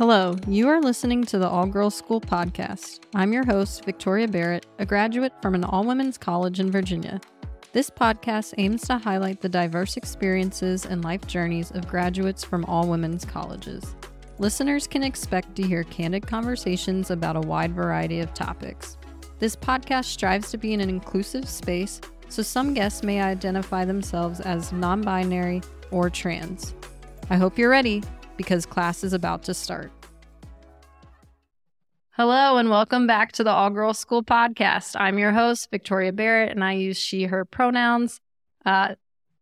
Hello, 0.00 0.34
you 0.48 0.66
are 0.66 0.80
listening 0.80 1.24
to 1.24 1.36
the 1.36 1.46
All 1.46 1.66
Girls 1.66 1.94
School 1.94 2.22
podcast. 2.22 3.00
I'm 3.14 3.34
your 3.34 3.44
host, 3.44 3.84
Victoria 3.84 4.26
Barrett, 4.26 4.64
a 4.78 4.86
graduate 4.86 5.34
from 5.42 5.54
an 5.54 5.62
all 5.62 5.84
women's 5.84 6.16
college 6.16 6.58
in 6.58 6.70
Virginia. 6.70 7.20
This 7.74 7.90
podcast 7.90 8.54
aims 8.56 8.80
to 8.86 8.96
highlight 8.96 9.42
the 9.42 9.48
diverse 9.50 9.98
experiences 9.98 10.86
and 10.86 11.04
life 11.04 11.26
journeys 11.26 11.70
of 11.72 11.86
graduates 11.86 12.42
from 12.42 12.64
all 12.64 12.88
women's 12.88 13.26
colleges. 13.26 13.94
Listeners 14.38 14.86
can 14.86 15.02
expect 15.02 15.54
to 15.56 15.62
hear 15.62 15.84
candid 15.84 16.26
conversations 16.26 17.10
about 17.10 17.36
a 17.36 17.46
wide 17.46 17.74
variety 17.74 18.20
of 18.20 18.32
topics. 18.32 18.96
This 19.38 19.54
podcast 19.54 20.06
strives 20.06 20.50
to 20.52 20.56
be 20.56 20.72
in 20.72 20.80
an 20.80 20.88
inclusive 20.88 21.46
space, 21.46 22.00
so 22.30 22.40
some 22.40 22.72
guests 22.72 23.02
may 23.02 23.20
identify 23.20 23.84
themselves 23.84 24.40
as 24.40 24.72
non 24.72 25.02
binary 25.02 25.60
or 25.90 26.08
trans. 26.08 26.72
I 27.28 27.36
hope 27.36 27.58
you're 27.58 27.68
ready 27.68 28.02
because 28.40 28.64
class 28.64 29.04
is 29.04 29.12
about 29.12 29.42
to 29.42 29.52
start. 29.52 29.92
Hello, 32.12 32.56
and 32.56 32.70
welcome 32.70 33.06
back 33.06 33.32
to 33.32 33.44
the 33.44 33.50
All 33.50 33.68
Girls 33.68 33.98
School 33.98 34.22
podcast. 34.22 34.96
I'm 34.98 35.18
your 35.18 35.32
host, 35.32 35.70
Victoria 35.70 36.10
Barrett, 36.10 36.50
and 36.50 36.64
I 36.64 36.72
use 36.72 36.96
she, 36.96 37.24
her 37.24 37.44
pronouns. 37.44 38.18
Uh, 38.64 38.94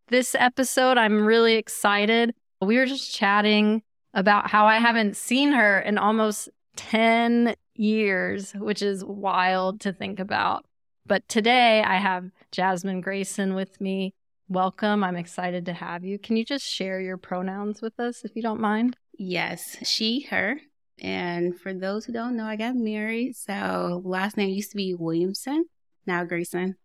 this 0.08 0.34
episode, 0.36 0.98
I'm 0.98 1.24
really 1.24 1.54
excited. 1.54 2.34
We 2.60 2.76
were 2.76 2.86
just 2.86 3.14
chatting 3.14 3.82
about 4.14 4.50
how 4.50 4.66
I 4.66 4.78
haven't 4.78 5.16
seen 5.16 5.52
her 5.52 5.78
in 5.78 5.96
almost 5.96 6.48
10 6.74 7.54
years, 7.76 8.50
which 8.54 8.82
is 8.82 9.04
wild 9.04 9.80
to 9.82 9.92
think 9.92 10.18
about. 10.18 10.64
But 11.06 11.28
today 11.28 11.84
I 11.84 11.98
have 11.98 12.32
Jazmyne 12.50 13.00
Grayson 13.00 13.54
with 13.54 13.80
me. 13.80 14.12
Welcome. 14.50 15.04
I'm 15.04 15.16
excited 15.16 15.66
to 15.66 15.74
have 15.74 16.06
you. 16.06 16.18
Can 16.18 16.38
you 16.38 16.44
just 16.44 16.64
share 16.64 17.02
your 17.02 17.18
pronouns 17.18 17.82
with 17.82 18.00
us 18.00 18.24
if 18.24 18.34
you 18.34 18.40
don't 18.40 18.60
mind? 18.60 18.96
Yes, 19.18 19.76
she, 19.86 20.22
her. 20.30 20.56
And 20.98 21.60
for 21.60 21.74
those 21.74 22.06
who 22.06 22.14
don't 22.14 22.34
know, 22.34 22.46
I 22.46 22.56
got 22.56 22.74
married. 22.74 23.36
So 23.36 24.00
last 24.06 24.38
name 24.38 24.48
used 24.48 24.70
to 24.70 24.76
be 24.78 24.94
Williamson, 24.94 25.66
now 26.06 26.24
Grayson. 26.24 26.76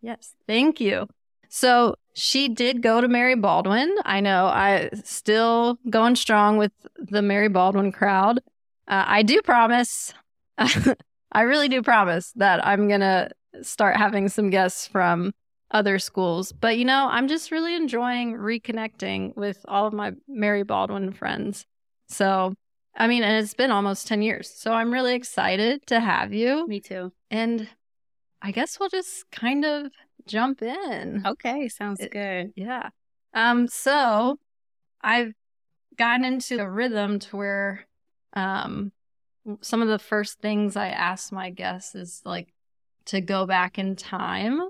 Yes. 0.00 0.34
Thank 0.46 0.80
you. 0.80 1.06
So 1.50 1.96
she 2.14 2.48
did 2.48 2.80
go 2.80 3.02
to 3.02 3.08
Mary 3.08 3.34
Baldwin. 3.34 3.94
I 4.06 4.20
know 4.20 4.46
I 4.46 4.88
still 5.04 5.78
going 5.90 6.16
strong 6.16 6.56
with 6.56 6.72
the 6.96 7.20
Mary 7.20 7.48
Baldwin 7.48 7.92
crowd. 7.92 8.38
Uh, 8.88 9.04
I 9.06 9.22
do 9.22 9.42
promise, 9.42 10.14
I 10.58 11.42
really 11.42 11.68
do 11.68 11.82
promise 11.82 12.32
that 12.36 12.66
I'm 12.66 12.88
going 12.88 13.00
to 13.00 13.30
start 13.60 13.98
having 13.98 14.30
some 14.30 14.48
guests 14.48 14.86
from 14.86 15.34
other 15.74 15.98
schools. 15.98 16.52
But 16.52 16.78
you 16.78 16.86
know, 16.86 17.08
I'm 17.10 17.28
just 17.28 17.50
really 17.50 17.74
enjoying 17.74 18.34
reconnecting 18.38 19.36
with 19.36 19.58
all 19.68 19.86
of 19.86 19.92
my 19.92 20.12
Mary 20.26 20.62
Baldwin 20.62 21.12
friends. 21.12 21.66
So, 22.08 22.54
I 22.96 23.08
mean, 23.08 23.22
and 23.24 23.42
it's 23.42 23.54
been 23.54 23.70
almost 23.72 24.06
10 24.06 24.22
years. 24.22 24.48
So 24.48 24.72
I'm 24.72 24.92
really 24.92 25.14
excited 25.14 25.86
to 25.88 26.00
have 26.00 26.32
you. 26.32 26.66
Me 26.68 26.80
too. 26.80 27.12
And 27.30 27.68
I 28.40 28.52
guess 28.52 28.78
we'll 28.78 28.88
just 28.88 29.30
kind 29.30 29.64
of 29.64 29.90
jump 30.26 30.62
in. 30.62 31.22
Okay, 31.26 31.68
sounds 31.68 32.00
It- 32.00 32.12
good. 32.12 32.52
Yeah. 32.56 32.90
Um, 33.34 33.66
so 33.66 34.38
I've 35.02 35.32
gotten 35.98 36.24
into 36.24 36.58
a 36.60 36.70
rhythm 36.70 37.18
to 37.20 37.36
where 37.36 37.86
um 38.32 38.92
some 39.60 39.82
of 39.82 39.88
the 39.88 39.98
first 39.98 40.40
things 40.40 40.74
I 40.76 40.88
ask 40.88 41.30
my 41.32 41.50
guests 41.50 41.94
is 41.94 42.22
like 42.24 42.52
to 43.06 43.20
go 43.20 43.44
back 43.46 43.78
in 43.78 43.94
time 43.96 44.60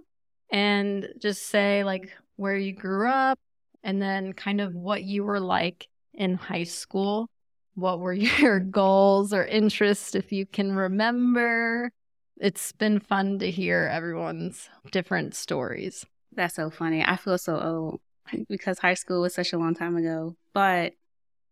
and 0.50 1.09
just 1.19 1.48
say 1.48 1.84
like 1.84 2.12
where 2.37 2.56
you 2.56 2.73
grew 2.73 3.09
up 3.09 3.39
and 3.83 4.00
then 4.00 4.33
kind 4.33 4.61
of 4.61 4.75
what 4.75 5.05
you 5.05 5.25
were 5.25 5.41
like 5.41 5.89
in 6.12 6.36
high 6.36 6.64
school. 6.64 7.29
What 7.74 8.01
were 8.01 8.13
your 8.42 8.61
goals 8.61 9.33
or 9.33 9.45
interests 9.45 10.14
if 10.14 10.33
you 10.33 10.46
can 10.46 10.74
remember? 10.74 11.91
It's 12.39 12.73
been 12.73 12.98
fun 12.98 13.39
to 13.39 13.51
hear 13.51 13.89
everyone's 13.92 14.69
different 14.91 15.35
stories. 15.35 16.05
That's 16.33 16.55
so 16.55 16.70
funny. 16.70 17.05
I 17.05 17.17
feel 17.17 17.39
so 17.39 17.61
old 17.61 18.01
because 18.48 18.79
high 18.79 18.95
school 18.95 19.20
was 19.20 19.35
such 19.35 19.52
a 19.52 19.58
long 19.58 19.74
time 19.74 19.96
ago. 19.96 20.35
But 20.52 20.95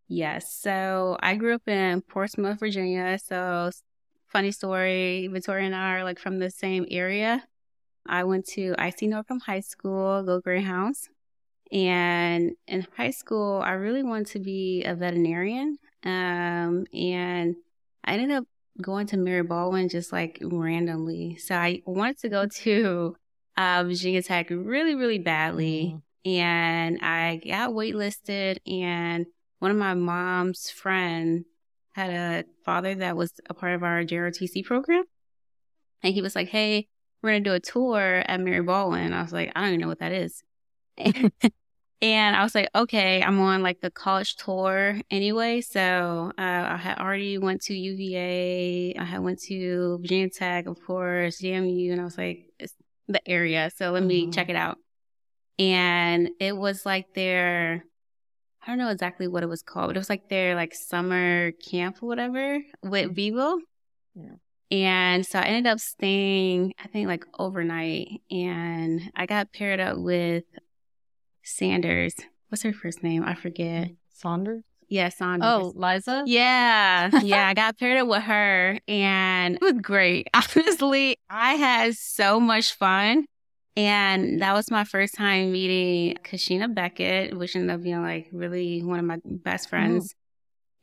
yes, 0.09 0.53
so 0.53 1.17
I 1.21 1.37
grew 1.37 1.55
up 1.55 1.69
in 1.69 2.03
Portsmouth, 2.03 2.59
Virginia. 2.59 3.19
So 3.19 3.71
funny 4.29 4.51
story, 4.51 5.29
Victoria 5.29 5.67
and 5.67 5.75
I 5.75 5.97
are 5.97 6.05
like 6.05 6.19
from 6.19 6.39
the 6.39 6.51
same 6.51 6.87
area. 6.91 7.45
I 8.07 8.25
went 8.25 8.47
to 8.49 8.73
IC 8.73 9.01
Norcom 9.03 9.41
High 9.41 9.61
School, 9.61 10.23
go 10.23 10.41
Greyhounds. 10.41 11.09
And 11.71 12.53
in 12.67 12.87
high 12.97 13.11
school, 13.11 13.63
I 13.65 13.73
really 13.73 14.03
wanted 14.03 14.27
to 14.29 14.41
be 14.41 14.85
a 14.85 14.95
veterinarian. 14.95 15.79
Um, 16.05 16.87
and 16.93 17.57
I 18.05 18.15
ended 18.15 18.33
up 18.33 18.45
going 18.81 19.07
to 19.09 19.17
Mary 19.17 19.43
Baldwin 19.43 19.89
just 19.89 20.13
like 20.13 20.39
randomly. 20.43 21.37
So 21.37 21.55
I 21.55 21.83
wanted 21.87 22.19
to 22.19 22.29
go 22.29 22.47
to 22.63 23.17
uh, 23.57 23.85
Virginia 23.87 24.23
Tech 24.23 24.51
really, 24.51 24.95
really 24.95 25.19
badly. 25.19 25.97
And 26.25 27.01
I 27.03 27.41
got 27.45 27.71
waitlisted, 27.71 28.59
and 28.65 29.27
one 29.59 29.73
of 29.73 29.77
my 29.77 29.95
mom's 29.95 30.71
friend 30.71 31.45
had 31.95 32.11
a 32.11 32.45
father 32.65 32.95
that 32.95 33.17
was 33.17 33.33
a 33.51 33.55
part 33.55 33.75
of 33.75 33.83
our 33.83 34.05
JROTC 34.05 34.65
program. 34.65 35.03
And 36.03 36.15
he 36.15 36.23
was 36.23 36.37
like, 36.37 36.49
Hey, 36.49 36.87
we're 37.23 37.31
going 37.31 37.45
to 37.45 37.51
do 37.51 37.55
a 37.55 37.61
tour 37.61 38.23
at 38.27 38.41
Mary 38.41 38.63
Baldwin. 38.63 39.13
I 39.13 39.23
was 39.23 39.33
like, 39.33 39.53
I 39.55 39.61
don't 39.61 39.71
even 39.71 39.81
know 39.81 39.89
what 39.89 40.01
that 40.01 40.13
is. 40.13 40.43
and 40.99 42.37
I 42.37 42.43
was 42.43 42.55
like, 42.55 42.69
okay, 42.75 43.23
I'm 43.23 43.39
on 43.41 43.63
like 43.63 43.81
the 43.81 43.91
college 43.91 44.37
tour 44.37 45.01
anyway. 45.11 45.61
So 45.61 46.33
uh, 46.37 46.43
I 46.43 46.77
had 46.77 46.99
already 46.99 47.39
went 47.39 47.63
to 47.63 47.75
UVA. 47.75 48.95
I 48.99 49.05
had 49.05 49.21
went 49.23 49.41
to 49.43 49.99
Virginia 50.01 50.31
Tech, 50.31 50.67
of 50.67 50.79
course, 50.85 51.41
JMU. 51.41 51.93
And 51.93 52.01
I 52.01 52.05
was 52.05 52.19
like, 52.19 52.47
it's 52.59 52.75
the 53.09 53.27
area. 53.29 53.71
So 53.77 53.91
let 53.93 54.03
me 54.03 54.27
Mhm. 54.27 54.35
check 54.35 54.49
it 54.49 54.57
out. 54.57 54.79
And 55.59 56.31
it 56.41 56.57
was 56.57 56.85
like 56.85 57.15
their, 57.15 57.85
I 58.63 58.67
don't 58.67 58.79
know 58.79 58.89
exactly 58.91 59.29
what 59.29 59.43
it 59.43 59.49
was 59.49 59.63
called, 59.63 59.89
but 59.89 59.97
it 59.97 60.01
was 60.01 60.11
like 60.11 60.29
their 60.29 60.55
like 60.57 60.75
summer 60.75 61.53
camp 61.53 62.03
or 62.03 62.07
whatever 62.07 62.59
with 62.83 63.15
VWIL. 63.15 63.59
Yeah. 64.15 64.35
And 64.73 65.27
so 65.27 65.39
I 65.39 65.43
ended 65.43 65.71
up 65.71 65.81
staying, 65.81 66.73
I 66.83 66.89
think 66.89 67.07
like 67.07 67.27
overnight, 67.39 68.23
and 68.31 69.03
I 69.15 69.27
got 69.27 69.53
paired 69.53 69.81
up 69.81 69.99
with 69.99 70.45
Sanders. 71.43 72.15
What's 72.49 72.63
her 72.63 72.73
first 72.73 73.03
name? 73.03 73.23
I 73.23 73.35
forget. 73.35 73.91
Saunders? 74.15 74.65
Yeah, 74.89 75.11
Sanders. 75.11 75.47
Oh, 75.47 75.73
Liza? 75.77 76.23
Yeah, 76.25 77.11
yeah, 77.23 77.49
I 77.49 77.53
got 77.53 77.79
paired 77.79 78.01
up 78.01 78.09
with 78.09 78.23
her 78.23 78.79
and 78.89 79.57
it 79.57 79.61
was 79.61 79.75
great. 79.83 80.29
Honestly, 80.35 81.19
I 81.29 81.55
had 81.55 81.95
so 81.95 82.41
much 82.41 82.73
fun. 82.73 83.27
And 83.77 84.41
that 84.41 84.55
was 84.55 84.71
my 84.71 84.85
first 84.85 85.15
time 85.15 85.53
meeting 85.53 86.17
Kashina 86.25 86.75
Beckett, 86.75 87.37
which 87.37 87.57
ended 87.57 87.71
up 87.75 87.83
being 87.83 88.03
like 88.03 88.29
really 88.33 88.83
one 88.83 88.99
of 88.99 89.05
my 89.05 89.19
best 89.25 89.67
mm-hmm. 89.67 89.71
friends. 89.71 90.15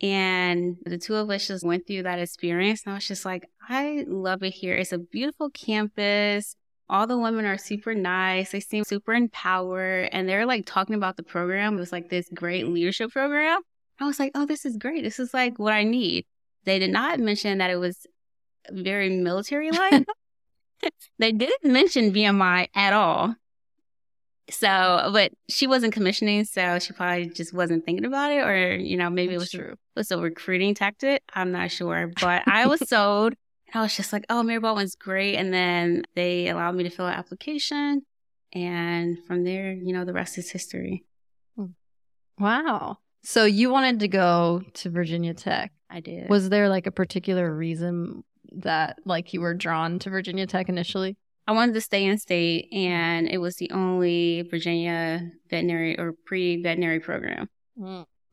And 0.02 0.78
the 0.86 0.98
two 0.98 1.16
of 1.16 1.30
us 1.30 1.48
just 1.48 1.66
went 1.66 1.86
through 1.86 2.04
that 2.04 2.20
experience. 2.20 2.84
And 2.86 2.94
I 2.94 2.96
was 2.96 3.08
just 3.08 3.26
like, 3.26 3.50
I 3.68 4.06
love 4.08 4.44
it 4.44 4.52
here. 4.52 4.76
It's 4.76 4.94
a 4.94 4.98
beautiful 4.98 5.50
campus. 5.50 6.56
All 6.90 7.06
the 7.06 7.18
women 7.18 7.46
are 7.46 7.58
super 7.58 7.94
nice. 7.94 8.52
They 8.52 8.62
seem 8.62 8.84
super 8.84 9.14
empowered. 9.14 10.10
And 10.12 10.28
they're 10.28 10.46
like 10.46 10.66
talking 10.66 10.96
about 10.96 11.18
the 11.18 11.24
program. 11.24 11.76
It 11.76 11.80
was 11.80 11.92
like 11.92 12.10
this 12.10 12.30
great 12.34 12.68
leadership 12.68 13.12
program. 13.12 13.60
I 14.00 14.06
was 14.06 14.20
like, 14.20 14.32
oh, 14.36 14.46
this 14.46 14.66
is 14.66 14.78
great. 14.78 15.04
This 15.04 15.20
is 15.20 15.34
like 15.34 15.60
what 15.60 15.74
I 15.74 15.84
need. 15.84 16.26
They 16.64 16.80
did 16.80 16.92
not 16.92 17.20
mention 17.20 17.58
that 17.58 17.70
it 17.70 17.78
was 17.78 18.08
very 18.72 19.10
military 19.10 19.72
like. 19.72 20.06
they 21.20 21.34
didn't 21.34 21.72
mention 21.72 22.14
VMI 22.14 22.70
at 22.74 22.94
all. 22.94 23.36
So, 24.52 25.10
but 25.14 25.32
she 25.48 25.68
wasn't 25.68 25.94
commissioning, 25.94 26.46
so 26.46 26.80
she 26.80 26.94
probably 26.94 27.30
just 27.30 27.54
wasn't 27.54 27.86
thinking 27.86 28.06
about 28.06 28.32
it, 28.32 28.40
or 28.40 28.76
you 28.76 28.98
know, 28.98 29.10
maybe 29.10 29.38
That's 29.38 29.54
it 29.54 29.58
was 29.58 29.66
true. 29.66 29.76
was 29.96 30.12
a 30.12 30.18
recruiting 30.18 30.74
tactic. 30.74 31.24
I'm 31.34 31.52
not 31.52 31.72
sure, 31.72 32.12
but 32.22 32.44
I 32.48 32.68
was 32.68 32.88
sold. 32.88 33.34
And 33.72 33.80
I 33.80 33.84
was 33.84 33.96
just 33.96 34.12
like, 34.12 34.26
oh, 34.30 34.42
Mary 34.42 34.60
Baldwin's 34.60 34.96
great. 34.96 35.36
And 35.36 35.54
then 35.54 36.04
they 36.16 36.50
allowed 36.50 36.76
me 36.76 36.84
to 36.84 36.90
fill 36.90 37.06
out 37.06 37.18
application. 37.18 38.02
And 38.52 39.18
from 39.28 39.44
there, 39.44 39.74
you 39.74 39.94
know, 39.94 40.06
the 40.06 40.14
rest 40.14 40.40
is 40.40 40.50
history. 40.50 41.06
Hmm. 41.56 41.66
Wow. 42.40 42.98
So 43.24 43.46
you 43.46 43.70
wanted 43.70 44.00
to 44.00 44.08
go 44.08 44.64
to 44.74 44.90
Virginia 44.90 45.34
Tech. 45.34 45.72
I 45.90 46.00
did. 46.00 46.30
Was 46.30 46.50
there 46.50 46.70
like 46.70 46.88
a 46.88 46.92
particular 46.92 47.54
reason 47.54 48.24
that 48.54 48.98
like 49.06 49.34
you 49.34 49.42
were 49.42 49.54
drawn 49.54 50.00
to 50.00 50.10
Virginia 50.10 50.48
Tech 50.48 50.70
initially? 50.70 51.18
I 51.50 51.52
wanted 51.54 51.74
to 51.74 51.82
stay 51.82 52.06
in 52.06 52.20
state, 52.20 52.72
and 52.72 53.28
it 53.28 53.40
was 53.40 53.56
the 53.56 53.72
only 53.72 54.44
Virginia 54.44 55.32
veterinary 55.50 55.98
or 56.00 56.14
pre 56.24 56.62
veterinary 56.62 57.00
program. 57.00 57.50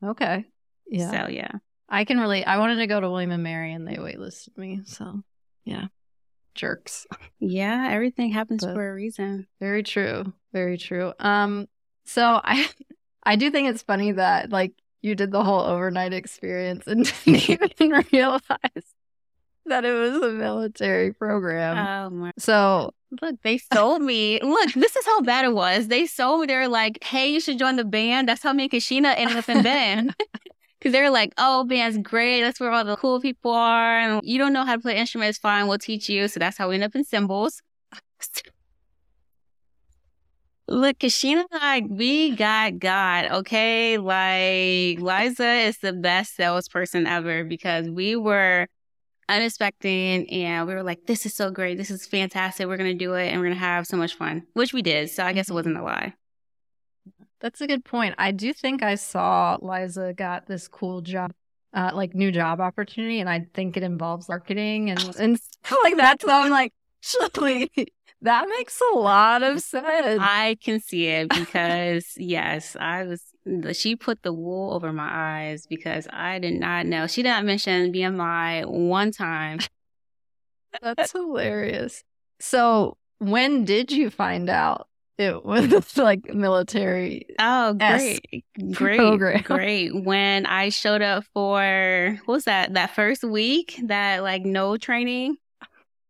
Okay. 0.05 0.45
Yeah. 0.85 1.09
So, 1.25 1.31
yeah. 1.31 1.51
I 1.89 2.05
can 2.05 2.19
relate. 2.19 2.43
I 2.43 2.59
wanted 2.59 2.75
to 2.75 2.85
go 2.85 2.99
to 3.01 3.09
William 3.09 3.31
and 3.31 3.41
Mary 3.41 3.73
and 3.73 3.87
they 3.87 3.95
waitlisted 3.95 4.55
me. 4.55 4.81
So, 4.85 5.23
yeah. 5.65 5.87
Jerks. 6.53 7.07
Yeah, 7.39 7.87
everything 7.89 8.29
happens 8.29 8.63
But- 8.63 8.75
for 8.75 8.87
a 8.87 8.93
reason. 8.93 9.47
Very 9.59 9.81
true. 9.81 10.31
Very 10.53 10.77
true. 10.77 11.11
Um 11.19 11.67
so 12.05 12.39
I 12.43 12.69
I 13.23 13.35
do 13.35 13.49
think 13.49 13.69
it's 13.69 13.81
funny 13.81 14.11
that 14.11 14.51
like 14.51 14.73
you 15.01 15.15
did 15.15 15.31
the 15.31 15.43
whole 15.43 15.61
overnight 15.61 16.13
experience 16.13 16.85
and 16.85 17.11
didn't 17.25 17.49
even 17.81 18.03
realize 18.13 18.41
that 19.67 19.85
it 19.85 19.93
was 19.93 20.15
a 20.15 20.31
military 20.33 21.13
program. 21.13 21.77
Oh 21.77 22.09
my. 22.09 22.31
so 22.37 22.93
Look, 23.21 23.41
they 23.41 23.57
sold 23.57 24.01
me. 24.01 24.39
Look, 24.41 24.73
this 24.73 24.95
is 24.95 25.05
how 25.05 25.21
bad 25.21 25.45
it 25.45 25.53
was. 25.53 25.87
They 25.87 26.05
sold 26.05 26.41
me. 26.41 26.47
They 26.47 26.57
were 26.57 26.67
like, 26.67 27.01
hey, 27.03 27.29
you 27.31 27.39
should 27.39 27.57
join 27.57 27.77
the 27.77 27.85
band. 27.85 28.27
That's 28.27 28.43
how 28.43 28.51
me 28.51 28.63
and 28.63 28.71
Kashina 28.71 29.13
ended 29.15 29.37
up 29.37 29.47
in 29.49 29.63
band. 29.63 30.13
Because 30.79 30.91
they 30.91 31.01
were 31.01 31.09
like, 31.09 31.33
oh, 31.39 31.63
band's 31.63 31.97
great. 31.97 32.41
That's 32.41 32.59
where 32.59 32.71
all 32.71 32.85
the 32.85 32.97
cool 32.97 33.19
people 33.19 33.49
are. 33.49 33.97
And 33.99 34.21
you 34.23 34.37
don't 34.37 34.53
know 34.53 34.63
how 34.63 34.75
to 34.75 34.81
play 34.81 34.95
instruments. 34.95 35.39
Fine, 35.39 35.67
we'll 35.67 35.79
teach 35.79 36.07
you. 36.07 36.27
So 36.27 36.39
that's 36.39 36.55
how 36.55 36.69
we 36.69 36.75
end 36.75 36.83
up 36.83 36.93
in 36.93 37.03
cymbals. 37.03 37.63
Look, 40.67 40.99
Kashina 40.99 41.45
and 41.51 41.61
I, 41.61 41.81
we 41.89 42.35
got 42.35 42.77
God, 42.77 43.25
okay? 43.31 43.97
Like, 43.97 44.99
Liza 44.99 45.51
is 45.61 45.79
the 45.79 45.93
best 45.93 46.35
salesperson 46.35 47.07
ever 47.07 47.43
because 47.43 47.89
we 47.89 48.15
were 48.15 48.67
unexpected 49.29 50.27
and 50.29 50.67
we 50.67 50.73
were 50.73 50.83
like, 50.83 51.05
this 51.05 51.25
is 51.25 51.33
so 51.33 51.51
great. 51.51 51.77
This 51.77 51.91
is 51.91 52.05
fantastic. 52.05 52.67
We're 52.67 52.77
going 52.77 52.97
to 52.97 53.05
do 53.05 53.13
it 53.13 53.27
and 53.27 53.39
we're 53.39 53.47
going 53.47 53.57
to 53.57 53.65
have 53.65 53.87
so 53.87 53.97
much 53.97 54.15
fun, 54.15 54.43
which 54.53 54.73
we 54.73 54.81
did. 54.81 55.09
So 55.09 55.25
I 55.25 55.33
guess 55.33 55.49
it 55.49 55.53
wasn't 55.53 55.77
a 55.77 55.83
lie. 55.83 56.13
that's 57.39 57.61
a 57.61 57.67
good 57.67 57.85
point. 57.85 58.15
I 58.17 58.31
do 58.31 58.53
think 58.53 58.81
I 58.83 58.95
saw 58.95 59.57
Liza 59.61 60.13
got 60.13 60.47
this 60.47 60.67
cool 60.67 61.01
job, 61.01 61.31
uh, 61.73 61.91
like 61.93 62.15
new 62.15 62.31
job 62.31 62.59
opportunity, 62.59 63.19
and 63.19 63.29
I 63.29 63.47
think 63.53 63.77
it 63.77 63.83
involves 63.83 64.27
marketing 64.29 64.89
and 64.89 64.99
and 65.19 65.39
stuff 65.39 65.77
like 65.83 65.97
that. 65.97 66.21
So 66.21 66.29
I'm 66.31 66.49
like, 66.49 66.73
surely 67.01 67.71
that 68.21 68.47
makes 68.49 68.81
a 68.93 68.97
lot 68.97 69.43
of 69.43 69.59
sense. 69.61 70.19
I 70.21 70.57
can 70.63 70.79
see 70.79 71.05
it 71.07 71.29
because, 71.29 72.13
yes, 72.17 72.75
I 72.79 73.03
was, 73.03 73.21
she 73.73 73.95
put 73.95 74.23
the 74.23 74.33
wool 74.33 74.73
over 74.73 74.91
my 74.91 75.09
eyes 75.09 75.65
because 75.67 76.07
I 76.11 76.39
did 76.39 76.55
not 76.55 76.85
know. 76.85 77.07
She 77.07 77.23
did 77.23 77.29
not 77.29 77.45
mention 77.45 77.93
VMI 77.93 78.65
one 78.65 79.11
time. 79.11 79.59
That's 80.81 81.11
hilarious. 81.11 82.03
So 82.39 82.97
when 83.19 83.65
did 83.65 83.91
you 83.91 84.09
find 84.09 84.49
out 84.49 84.87
it 85.17 85.43
was 85.43 85.97
like 85.97 86.33
military? 86.33 87.25
Oh, 87.39 87.73
great. 87.73 88.43
Great. 88.73 88.97
program. 88.97 89.41
Great. 89.45 90.03
When 90.03 90.45
I 90.45 90.69
showed 90.69 91.01
up 91.01 91.23
for, 91.33 92.19
what 92.25 92.33
was 92.33 92.43
that? 92.45 92.73
That 92.73 92.91
first 92.95 93.23
week, 93.23 93.79
that 93.85 94.23
like 94.23 94.43
no 94.43 94.77
training. 94.77 95.37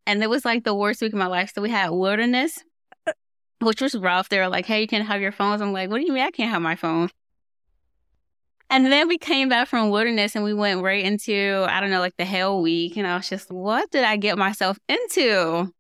And 0.05 0.23
it 0.23 0.29
was 0.29 0.45
like 0.45 0.63
the 0.63 0.75
worst 0.75 1.01
week 1.01 1.13
of 1.13 1.19
my 1.19 1.27
life. 1.27 1.51
So 1.53 1.61
we 1.61 1.69
had 1.69 1.89
wilderness, 1.89 2.63
which 3.59 3.81
was 3.81 3.95
rough. 3.95 4.29
They 4.29 4.39
were 4.39 4.47
like, 4.47 4.65
hey, 4.65 4.81
you 4.81 4.87
can't 4.87 5.05
have 5.05 5.21
your 5.21 5.33
phones. 5.33 5.61
I'm 5.61 5.73
like, 5.73 5.89
what 5.89 5.99
do 5.99 6.05
you 6.05 6.13
mean 6.13 6.23
I 6.23 6.31
can't 6.31 6.49
have 6.49 6.61
my 6.61 6.75
phone? 6.75 7.09
And 8.69 8.85
then 8.87 9.07
we 9.07 9.17
came 9.17 9.47
back 9.49 9.67
from 9.69 9.89
wilderness 9.89 10.35
and 10.35 10.43
we 10.43 10.53
went 10.53 10.81
right 10.81 11.03
into, 11.03 11.65
I 11.69 11.79
don't 11.79 11.89
know, 11.89 11.99
like 12.01 12.17
the 12.17 12.25
hell 12.25 12.61
week. 12.61 12.97
And 12.97 13.07
I 13.07 13.15
was 13.15 13.29
just, 13.29 13.49
what 13.49 13.89
did 13.91 14.03
I 14.03 14.17
get 14.17 14.37
myself 14.37 14.77
into? 14.89 15.73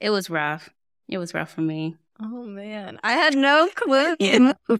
It 0.00 0.10
was 0.10 0.28
rough. 0.28 0.70
It 1.08 1.18
was 1.18 1.32
rough 1.34 1.52
for 1.52 1.60
me. 1.60 1.96
Oh 2.20 2.42
man, 2.42 2.98
I 3.04 3.12
had 3.12 3.36
no 3.36 3.68
clue. 3.74 4.16
Yeah. 4.20 4.52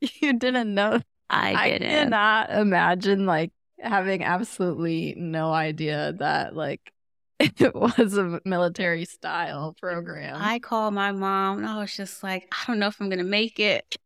you 0.00 0.34
didn't 0.34 0.74
know. 0.74 1.00
I 1.30 1.54
I 1.54 1.70
didn't. 1.70 1.88
cannot 1.88 2.50
imagine 2.50 3.24
like 3.24 3.52
having 3.80 4.22
absolutely 4.22 5.14
no 5.16 5.52
idea 5.52 6.12
that 6.18 6.54
like 6.54 6.92
it 7.40 7.74
was 7.74 8.16
a 8.18 8.40
military 8.44 9.06
style 9.06 9.74
program. 9.80 10.36
I 10.38 10.58
called 10.58 10.92
my 10.94 11.12
mom 11.12 11.58
and 11.58 11.66
I 11.66 11.80
was 11.80 11.96
just 11.96 12.22
like, 12.22 12.46
I 12.52 12.64
don't 12.66 12.78
know 12.78 12.88
if 12.88 13.00
I'm 13.00 13.08
going 13.08 13.18
to 13.18 13.24
make 13.24 13.58
it. 13.58 13.96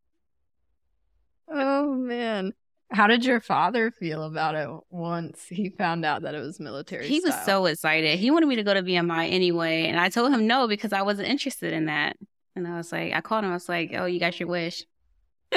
oh 1.48 1.94
man. 1.94 2.52
How 2.90 3.06
did 3.06 3.24
your 3.24 3.40
father 3.40 3.90
feel 3.90 4.22
about 4.22 4.54
it 4.54 4.68
once 4.90 5.44
he 5.48 5.68
found 5.68 6.04
out 6.04 6.22
that 6.22 6.34
it 6.34 6.40
was 6.40 6.58
military 6.58 7.06
He 7.06 7.20
was 7.20 7.34
so 7.44 7.66
excited. 7.66 8.18
He 8.18 8.30
wanted 8.30 8.46
me 8.46 8.56
to 8.56 8.62
go 8.62 8.72
to 8.72 8.82
VMI 8.82 9.30
anyway. 9.30 9.86
And 9.86 10.00
I 10.00 10.08
told 10.08 10.32
him 10.32 10.46
no 10.46 10.66
because 10.66 10.92
I 10.92 11.02
wasn't 11.02 11.28
interested 11.28 11.72
in 11.72 11.86
that. 11.86 12.16
And 12.56 12.66
I 12.66 12.76
was 12.76 12.90
like, 12.90 13.12
I 13.12 13.20
called 13.20 13.44
him. 13.44 13.50
I 13.50 13.54
was 13.54 13.68
like, 13.68 13.92
oh, 13.94 14.06
you 14.06 14.18
got 14.18 14.40
your 14.40 14.48
wish. 14.48 14.84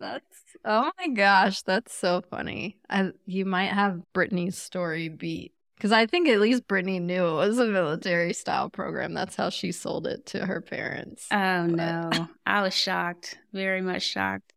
That's 0.00 0.38
oh 0.64 0.90
my 0.98 1.08
gosh, 1.08 1.62
that's 1.62 1.92
so 1.94 2.22
funny. 2.30 2.78
I, 2.88 3.10
you 3.26 3.44
might 3.44 3.72
have 3.72 4.00
Brittany's 4.12 4.56
story 4.56 5.08
beat 5.08 5.52
because 5.76 5.92
I 5.92 6.06
think 6.06 6.28
at 6.28 6.40
least 6.40 6.66
Brittany 6.66 6.98
knew 6.98 7.24
it 7.26 7.34
was 7.34 7.58
a 7.58 7.66
military 7.66 8.32
style 8.32 8.68
program. 8.68 9.14
That's 9.14 9.36
how 9.36 9.50
she 9.50 9.72
sold 9.72 10.06
it 10.06 10.26
to 10.26 10.44
her 10.44 10.60
parents. 10.60 11.26
Oh, 11.30 11.66
no. 11.66 12.10
I 12.46 12.62
was 12.62 12.74
shocked. 12.74 13.38
Very 13.52 13.80
much 13.80 14.02
shocked. 14.02 14.52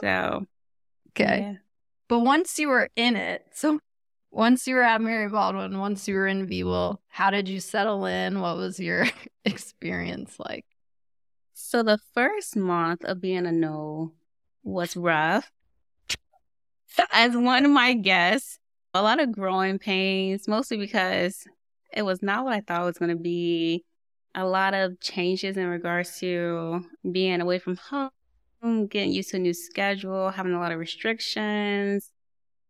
So, 0.00 0.46
okay, 1.20 1.40
yeah. 1.40 1.54
but 2.08 2.20
once 2.20 2.58
you 2.58 2.68
were 2.68 2.88
in 2.96 3.16
it, 3.16 3.46
so 3.52 3.80
once 4.30 4.66
you 4.66 4.74
were 4.74 4.82
at 4.82 5.00
Mary 5.00 5.28
Baldwin, 5.28 5.78
once 5.78 6.06
you 6.06 6.14
were 6.14 6.26
in 6.26 6.46
VWIL, 6.46 6.98
how 7.08 7.30
did 7.30 7.48
you 7.48 7.60
settle 7.60 8.04
in? 8.04 8.40
What 8.40 8.56
was 8.56 8.78
your 8.78 9.06
experience 9.44 10.38
like? 10.38 10.66
So 11.54 11.82
the 11.82 11.98
first 12.14 12.56
month 12.56 13.04
of 13.04 13.20
being 13.20 13.46
a 13.46 13.52
no 13.52 14.12
was 14.62 14.96
rough. 14.96 15.50
As 17.12 17.36
one 17.36 17.64
of 17.64 17.70
my 17.70 17.94
guests, 17.94 18.58
a 18.94 19.02
lot 19.02 19.20
of 19.20 19.32
growing 19.32 19.78
pains, 19.78 20.48
mostly 20.48 20.76
because 20.76 21.44
it 21.92 22.02
was 22.02 22.22
not 22.22 22.44
what 22.44 22.54
I 22.54 22.60
thought 22.60 22.82
it 22.82 22.86
was 22.86 22.98
going 22.98 23.16
to 23.16 23.22
be. 23.22 23.84
A 24.34 24.46
lot 24.46 24.74
of 24.74 25.00
changes 25.00 25.56
in 25.56 25.66
regards 25.66 26.20
to 26.20 26.84
being 27.10 27.40
away 27.40 27.58
from 27.58 27.76
home, 27.76 28.10
getting 28.62 29.12
used 29.12 29.30
to 29.30 29.36
a 29.36 29.40
new 29.40 29.54
schedule, 29.54 30.30
having 30.30 30.52
a 30.52 30.60
lot 30.60 30.72
of 30.72 30.78
restrictions. 30.78 32.10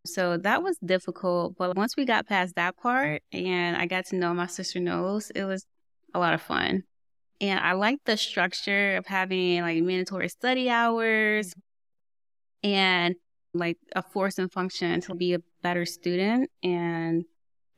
So 0.06 0.36
that 0.38 0.62
was 0.62 0.76
difficult. 0.84 1.56
But 1.58 1.76
once 1.76 1.96
we 1.96 2.04
got 2.04 2.26
past 2.26 2.54
that 2.56 2.76
part 2.76 3.22
and 3.32 3.76
I 3.76 3.86
got 3.86 4.06
to 4.06 4.16
know 4.16 4.32
my 4.34 4.46
sister 4.46 4.80
knows, 4.80 5.30
it 5.30 5.44
was 5.44 5.66
a 6.14 6.18
lot 6.18 6.34
of 6.34 6.42
fun. 6.42 6.84
And 7.40 7.60
I 7.60 7.72
like 7.72 7.98
the 8.04 8.16
structure 8.16 8.96
of 8.96 9.06
having 9.06 9.60
like 9.60 9.82
mandatory 9.82 10.28
study 10.28 10.68
hours 10.68 11.54
and 12.62 13.14
like 13.54 13.78
a 13.94 14.02
force 14.02 14.38
and 14.38 14.50
function 14.52 15.00
to 15.02 15.14
be 15.14 15.34
a 15.34 15.40
better 15.62 15.86
student. 15.86 16.50
And 16.62 17.24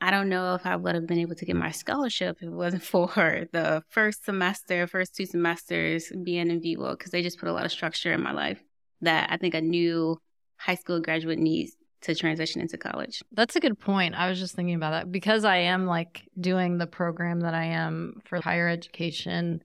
I 0.01 0.11
don't 0.11 0.29
know 0.29 0.55
if 0.55 0.65
I 0.65 0.77
would 0.77 0.95
have 0.95 1.07
been 1.07 1.19
able 1.19 1.35
to 1.35 1.45
get 1.45 1.57
my 1.57 1.71
scholarship 1.71 2.39
if 2.41 2.49
it 2.49 2.53
wasn't 2.53 2.83
for 2.95 3.47
the 3.53 3.83
first 3.89 4.25
semester, 4.25 4.87
first 4.87 5.15
two 5.15 5.27
semesters 5.27 6.11
being 6.23 6.51
in 6.51 6.61
VWIL, 6.61 6.97
because 6.97 7.11
they 7.11 7.23
just 7.23 7.39
put 7.39 7.49
a 7.49 7.53
lot 7.53 7.65
of 7.67 7.73
structure 7.73 8.13
in 8.13 8.23
my 8.23 8.33
life 8.33 8.63
that 9.03 9.31
I 9.31 9.37
think 9.37 9.55
a 9.55 9.61
new 9.61 10.19
high 10.57 10.75
school 10.75 11.01
graduate 11.01 11.39
needs 11.39 11.73
to 12.03 12.15
transition 12.15 12.63
into 12.63 12.79
college. 12.79 13.23
That's 13.33 13.57
a 13.57 13.61
good 13.61 13.79
point. 13.79 14.15
I 14.15 14.29
was 14.31 14.39
just 14.39 14.55
thinking 14.55 14.75
about 14.75 14.93
that 14.93 15.13
because 15.13 15.45
I 15.45 15.57
am 15.59 15.87
like 15.87 16.23
doing 16.41 16.79
the 16.79 16.87
program 16.87 17.41
that 17.41 17.53
I 17.55 17.65
am 17.65 18.21
for 18.25 18.41
higher 18.41 18.69
education. 18.69 19.63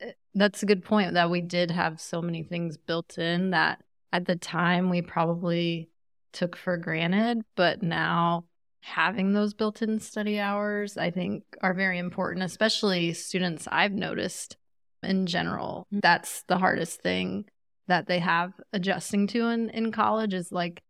eh, 0.00 0.12
That's 0.34 0.62
a 0.62 0.66
good 0.66 0.84
point 0.84 1.14
that 1.14 1.30
we 1.30 1.40
did 1.40 1.70
have 1.70 2.00
so 2.00 2.20
many 2.20 2.42
things 2.42 2.76
built 2.76 3.16
in 3.16 3.50
that 3.50 3.82
at 4.12 4.26
the 4.26 4.36
time 4.36 4.90
we 4.90 5.00
probably 5.00 5.88
took 6.32 6.54
for 6.54 6.76
granted, 6.76 7.42
but 7.56 7.82
now 7.82 8.44
having 8.84 9.32
those 9.32 9.54
built 9.54 9.82
in 9.82 9.98
study 9.98 10.38
hours, 10.38 10.96
I 10.96 11.10
think, 11.10 11.44
are 11.62 11.74
very 11.74 11.98
important, 11.98 12.44
especially 12.44 13.14
students 13.14 13.66
I've 13.72 13.92
noticed 13.92 14.56
in 15.02 15.26
general. 15.26 15.86
Mm. 15.92 16.00
That's 16.02 16.42
the 16.44 16.58
hardest 16.58 17.00
thing 17.00 17.46
that 17.86 18.06
they 18.06 18.18
have 18.18 18.52
adjusting 18.72 19.26
to 19.28 19.48
in, 19.48 19.70
in 19.70 19.90
college 19.92 20.34
is 20.34 20.52
like 20.52 20.82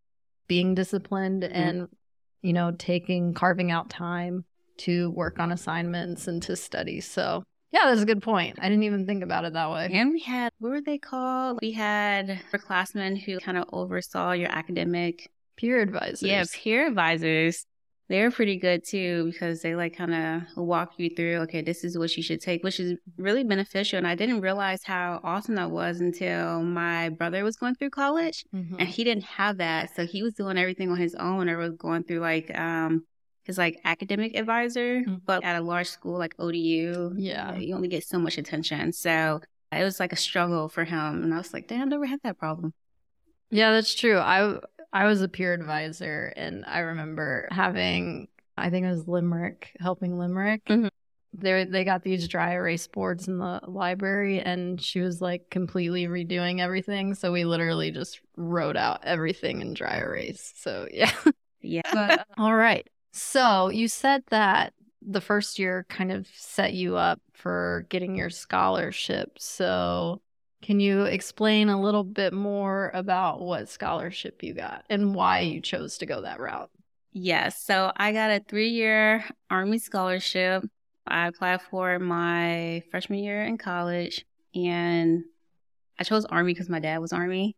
being 0.49 0.75
disciplined 0.75 1.43
mm-hmm. 1.43 1.55
and 1.55 1.89
you 2.43 2.53
know 2.53 2.73
taking 2.79 3.35
carving 3.35 3.71
out 3.71 3.91
time 3.91 4.45
to 4.77 5.11
work 5.11 5.39
on 5.39 5.51
assignments 5.51 6.29
and 6.29 6.43
to 6.43 6.55
study 6.55 7.01
so 7.01 7.43
yeah 7.73 7.87
that's 7.87 8.03
a 8.03 8.07
good 8.07 8.23
point 8.23 8.59
i 8.61 8.69
didn't 8.69 8.85
even 8.85 9.07
think 9.07 9.25
about 9.25 9.45
it 9.45 9.55
that 9.55 9.71
way 9.71 9.89
And 9.91 10.13
we 10.13 10.21
had, 10.21 10.53
what 10.59 10.69
were 10.71 10.81
they 10.81 10.99
called? 10.99 11.59
We 11.63 11.73
had 11.73 12.41
for 12.51 12.59
classmen 12.59 13.17
who 13.17 13.39
kind 13.39 13.57
of 13.57 13.65
oversaw 13.73 14.33
your 14.33 14.51
academic 14.51 15.31
peer 15.57 15.81
advisors 15.81 16.23
Yeah, 16.23 16.45
peer 16.53 16.87
advisors. 16.87 17.65
They're 18.09 18.31
pretty 18.31 18.57
good 18.59 18.85
too 18.85 19.31
because 19.33 19.63
they 19.63 19.75
like 19.75 19.97
kind 19.97 20.15
of 20.15 20.43
walk 20.57 20.93
you 20.99 21.09
through, 21.17 21.37
okay, 21.45 21.63
this 21.63 21.85
is 21.85 21.97
what 21.97 22.15
you 22.17 22.23
should 22.23 22.41
take, 22.41 22.63
which 22.63 22.79
is 22.79 22.99
really 23.17 23.45
beneficial. 23.45 23.97
And 23.97 24.07
I 24.07 24.15
didn't 24.15 24.43
realize 24.43 24.83
how 24.85 25.21
awesome 25.25 25.55
that 25.55 25.71
was 25.71 26.01
until 26.01 26.63
my 26.63 27.09
brother 27.09 27.43
was 27.45 27.57
going 27.57 27.75
through 27.77 27.91
college 27.91 28.45
Mhm. 28.55 28.77
and 28.79 28.89
he 28.89 29.05
didn't 29.05 29.25
have 29.25 29.57
that. 29.57 29.95
So 29.97 30.07
he 30.07 30.23
was 30.23 30.35
doing 30.35 30.59
everything 30.59 30.91
on 30.91 30.99
his 30.99 31.15
own 31.15 31.49
or 31.49 31.57
was 31.57 31.73
going 31.77 32.05
through 32.05 32.21
like, 32.21 32.57
um, 32.59 33.07
his 33.45 33.57
like 33.59 33.81
academic 33.85 34.35
advisor, 34.37 35.01
Mhm. 35.03 35.21
but 35.25 35.43
at 35.45 35.57
a 35.61 35.65
large 35.65 35.89
school 35.89 36.19
like 36.19 36.35
ODU, 36.39 37.15
yeah 37.17 37.57
you 37.57 37.75
only 37.75 37.89
get 37.89 38.05
so 38.05 38.19
much 38.19 38.37
attention. 38.39 38.93
So 38.93 39.41
it 39.73 39.83
was 39.83 39.99
like 39.99 40.13
a 40.13 40.17
struggle 40.17 40.69
for 40.69 40.85
him. 40.85 41.25
And 41.25 41.33
I 41.35 41.39
was 41.39 41.53
like, 41.55 41.69
damn, 41.69 41.83
I've 41.83 41.89
never 41.89 42.07
had 42.07 42.21
that 42.23 42.39
problem. 42.39 42.75
yeah 43.51 43.71
that's 43.73 43.95
true 43.95 44.19
i 44.19 44.59
i 44.95 45.05
was 45.05 45.21
a 45.21 45.29
peer 45.29 45.53
advisor 45.53 46.33
and 46.37 46.65
i 46.67 46.79
remember 46.79 47.47
having 47.51 48.29
i 48.57 48.71
think 48.71 48.87
it 48.87 48.91
was 48.91 49.07
limerick 49.07 49.77
helping 49.81 50.19
limerick. 50.19 50.65
Mhm. 50.67 50.89
they 51.35 51.65
they 51.65 51.85
got 51.85 52.03
these 52.05 52.29
dry 52.29 52.53
erase 52.55 52.87
boards 52.87 53.27
in 53.29 53.39
the 53.39 53.61
library 53.67 54.41
and 54.41 54.81
she 54.81 55.01
was 55.01 55.21
like 55.21 55.51
completely 55.51 56.07
redoing 56.07 56.61
everything. 56.61 57.15
So 57.15 57.33
we 57.33 57.45
literally 57.45 57.91
just 57.91 58.21
wrote 58.37 58.77
out 58.77 59.01
everything 59.05 59.61
in 59.61 59.75
dry 59.75 59.99
erase. 59.99 60.53
So 60.57 60.87
yeah. 60.93 61.11
Yeah. 61.61 61.81
but, 61.93 62.27
all 62.39 62.55
right. 62.55 62.87
So 63.13 63.71
you 63.71 63.89
said 63.89 64.23
that 64.31 64.75
the 65.03 65.21
first 65.23 65.59
year 65.59 65.87
kind 65.89 66.13
of 66.13 66.27
set 66.35 66.75
you 66.75 66.97
up 66.97 67.21
for 67.33 67.87
getting 67.89 68.17
your 68.17 68.31
scholarship. 68.31 69.33
So 69.39 70.21
can 70.64 70.80
you 70.80 71.04
explain 71.04 71.68
a 71.68 71.80
little 71.80 72.02
bit 72.02 72.33
more 72.33 72.90
about 72.94 73.40
what 73.40 73.68
scholarship 73.68 74.42
you 74.42 74.54
got 74.54 74.85
and 74.90 75.14
why 75.14 75.40
you 75.40 75.61
chose 75.61 75.99
to 75.99 76.06
go 76.06 76.23
that 76.23 76.40
route 76.40 76.71
Yes. 77.16 77.62
So 77.62 77.92
I 77.97 78.11
got 78.12 78.33
a 78.33 78.40
three 78.40 78.71
year 78.71 79.25
Army 79.49 79.78
scholarship. 79.78 80.64
I 81.06 81.28
applied 81.28 81.62
for 81.62 82.00
my 82.00 82.83
freshman 82.90 83.21
year 83.21 83.42
in 83.44 83.56
college 83.56 84.26
and 84.52 85.23
I 85.99 86.02
chose 86.02 86.25
Army 86.25 86.52
because 86.52 86.68
my 86.68 86.80
dad 86.80 86.99
was 86.99 87.12
Army. 87.12 87.56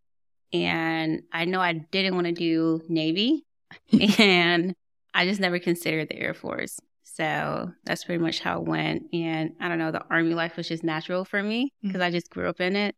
And 0.52 1.22
I 1.32 1.46
know 1.46 1.60
I 1.60 1.72
didn't 1.72 2.14
want 2.14 2.26
to 2.26 2.32
do 2.32 2.82
Navy 2.88 3.44
and 4.18 4.74
I 5.14 5.26
just 5.26 5.40
never 5.40 5.58
considered 5.58 6.08
the 6.08 6.20
Air 6.20 6.34
Force. 6.34 6.78
So 7.08 7.72
that's 7.84 8.04
pretty 8.04 8.22
much 8.22 8.40
how 8.40 8.58
it 8.60 8.66
went. 8.66 9.04
And 9.14 9.52
I 9.60 9.68
don't 9.68 9.78
know, 9.78 9.92
the 9.92 10.02
Army 10.10 10.34
life 10.34 10.56
was 10.56 10.66
just 10.68 10.82
natural 10.82 11.24
for 11.24 11.40
me 11.42 11.72
because 11.80 12.00
I 12.00 12.10
just 12.10 12.30
grew 12.30 12.48
up 12.48 12.60
in 12.60 12.74
it. 12.74 12.96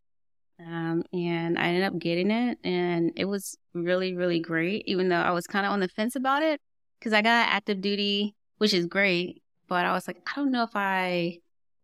Um, 0.59 1.03
and 1.13 1.57
I 1.57 1.67
ended 1.67 1.83
up 1.83 1.97
getting 1.99 2.31
it, 2.31 2.57
and 2.65 3.13
it 3.15 3.23
was 3.25 3.55
really, 3.73 4.13
really 4.15 4.39
great. 4.41 4.83
Even 4.87 5.07
though 5.07 5.15
I 5.21 5.31
was 5.31 5.47
kind 5.47 5.65
of 5.65 5.71
on 5.71 5.79
the 5.79 5.87
fence 5.87 6.17
about 6.17 6.43
it, 6.43 6.59
because 6.99 7.13
I 7.13 7.21
got 7.21 7.47
active 7.47 7.79
duty, 7.79 8.35
which 8.57 8.73
is 8.73 8.85
great, 8.85 9.41
but 9.69 9.85
I 9.85 9.93
was 9.93 10.05
like, 10.05 10.17
I 10.27 10.35
don't 10.35 10.51
know 10.51 10.63
if 10.63 10.75
I 10.75 11.39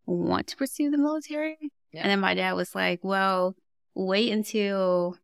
want 0.06 0.48
to 0.48 0.58
pursue 0.58 0.92
the 0.92 0.98
military. 0.98 1.58
Yeah. 1.94 2.02
And 2.02 2.10
then 2.12 2.20
my 2.20 2.34
dad 2.34 2.54
was 2.54 2.76
like, 2.76 3.00
Well, 3.02 3.56
wait 3.94 4.32
until 4.34 5.16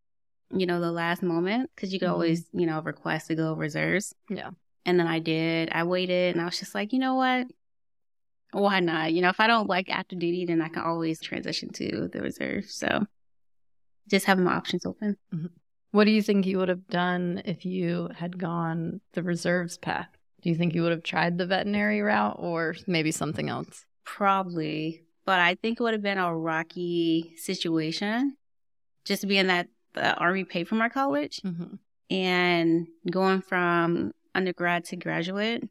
you 0.53 0.65
know 0.65 0.79
the 0.79 0.91
last 0.91 1.21
moment, 1.21 1.71
because 1.75 1.91
you 1.91 1.99
could 1.99 2.07
Mhm. 2.07 2.13
always 2.13 2.45
you 2.53 2.65
know 2.65 2.81
request 2.81 3.27
to 3.27 3.35
go 3.35 3.53
reserves. 3.53 4.13
Yeah. 4.29 4.51
And 4.85 4.99
then 4.99 5.07
I 5.07 5.19
did. 5.19 5.69
I 5.71 5.83
waited, 5.83 6.33
and 6.35 6.41
I 6.41 6.45
was 6.45 6.57
just 6.59 6.73
like, 6.73 6.91
you 6.93 6.99
know 6.99 7.15
what? 7.15 7.47
Why 8.51 8.79
not? 8.79 9.13
You 9.13 9.21
know, 9.21 9.29
if 9.29 9.39
I 9.39 9.47
don't 9.47 9.69
like 9.69 9.89
active 9.89 10.19
duty, 10.19 10.45
then 10.45 10.61
I 10.61 10.67
can 10.69 10.83
always 10.83 11.21
transition 11.21 11.69
to 11.73 12.09
the 12.11 12.21
reserve. 12.21 12.65
So 12.65 13.05
just 14.09 14.25
having 14.25 14.43
my 14.43 14.53
options 14.53 14.85
open. 14.85 15.17
What 15.91 16.05
do 16.05 16.11
you 16.11 16.21
think 16.21 16.45
you 16.45 16.57
would 16.57 16.69
have 16.69 16.87
done 16.87 17.41
if 17.45 17.63
you 17.65 18.09
had 18.15 18.37
gone 18.37 19.01
the 19.13 19.23
reserves 19.23 19.77
path? 19.77 20.09
Do 20.41 20.49
you 20.49 20.55
think 20.55 20.73
you 20.73 20.81
would 20.81 20.91
have 20.91 21.03
tried 21.03 21.37
the 21.37 21.45
veterinary 21.45 22.01
route 22.01 22.35
or 22.39 22.75
maybe 22.87 23.11
something 23.11 23.47
else? 23.49 23.85
Probably, 24.03 25.03
but 25.25 25.39
I 25.39 25.55
think 25.55 25.79
it 25.79 25.83
would 25.83 25.93
have 25.93 26.01
been 26.01 26.17
a 26.17 26.35
rocky 26.35 27.33
situation 27.37 28.35
just 29.05 29.27
being 29.27 29.47
that 29.47 29.67
the 29.93 30.15
Army 30.15 30.43
paid 30.43 30.67
for 30.67 30.75
my 30.75 30.89
college 30.89 31.39
Mm-hmm. 31.45 31.75
and 32.09 32.87
going 33.09 33.41
from 33.41 34.13
undergrad 34.35 34.85
to 34.85 34.95
graduate. 34.95 35.63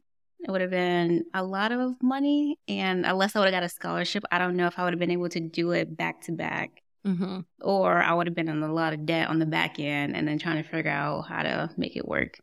It 0.43 0.49
would 0.49 0.61
have 0.61 0.71
been 0.71 1.25
a 1.33 1.43
lot 1.43 1.71
of 1.71 2.01
money, 2.01 2.57
and 2.67 3.05
unless 3.05 3.35
I 3.35 3.39
would 3.39 3.45
have 3.45 3.61
got 3.61 3.63
a 3.63 3.69
scholarship, 3.69 4.23
I 4.31 4.39
don't 4.39 4.55
know 4.55 4.67
if 4.67 4.79
I 4.79 4.83
would 4.83 4.93
have 4.93 4.99
been 4.99 5.11
able 5.11 5.29
to 5.29 5.39
do 5.39 5.71
it 5.71 5.95
back 5.95 6.21
to 6.23 6.31
back. 6.31 6.81
Mm-hmm. 7.03 7.39
or 7.63 7.99
I 7.99 8.13
would 8.13 8.27
have 8.27 8.35
been 8.35 8.47
in 8.47 8.61
a 8.61 8.71
lot 8.71 8.93
of 8.93 9.07
debt 9.07 9.27
on 9.27 9.39
the 9.39 9.47
back 9.47 9.79
end 9.79 10.15
and 10.15 10.27
then 10.27 10.37
trying 10.37 10.61
to 10.61 10.69
figure 10.69 10.91
out 10.91 11.23
how 11.23 11.41
to 11.41 11.71
make 11.75 11.95
it 11.95 12.07
work. 12.07 12.37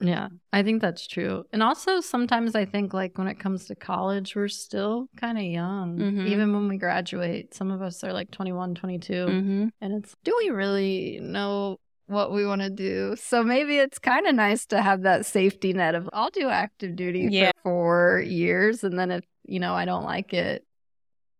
Yeah, 0.00 0.28
I 0.50 0.62
think 0.62 0.80
that's 0.80 1.06
true. 1.06 1.44
And 1.52 1.62
also, 1.62 2.00
sometimes 2.00 2.54
I 2.54 2.64
think 2.64 2.94
like 2.94 3.18
when 3.18 3.26
it 3.26 3.38
comes 3.38 3.66
to 3.66 3.74
college, 3.74 4.34
we're 4.34 4.48
still 4.48 5.08
kind 5.18 5.36
of 5.36 5.44
young. 5.44 5.98
Mhm. 5.98 6.26
Even 6.26 6.54
when 6.54 6.68
we 6.68 6.78
graduate, 6.78 7.52
some 7.52 7.70
of 7.70 7.82
us 7.82 8.02
are 8.02 8.14
like 8.14 8.30
21, 8.30 8.76
22. 8.76 9.12
Mm-hmm. 9.12 9.66
And 9.82 9.92
it's, 9.92 10.16
do 10.24 10.34
we 10.38 10.48
really 10.48 11.18
know 11.20 11.78
what 12.08 12.32
we 12.32 12.44
want 12.44 12.62
to 12.62 12.70
do? 12.70 13.14
So 13.16 13.42
maybe 13.44 13.78
it's 13.78 13.98
kind 13.98 14.26
of 14.26 14.34
nice 14.34 14.66
to 14.66 14.82
have 14.82 15.02
that 15.02 15.24
safety 15.26 15.72
net 15.72 15.94
of 15.94 16.08
I'll 16.12 16.30
do 16.30 16.48
active 16.48 16.96
duty 16.96 17.28
Yeah. 17.30 17.52
for 17.62 17.62
four 17.62 18.20
years. 18.26 18.82
And 18.82 18.98
then 18.98 19.10
if, 19.10 19.24
you 19.46 19.60
know, 19.60 19.74
I 19.74 19.84
don't 19.84 20.04
like 20.04 20.32
it, 20.34 20.64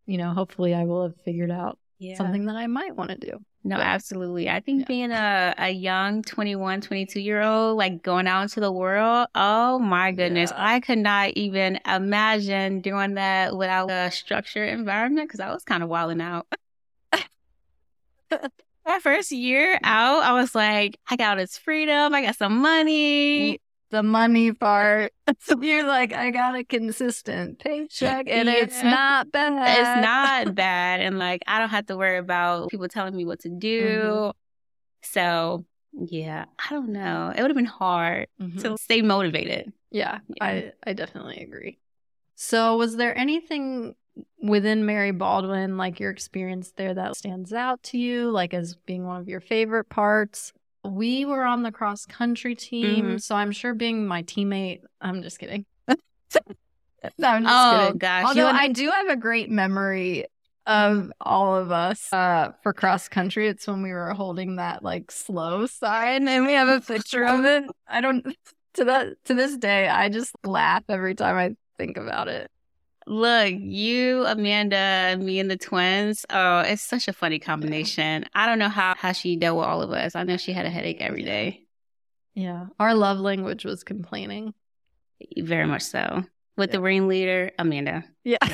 you 0.05 0.17
know, 0.17 0.31
hopefully 0.31 0.73
I 0.73 0.85
will 0.85 1.03
have 1.03 1.15
figured 1.25 1.51
out 1.51 1.77
Yeah. 1.99 2.15
something 2.15 2.45
that 2.45 2.55
I 2.55 2.67
might 2.67 2.95
want 2.95 3.09
to 3.11 3.17
do. 3.17 3.39
No, 3.63 3.75
But- 3.75 3.85
absolutely. 3.87 4.49
I 4.49 4.61
think 4.61 4.81
Yeah. 4.81 4.85
being 4.87 5.11
a, 5.11 5.53
a 5.57 5.69
young 5.69 6.21
21, 6.23 6.79
22 6.81 7.19
year 7.19 7.41
old, 7.41 7.77
like 7.77 8.01
going 8.01 8.25
out 8.25 8.43
into 8.43 8.61
the 8.61 8.71
world, 8.71 9.27
oh 9.35 9.79
my 9.79 10.11
goodness. 10.13 10.53
I 10.55 10.79
could 10.79 10.99
not 10.99 11.31
even 11.31 11.79
imagine 11.85 12.79
doing 12.81 13.15
that 13.15 13.57
without 13.57 13.91
a 13.91 14.11
structured 14.11 14.69
environment 14.69 15.27
because 15.27 15.41
I 15.41 15.51
was 15.51 15.63
kind 15.65 15.83
of 15.83 15.89
wilding 15.89 16.21
out. 16.21 16.47
My 18.89 18.97
first 18.97 19.31
year 19.31 19.79
out, 19.83 20.23
I 20.23 20.33
was 20.33 20.55
like, 20.55 20.97
I 21.07 21.15
got 21.15 21.35
this 21.37 21.59
freedom, 21.59 22.11
I 22.15 22.23
got 22.23 22.35
some 22.37 22.59
money. 22.59 23.61
The 23.91 24.01
money 24.01 24.51
part, 24.51 25.13
you're 25.61 25.85
like, 25.87 26.11
I 26.11 26.31
got 26.31 26.55
a 26.55 26.63
consistent 26.63 27.59
paycheck 27.59 28.25
and 28.27 28.49
it's 28.49 28.81
not 28.83 29.31
bad. 29.31 29.77
it's 29.77 30.01
not 30.01 30.55
bad 30.63 31.01
and 31.01 31.19
like 31.19 31.43
i 31.45 31.59
don't 31.59 31.69
have 31.69 31.85
to 31.87 31.97
worry 31.97 32.17
about 32.17 32.69
people 32.71 32.87
telling 32.87 33.15
me 33.15 33.25
what 33.25 33.39
to 33.41 33.49
do 33.49 33.81
Mhm. 33.81 34.33
so 35.03 35.65
yeah 35.93 36.45
i 36.57 36.73
don't 36.73 36.89
know 36.89 37.31
it 37.35 37.41
would 37.41 37.51
have 37.51 37.55
been 37.57 37.65
hard 37.65 38.27
Mhm. 38.41 38.59
to 38.61 38.77
stay 38.79 39.01
motivated 39.03 39.71
Yeah, 39.91 40.19
Yeah. 40.29 40.43
I 40.45 40.73
I 40.83 40.93
definitely 40.93 41.37
agree. 41.37 41.77
So, 42.35 42.77
was 42.77 42.95
there 42.95 43.15
anything 43.17 43.95
within 44.41 44.85
Mary 44.85 45.11
Baldwin, 45.11 45.77
like 45.77 45.99
your 45.99 46.11
experience 46.11 46.73
there, 46.75 46.93
that 46.93 47.15
stands 47.15 47.53
out 47.53 47.81
to 47.83 47.97
you, 47.97 48.31
like 48.31 48.53
as 48.53 48.75
being 48.85 49.05
one 49.05 49.19
of 49.21 49.27
your 49.27 49.39
favorite 49.41 49.89
parts? 49.89 50.53
We 50.83 51.25
were 51.25 51.43
on 51.43 51.63
the 51.63 51.71
cross 51.71 52.05
country 52.05 52.55
team, 52.55 53.05
Mhm. 53.15 53.21
so 53.21 53.35
I'm 53.35 53.51
sure 53.51 53.73
being 53.73 54.07
my 54.07 54.23
teammate. 54.23 54.81
I'm 55.01 55.21
just 55.21 55.37
kidding. 55.39 55.65
no, 55.87 57.27
I'm 57.27 57.43
just 57.43 57.55
oh 57.55 57.79
kidding. 57.85 57.97
gosh 57.97 58.25
Although 58.27 58.47
I 58.47 58.67
do 58.69 58.89
have 58.89 59.07
a 59.07 59.15
great 59.15 59.49
memory 59.49 60.25
of 60.65 61.11
all 61.19 61.55
of 61.55 61.71
us 61.71 62.11
uh, 62.13 62.51
for 62.61 62.73
cross 62.73 63.07
country. 63.07 63.47
It's 63.47 63.65
when 63.67 63.81
we 63.81 63.91
were 63.91 64.13
holding 64.13 64.57
that 64.57 64.83
like 64.83 65.11
slow 65.11 65.65
sign, 65.65 66.27
and 66.27 66.45
we 66.45 66.53
have 66.53 66.67
a 66.67 66.79
picture 66.79 67.23
of 67.25 67.43
it. 67.45 67.63
I 67.87 68.01
don't 68.01 68.25
to 68.75 68.85
that 68.85 69.07
to 69.25 69.33
this 69.33 69.57
day. 69.57 69.87
I 69.87 70.09
just 70.09 70.31
laugh 70.45 70.83
every 70.89 71.15
time 71.15 71.35
I 71.37 71.55
think 71.77 71.97
about 71.97 72.27
it. 72.27 72.49
Look 73.09 73.51
you 73.57 74.23
amanda 74.27 75.17
me 75.19 75.39
and 75.39 75.49
the 75.49 75.57
twins 75.57 76.25
oh 76.29 76.59
it's 76.59 76.83
such 76.83 77.07
a 77.07 77.13
funny 77.13 77.39
combination 77.39 78.23
i 78.35 78.45
don't 78.45 78.59
know 78.59 78.69
how 78.69 78.93
how 78.95 79.11
she 79.11 79.35
dealt 79.35 79.57
with 79.57 79.65
all 79.65 79.81
of 79.81 79.89
us 79.91 80.15
i 80.15 80.21
know 80.23 80.37
she 80.37 80.53
had 80.53 80.65
a 80.65 80.69
headache 80.69 81.01
every 81.01 81.23
day 81.23 81.63
Yeah, 82.35 82.67
our 82.79 82.93
love 82.93 83.17
language 83.19 83.65
was 83.65 83.83
complaining. 83.83 84.53
very 85.37 85.65
much 85.65 85.81
so 85.81 86.23
with 86.55 86.71
the 86.71 86.77
Yeah. 86.77 86.83
ringleader 86.85 87.51
amanda 87.57 88.05
Yeah. 88.23 88.37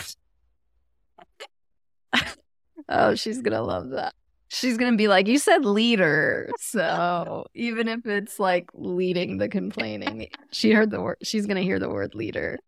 oh, 2.89 3.15
she's 3.15 3.41
gonna 3.41 3.61
love 3.61 3.89
that. 3.89 4.13
She's 4.47 4.77
gonna 4.77 4.95
be 4.95 5.07
like, 5.07 5.27
"You 5.27 5.37
said 5.39 5.65
leader," 5.65 6.49
so 6.59 7.45
even 7.55 7.87
if 7.87 8.05
it's 8.05 8.39
like 8.39 8.69
leading 8.73 9.37
the 9.37 9.49
complaining, 9.49 10.27
she 10.51 10.71
heard 10.71 10.91
the 10.91 11.01
word. 11.01 11.17
She's 11.23 11.45
gonna 11.45 11.61
hear 11.61 11.79
the 11.79 11.89
word 11.89 12.15
leader. 12.15 12.59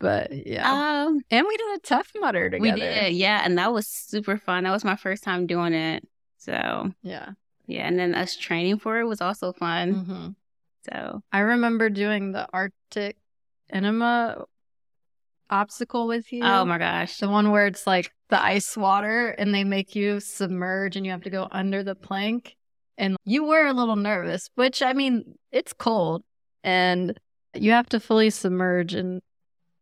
But 0.00 0.46
yeah, 0.46 0.70
um 1.06 1.20
and 1.30 1.46
we 1.46 1.56
did 1.56 1.76
a 1.76 1.80
Tough 1.80 2.10
Mudder 2.18 2.50
together. 2.50 2.60
we 2.60 2.80
did 2.80 3.14
yeah 3.14 3.42
and 3.44 3.56
that 3.58 3.72
was 3.72 3.86
super 3.86 4.36
fun 4.36 4.64
that 4.64 4.72
was 4.72 4.84
my 4.84 4.96
first 4.96 5.22
time 5.22 5.46
doing 5.46 5.72
it 5.74 6.02
so 6.38 6.90
Yeah. 7.02 7.30
Yeah, 7.68 7.86
and 7.88 7.98
then 7.98 8.14
us 8.14 8.36
training 8.36 8.78
for 8.78 8.98
it 9.00 9.04
was 9.06 9.20
also 9.20 9.52
fun. 9.52 9.92
hmm 10.04 10.28
So 10.90 11.22
I 11.32 11.40
remember 11.40 11.90
doing 11.90 12.32
the 12.32 12.46
Arctic 12.52 13.16
enema 13.70 14.44
obstacle 15.50 16.06
with 16.06 16.32
you. 16.32 16.44
oh 16.44 16.64
my 16.64 16.78
gosh. 16.78 17.18
The 17.18 17.28
one 17.28 17.50
where 17.50 17.66
it's 17.66 17.86
like 17.86 18.10
the 18.28 18.42
ice 18.42 18.76
water 18.76 19.28
and 19.30 19.54
they 19.54 19.64
make 19.64 19.94
you 19.94 20.20
submerge 20.20 20.96
and 20.96 21.04
you 21.06 21.12
have 21.12 21.22
to 21.22 21.30
go 21.30 21.48
under 21.50 21.82
the 21.82 21.94
plank. 21.94 22.56
And 22.98 23.16
you 23.24 23.44
were 23.44 23.66
a 23.66 23.72
little 23.72 23.96
nervous, 23.96 24.48
which 24.54 24.82
I 24.82 24.92
mean, 24.92 25.34
it's 25.52 25.72
cold 25.72 26.24
and 26.64 27.18
you 27.54 27.72
have 27.72 27.88
to 27.90 28.00
fully 28.00 28.30
submerge. 28.30 28.94
And 28.94 29.22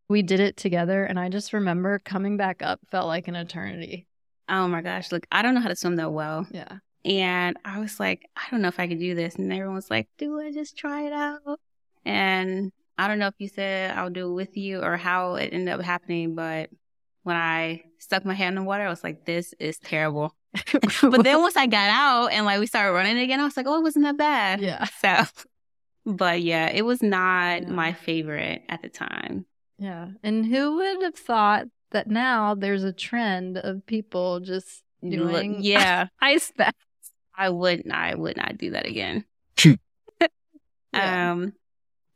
we 0.09 0.23
did 0.23 0.41
it 0.41 0.57
together. 0.57 1.05
And 1.05 1.19
I 1.19 1.29
just 1.29 1.53
remember 1.53 1.99
coming 1.99 2.37
back 2.37 2.63
up 2.63 2.81
felt 2.91 3.07
like 3.07 3.29
an 3.29 3.37
eternity. 3.37 4.07
Oh 4.49 4.69
my 4.69 4.83
gosh. 4.83 5.11
Look, 5.13 5.27
I 5.33 5.43
don't 5.43 5.55
know 5.55 5.61
how 5.61 5.69
to 5.69 5.77
swim 5.77 5.97
that 5.97 6.13
well. 6.13 6.47
Yeah. 6.51 6.79
And 7.05 7.57
I 7.65 7.81
was 7.81 7.99
like, 8.01 8.29
I 8.37 8.43
don't 8.51 8.63
know 8.63 8.69
if 8.69 8.81
I 8.81 8.89
could 8.89 8.99
do 8.99 9.15
this. 9.15 9.35
And 9.37 9.53
everyone 9.53 9.75
was 9.75 9.91
like, 9.91 10.09
do 10.19 10.39
it, 10.41 10.55
just 10.55 10.77
try 10.77 11.07
it 11.07 11.13
out. 11.13 11.59
And 12.05 12.73
I 12.99 13.09
don't 13.09 13.19
know 13.19 13.27
if 13.29 13.35
you 13.39 13.49
said 13.49 13.97
I'll 13.97 14.11
do 14.11 14.31
it 14.31 14.35
with 14.35 14.57
you 14.57 14.81
or 14.83 14.97
how 14.97 15.35
it 15.37 15.51
ended 15.53 15.75
up 15.75 15.81
happening, 15.83 16.35
but 16.35 16.71
when 17.23 17.37
I 17.37 17.85
stuck 17.99 18.25
my 18.25 18.35
hand 18.35 18.57
in 18.59 18.63
the 18.65 18.69
water, 18.69 18.85
I 18.85 18.91
was 18.91 19.03
like, 19.03 19.25
this 19.25 19.55
is 19.59 19.79
terrible. 19.79 20.35
But 21.03 21.25
then 21.25 21.41
once 21.41 21.57
I 21.57 21.67
got 21.67 21.89
out 21.91 22.29
and 22.33 22.45
like 22.47 22.61
we 22.61 22.67
started 22.67 22.93
running 22.93 23.19
again, 23.19 23.41
I 23.41 23.45
was 23.45 23.57
like, 23.57 23.67
oh, 23.67 23.79
it 23.79 23.83
wasn't 23.83 24.05
that 24.05 24.17
bad. 24.19 24.61
yeah. 24.61 24.85
So, 25.01 25.25
but 26.07 26.43
yeah, 26.43 26.69
it 26.69 26.83
was 26.85 27.03
not 27.03 27.63
Yeah. 27.63 27.69
my 27.71 27.93
favorite 27.95 28.63
at 28.69 28.83
the 28.83 28.89
time. 28.91 29.47
Yeah. 29.85 30.09
And 30.23 30.47
who 30.47 30.77
would 30.77 31.03
have 31.03 31.15
thought 31.15 31.67
that 31.91 32.07
now 32.07 32.55
there's 32.55 32.85
a 32.85 32.93
trend 32.93 33.59
of 33.59 33.85
people 33.85 34.41
just 34.41 34.83
doing 35.07 35.59
yeah 35.61 36.07
ice 36.23 36.51
baths. 36.57 36.79
I 37.37 37.51
would 37.51 37.85
not, 37.85 37.99
I 37.99 38.15
would 38.15 38.39
not 38.39 38.57
do 38.57 38.71
that 38.71 38.87
again. 38.87 39.25
Yeah. 40.93 41.33
Um, 41.33 41.55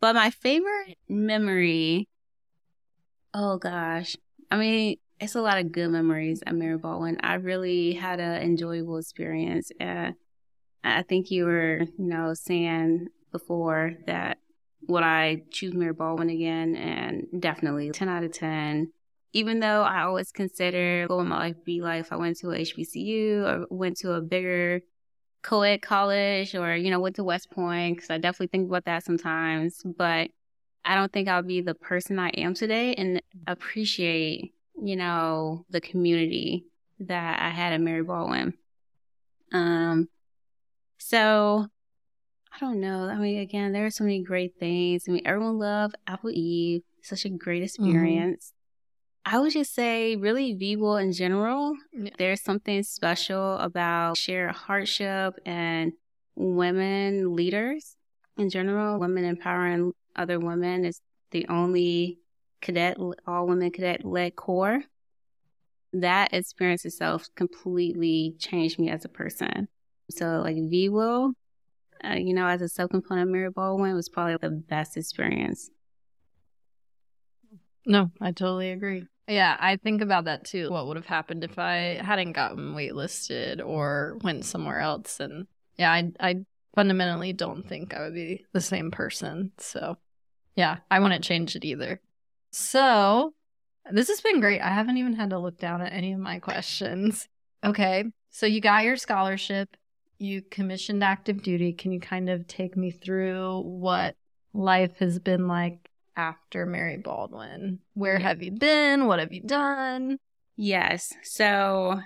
but 0.01 0.15
my 0.15 0.31
favorite 0.31 0.99
memory, 1.09 2.07
oh 3.35 3.59
gosh, 3.59 4.17
I 4.53 4.57
mean, 4.57 4.99
it's 5.19 5.35
a 5.35 5.43
lot 5.43 5.59
of 5.59 5.73
good 5.73 5.89
memories 5.89 6.45
at 6.47 6.55
Mary 6.55 6.79
Baldwin. 6.79 7.17
I 7.21 7.35
really 7.35 7.95
had 7.95 8.21
an 8.21 8.41
enjoyable 8.41 8.99
experience. 8.99 9.73
Uh, 9.81 10.13
I 10.85 11.03
think 11.03 11.33
you 11.33 11.47
were, 11.47 11.81
you 11.99 12.05
know, 12.05 12.35
saying 12.35 13.09
before 13.33 13.95
that 14.07 14.39
would 14.89 15.03
I 15.03 15.43
choose 15.51 15.75
Mary 15.75 15.93
Baldwin 15.93 16.31
again? 16.31 16.75
And 16.75 17.41
definitely 17.41 17.91
10 17.91 18.09
out 18.09 18.25
of 18.25 18.33
10. 18.33 18.91
Even 19.35 19.61
though 19.61 19.83
I 19.83 20.03
always 20.03 20.33
consider 20.33 21.07
would 21.09 21.25
my 21.25 21.39
life 21.39 21.65
be 21.65 21.83
like 21.83 22.01
if 22.01 22.13
I 22.13 22.17
went 22.17 22.39
to 22.39 22.51
a 22.51 22.59
HBCU 22.59 23.45
or 23.45 23.67
went 23.71 23.99
to 23.99 24.15
a 24.15 24.23
bigger 24.23 24.81
co-ed 25.43 25.83
college 25.83 26.55
or, 26.55 26.75
you 26.75 26.91
know, 26.91 26.99
went 26.99 27.17
to 27.17 27.25
West 27.25 27.51
Point, 27.51 27.97
because 27.97 28.11
I 28.11 28.19
definitely 28.19 28.49
think 28.49 28.69
about 28.69 28.87
that 28.87 29.05
sometimes. 29.05 29.83
But 29.85 30.31
I 30.85 30.95
don't 30.95 31.13
think 31.13 31.29
I'll 31.29 31.43
be 31.43 31.61
the 31.61 31.75
person 31.75 32.19
I 32.19 32.31
am 32.31 32.55
today 32.55 32.95
and 32.95 33.23
appreciate, 33.47 34.55
you 34.83 34.97
know, 34.97 35.67
the 35.69 35.83
community 35.83 36.65
that 37.01 37.41
I 37.43 37.51
had 37.51 37.75
at 37.75 37.81
Mary 37.83 38.03
Baldwin. 38.03 38.55
Um, 39.53 40.09
so 40.97 41.69
I 42.61 42.65
don't 42.65 42.81
know. 42.81 43.09
I 43.09 43.17
mean, 43.17 43.39
again, 43.39 43.73
there 43.73 43.87
are 43.87 43.91
so 43.91 44.03
many 44.03 44.23
great 44.23 44.55
things. 44.59 45.05
I 45.07 45.13
mean, 45.13 45.23
everyone 45.25 45.59
loved 45.59 45.95
Apple 46.09 46.31
Eve. 46.31 46.83
Such 47.03 47.25
a 47.25 47.29
great 47.29 47.63
mm-hmm. 47.63 47.85
experience. 47.85 48.53
I 49.25 49.39
would 49.39 49.53
just 49.53 49.75
say, 49.75 50.17
really, 50.17 50.55
VWIL 50.55 51.03
in 51.03 51.13
general, 51.13 51.75
Yeah. 51.93 52.11
there's 52.19 52.43
something 52.43 52.83
special 52.83 53.59
about 53.59 54.17
shared 54.17 54.55
hardship 54.55 55.35
and 55.47 55.93
women 56.35 57.37
leaders 57.37 57.97
in 58.37 58.51
general. 58.51 58.99
Women 58.99 59.25
empowering 59.25 59.93
other 60.17 60.41
women 60.41 60.85
is 60.85 61.01
the 61.31 61.47
only 61.49 62.19
cadet, 62.61 62.97
all 63.27 63.47
women 63.47 63.71
cadet 63.71 64.05
led 64.05 64.35
corps. 64.35 64.83
That 65.93 66.33
experience 66.35 66.85
itself 66.85 67.29
completely 67.37 68.35
changed 68.39 68.79
me 68.79 68.91
as 68.91 69.05
a 69.05 69.09
person. 69.09 69.69
So, 70.11 70.41
like 70.43 70.57
VWIL, 70.57 71.35
uh, 72.05 72.15
you 72.15 72.35
know, 72.35 72.47
as 72.47 72.63
a 72.63 72.65
subcomponent 72.65 73.23
of 73.23 73.29
Mary 73.29 73.51
Baldwin 73.51 73.95
was 73.95 74.09
probably 74.09 74.37
the 74.41 74.51
best 74.51 74.97
experience. 74.97 75.71
No, 77.87 78.11
I 78.21 78.33
totally 78.33 78.71
agree. 78.71 79.07
Yeah, 79.27 79.57
I 79.59 79.77
think 79.77 80.01
about 80.01 80.25
that 80.25 80.45
too. 80.45 80.71
What 80.71 80.87
would 80.87 80.97
have 80.97 81.07
happened 81.07 81.45
if 81.45 81.59
I 81.59 82.01
hadn't 82.03 82.33
gotten 82.33 82.75
waitlisted 82.75 83.65
or 83.65 84.19
went 84.23 84.45
somewhere 84.45 84.81
else? 84.81 85.21
And 85.21 85.47
yeah, 85.77 85.93
I, 85.93 86.13
I 86.19 86.37
fundamentally 86.75 87.33
don't 87.33 87.69
think 87.69 87.95
I 87.95 88.01
would 88.03 88.15
be 88.15 88.47
the 88.53 88.61
same 88.61 88.91
person. 88.91 89.53
So 89.59 89.97
yeah, 90.55 90.79
I 90.91 91.01
wouldn't 91.01 91.25
change 91.25 91.57
it 91.57 91.65
either. 91.65 92.01
So 92.51 93.35
this 93.91 94.09
has 94.09 94.21
been 94.21 94.41
great. 94.41 94.61
I 94.61 94.69
haven't 94.69 94.97
even 94.97 95.15
had 95.15 95.31
to 95.31 95.39
look 95.39 95.59
down 95.59 95.83
at 95.83 95.93
any 95.93 96.13
of 96.13 96.21
my 96.21 96.39
questions. 96.39 97.29
Okay, 97.65 98.05
so 98.31 98.47
you 98.47 98.61
got 98.61 98.85
your 98.85 98.97
scholarship, 98.97 99.77
you 100.19 100.43
commissioned 100.43 101.05
active 101.05 101.43
duty. 101.43 101.73
Can 101.73 101.93
you 101.93 102.01
kind 102.01 102.29
of 102.29 102.47
take 102.47 102.77
me 102.77 102.91
through 102.91 103.61
what 103.61 104.17
life 104.53 104.97
has 104.99 105.19
been 105.19 105.49
like 105.49 105.89
after 106.17 106.67
Mary 106.67 106.97
Baldwin? 106.97 107.79
Where 107.95 108.19
have 108.19 108.43
you 108.43 108.53
been? 108.53 109.07
What 109.07 109.21
have 109.21 109.33
you 109.33 109.43
done? 109.43 110.19
Yes. 110.57 111.13
So 111.23 112.01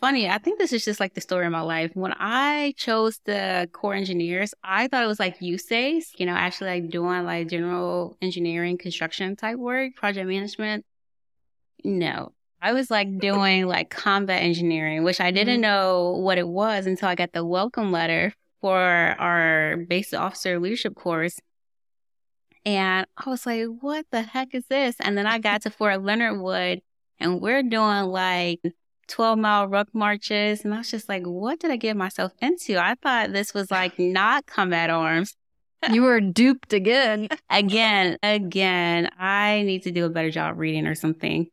funny, 0.00 0.28
I 0.28 0.38
think 0.38 0.58
this 0.58 0.72
is 0.72 0.84
just 0.84 1.00
like 1.00 1.14
the 1.14 1.20
story 1.20 1.46
of 1.46 1.52
my 1.52 1.60
life. 1.60 1.90
When 1.94 2.12
I 2.18 2.74
chose 2.76 3.20
the 3.24 3.68
Corps 3.72 3.94
engineers, 3.94 4.54
I 4.62 4.88
thought 4.88 5.04
it 5.04 5.08
was 5.08 5.20
like 5.20 5.40
USACE, 5.40 6.12
you 6.18 6.26
know, 6.26 6.34
actually 6.34 6.70
like 6.70 6.90
doing 6.90 7.24
like 7.24 7.48
general 7.48 8.16
engineering, 8.20 8.78
construction 8.78 9.36
type 9.36 9.56
work, 9.56 9.94
project 9.94 10.28
management. 10.28 10.84
No. 11.84 12.32
I 12.60 12.72
was 12.72 12.90
like 12.90 13.18
doing 13.18 13.66
like 13.66 13.90
combat 13.90 14.42
engineering, 14.42 15.04
which 15.04 15.20
I 15.20 15.30
didn't 15.30 15.58
Mhm. 15.58 15.62
know 15.62 16.10
what 16.18 16.38
it 16.38 16.48
was 16.48 16.86
until 16.86 17.08
I 17.08 17.14
got 17.14 17.32
the 17.32 17.44
welcome 17.44 17.92
letter 17.92 18.32
for 18.60 18.76
our 18.76 19.76
base 19.88 20.12
officer 20.12 20.58
leadership 20.58 20.94
course. 20.96 21.38
And 22.64 23.06
I 23.16 23.30
was 23.30 23.46
like, 23.46 23.66
what 23.80 24.06
the 24.10 24.22
heck 24.22 24.54
is 24.54 24.66
this? 24.66 24.96
And 25.00 25.16
then 25.16 25.26
I 25.26 25.38
got 25.38 25.62
to 25.62 25.70
Fort 25.70 26.02
Leonard 26.02 26.40
Wood 26.40 26.80
and 27.20 27.40
we're 27.40 27.62
doing 27.62 28.04
like 28.06 28.60
12 29.06 29.38
mile 29.38 29.68
ruck 29.68 29.88
marches. 29.94 30.64
And 30.64 30.74
I 30.74 30.78
was 30.78 30.90
just 30.90 31.08
like, 31.08 31.22
what 31.24 31.60
did 31.60 31.70
I 31.70 31.76
get 31.76 31.96
myself 31.96 32.32
into? 32.40 32.76
I 32.78 32.94
thought 33.00 33.32
this 33.32 33.54
was 33.54 33.70
like 33.70 33.96
not 33.98 34.46
combat 34.46 34.90
arms. 34.90 35.34
You 35.92 36.02
were 36.02 36.20
duped 36.20 36.72
again. 36.72 37.28
Again, 37.50 38.18
again, 38.24 39.08
I 39.16 39.62
need 39.62 39.84
to 39.84 39.92
do 39.92 40.04
a 40.06 40.08
better 40.10 40.30
job 40.30 40.58
reading 40.58 40.86
or 40.88 40.96
something. 40.96 41.46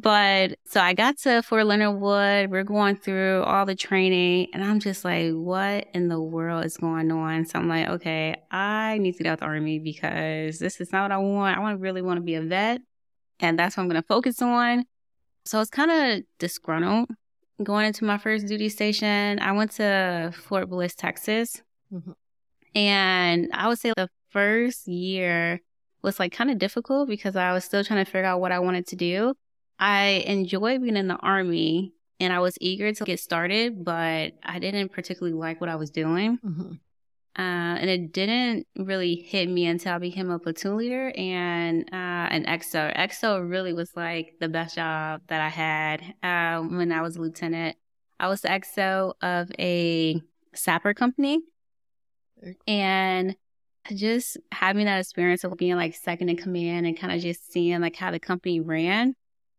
But 0.00 0.58
so 0.66 0.80
I 0.80 0.92
got 0.92 1.18
to 1.18 1.40
Fort 1.42 1.66
Leonard 1.66 2.00
Wood. 2.00 2.50
We're 2.50 2.64
going 2.64 2.96
through 2.96 3.44
all 3.44 3.64
the 3.64 3.76
training, 3.76 4.48
and 4.52 4.64
I'm 4.64 4.80
just 4.80 5.04
like, 5.04 5.30
what 5.30 5.86
in 5.94 6.08
the 6.08 6.20
world 6.20 6.64
is 6.64 6.76
going 6.76 7.12
on? 7.12 7.44
So 7.46 7.60
I'm 7.60 7.68
like, 7.68 7.88
okay, 7.88 8.34
I 8.50 8.98
need 8.98 9.12
to 9.12 9.22
get 9.22 9.28
out 9.30 9.34
of 9.34 9.40
the 9.40 9.46
army 9.46 9.78
because 9.78 10.58
this 10.58 10.80
is 10.80 10.90
not 10.90 11.02
what 11.02 11.12
I 11.12 11.18
want. 11.18 11.56
I 11.56 11.60
want 11.60 11.80
really 11.80 12.02
want 12.02 12.16
to 12.16 12.22
be 12.22 12.34
a 12.34 12.42
vet, 12.42 12.80
and 13.38 13.56
that's 13.56 13.76
what 13.76 13.84
I'm 13.84 13.88
going 13.88 14.02
to 14.02 14.06
focus 14.08 14.42
on. 14.42 14.84
So 15.44 15.58
I 15.58 15.60
was 15.60 15.70
kind 15.70 15.92
of 15.92 16.24
disgruntled 16.40 17.10
going 17.62 17.86
into 17.86 18.04
my 18.04 18.18
first 18.18 18.48
duty 18.48 18.70
station. 18.70 19.38
I 19.38 19.52
went 19.52 19.70
to 19.72 20.32
Fort 20.34 20.68
Bliss, 20.68 20.96
Texas, 20.96 21.62
Mhm. 21.92 22.14
and 22.74 23.48
I 23.52 23.68
would 23.68 23.78
say 23.78 23.92
the 23.96 24.08
first 24.30 24.88
year 24.88 25.60
was 26.02 26.18
like 26.18 26.32
kind 26.32 26.50
of 26.50 26.58
difficult 26.58 27.08
because 27.08 27.36
I 27.36 27.52
was 27.52 27.64
still 27.64 27.84
trying 27.84 28.04
to 28.04 28.10
figure 28.10 28.24
out 28.24 28.40
what 28.40 28.50
I 28.50 28.58
wanted 28.58 28.88
to 28.88 28.96
do. 28.96 29.34
I 29.78 30.24
enjoyed 30.26 30.82
being 30.82 30.96
in 30.96 31.08
the 31.08 31.16
army 31.16 31.94
and 32.20 32.32
I 32.32 32.38
was 32.40 32.56
eager 32.60 32.92
to 32.92 33.04
get 33.04 33.20
started, 33.20 33.84
but 33.84 34.32
I 34.42 34.58
didn't 34.58 34.92
particularly 34.92 35.36
like 35.36 35.60
what 35.60 35.70
I 35.70 35.76
was 35.76 35.90
doing. 35.90 36.38
Mhm. 36.38 36.78
Uh, 37.36 37.74
and 37.80 37.90
it 37.90 38.12
didn't 38.12 38.68
really 38.76 39.16
hit 39.16 39.48
me 39.48 39.66
until 39.66 39.94
I 39.94 39.98
became 39.98 40.30
a 40.30 40.38
platoon 40.38 40.76
leader 40.76 41.12
and 41.16 41.82
uh, 41.92 42.28
an 42.30 42.44
XO. 42.44 42.94
XO 42.94 43.40
really 43.40 43.72
was 43.72 43.90
like 43.96 44.36
the 44.38 44.48
best 44.48 44.76
job 44.76 45.22
that 45.26 45.40
I 45.40 45.48
had 45.48 46.14
uh, 46.22 46.62
when 46.62 46.92
I 46.92 47.02
was 47.02 47.16
a 47.16 47.20
lieutenant. 47.20 47.76
I 48.20 48.28
was 48.28 48.42
the 48.42 48.48
XO 48.50 49.14
of 49.20 49.50
a 49.58 50.22
sapper 50.54 50.94
company. 50.94 51.40
And 52.68 53.36
just 53.92 54.36
having 54.52 54.86
that 54.86 55.00
experience 55.00 55.42
of 55.44 55.56
being 55.56 55.76
like 55.76 55.94
second 55.94 56.28
in 56.28 56.36
command 56.36 56.86
and 56.86 56.98
kind 56.98 57.12
of 57.12 57.20
just 57.20 57.52
seeing 57.52 57.80
like 57.80 57.96
how 57.96 58.12
the 58.12 58.20
company 58.20 58.60
ran, 58.60 59.14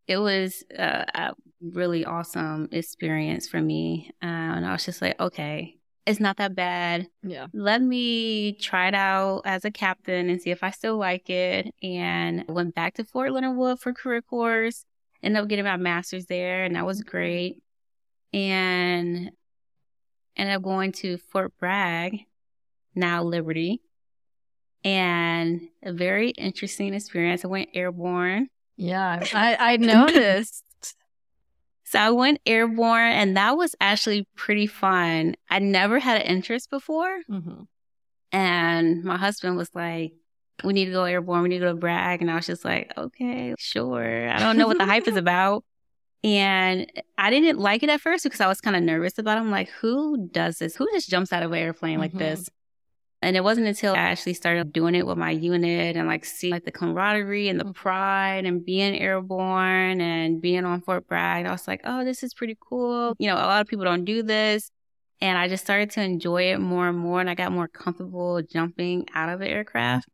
it 0.07 0.17
was 0.17 0.63
uh, 0.77 1.05
a 1.13 1.33
really 1.61 2.05
awesome 2.05 2.69
experience 2.71 3.47
for 3.47 3.61
me. 3.61 4.11
Uh, 4.21 4.25
and 4.25 4.65
I 4.65 4.71
was 4.71 4.85
just 4.85 5.01
like, 5.01 5.19
okay, 5.19 5.77
it's 6.05 6.19
not 6.19 6.37
that 6.37 6.53
bad 6.53 7.07
Yeah. 7.23 7.47
let 7.53 7.81
me 7.81 8.53
try 8.53 8.89
it 8.89 8.93
out 8.93 9.41
as 9.45 9.65
a 9.65 9.71
captain 9.71 10.29
and 10.29 10.39
see 10.39 10.51
if 10.51 10.63
I 10.63 10.69
still 10.69 10.97
like 10.97 11.29
it. 11.29 11.73
And 11.81 12.45
I 12.47 12.51
went 12.51 12.75
back 12.75 12.93
to 12.95 13.03
Fort 13.03 13.31
Leonard 13.31 13.57
Wood 13.57 13.79
for 13.79 13.93
career 13.93 14.21
course. 14.21 14.85
Ended 15.23 15.41
up 15.41 15.49
getting 15.49 15.65
my 15.65 15.77
master's 15.77 16.27
there, 16.27 16.63
and 16.65 16.75
that 16.75 16.85
was 16.85 17.01
great. 17.01 17.57
And 18.31 19.31
ended 20.37 20.55
up 20.55 20.61
going 20.61 20.91
to 20.91 21.17
Fort 21.17 21.53
Bragg, 21.57 22.19
now 22.93 23.23
Liberty. 23.23 23.81
And 24.83 25.61
a 25.81 25.91
very 25.93 26.29
interesting 26.29 26.93
experience. 26.93 27.43
I 27.43 27.47
went 27.47 27.69
airborne. 27.73 28.49
Yeah. 28.77 29.23
I, 29.33 29.73
I 29.73 29.77
noticed. 29.77 30.63
So 31.87 31.99
I 31.99 32.09
went 32.09 32.39
airborne, 32.47 33.11
and 33.11 33.37
that 33.37 33.55
was 33.57 33.75
actually 33.79 34.27
pretty 34.35 34.65
fun. 34.65 35.35
I 35.51 35.59
never 35.59 35.99
had 35.99 36.19
an 36.19 36.23
interest 36.27 36.71
before. 36.71 37.19
Mhm. 37.29 37.67
And 38.31 39.03
my 39.03 39.17
husband 39.17 39.55
was 39.55 39.69
like, 39.75 40.13
we 40.63 40.73
need 40.73 40.85
to 40.85 40.91
go 40.91 41.03
airborne. 41.03 41.43
We 41.43 41.49
need 41.49 41.59
to 41.59 41.65
go 41.65 41.73
to 41.73 41.77
Bragg. 41.79 42.21
And 42.21 42.31
I 42.31 42.35
was 42.35 42.47
just 42.47 42.65
like, 42.65 42.91
okay, 42.97 43.53
sure. 43.59 44.27
I 44.29 44.39
don't 44.39 44.57
know 44.57 44.67
what 44.67 44.79
the 44.79 44.85
hype 44.85 45.07
is 45.07 45.15
about. 45.25 45.63
And 46.23 46.91
I 47.19 47.29
didn't 47.29 47.59
like 47.59 47.83
it 47.83 47.89
at 47.89 48.01
first 48.01 48.23
because 48.23 48.41
I 48.41 48.47
was 48.47 48.61
kind 48.61 48.75
of 48.75 48.81
nervous 48.81 49.19
about 49.19 49.37
it. 49.37 49.41
I'm 49.41 49.51
like, 49.51 49.69
who 49.69 50.27
does 50.31 50.57
this? 50.57 50.75
Who 50.75 50.87
just 50.91 51.07
jumps 51.07 51.31
out 51.31 51.43
of 51.43 51.51
an 51.51 51.59
airplane 51.59 51.99
like 51.99 52.13
Mhm. 52.13 52.19
this? 52.19 52.49
And 53.25 53.35
it 53.35 53.43
wasn't 53.43 53.65
until 53.65 53.95
I 53.95 53.97
actually 53.97 54.35
started 54.35 54.71
doing 54.71 54.93
it 54.93 55.07
with 55.07 55.17
my 55.17 55.31
unit 55.31 55.95
and 55.95 56.07
like 56.07 56.25
see 56.25 56.51
like 56.51 56.63
the 56.63 56.71
camaraderie 56.71 57.49
and 57.49 57.59
the 57.59 57.73
pride 57.73 58.45
and 58.45 58.63
being 58.63 58.95
airborne 58.95 59.99
and 59.99 60.39
being 60.39 60.63
on 60.63 60.81
Fort 60.81 61.07
Bragg. 61.07 61.47
I 61.47 61.51
was 61.51 61.67
like, 61.67 61.81
oh, 61.85 62.05
this 62.05 62.21
is 62.21 62.35
pretty 62.35 62.55
cool. 62.59 63.15
You 63.17 63.27
know, 63.29 63.33
a 63.33 63.49
lot 63.49 63.61
of 63.61 63.67
people 63.67 63.83
don't 63.83 64.05
do 64.05 64.21
this. 64.21 64.69
And 65.21 65.39
I 65.39 65.47
just 65.47 65.63
started 65.63 65.89
to 65.91 66.03
enjoy 66.03 66.51
it 66.51 66.59
more 66.59 66.87
and 66.87 66.99
more. 66.99 67.19
And 67.19 67.27
I 67.27 67.33
got 67.33 67.51
more 67.51 67.67
comfortable 67.67 68.43
jumping 68.43 69.07
out 69.15 69.29
of 69.29 69.39
the 69.39 69.47
aircraft. 69.47 70.07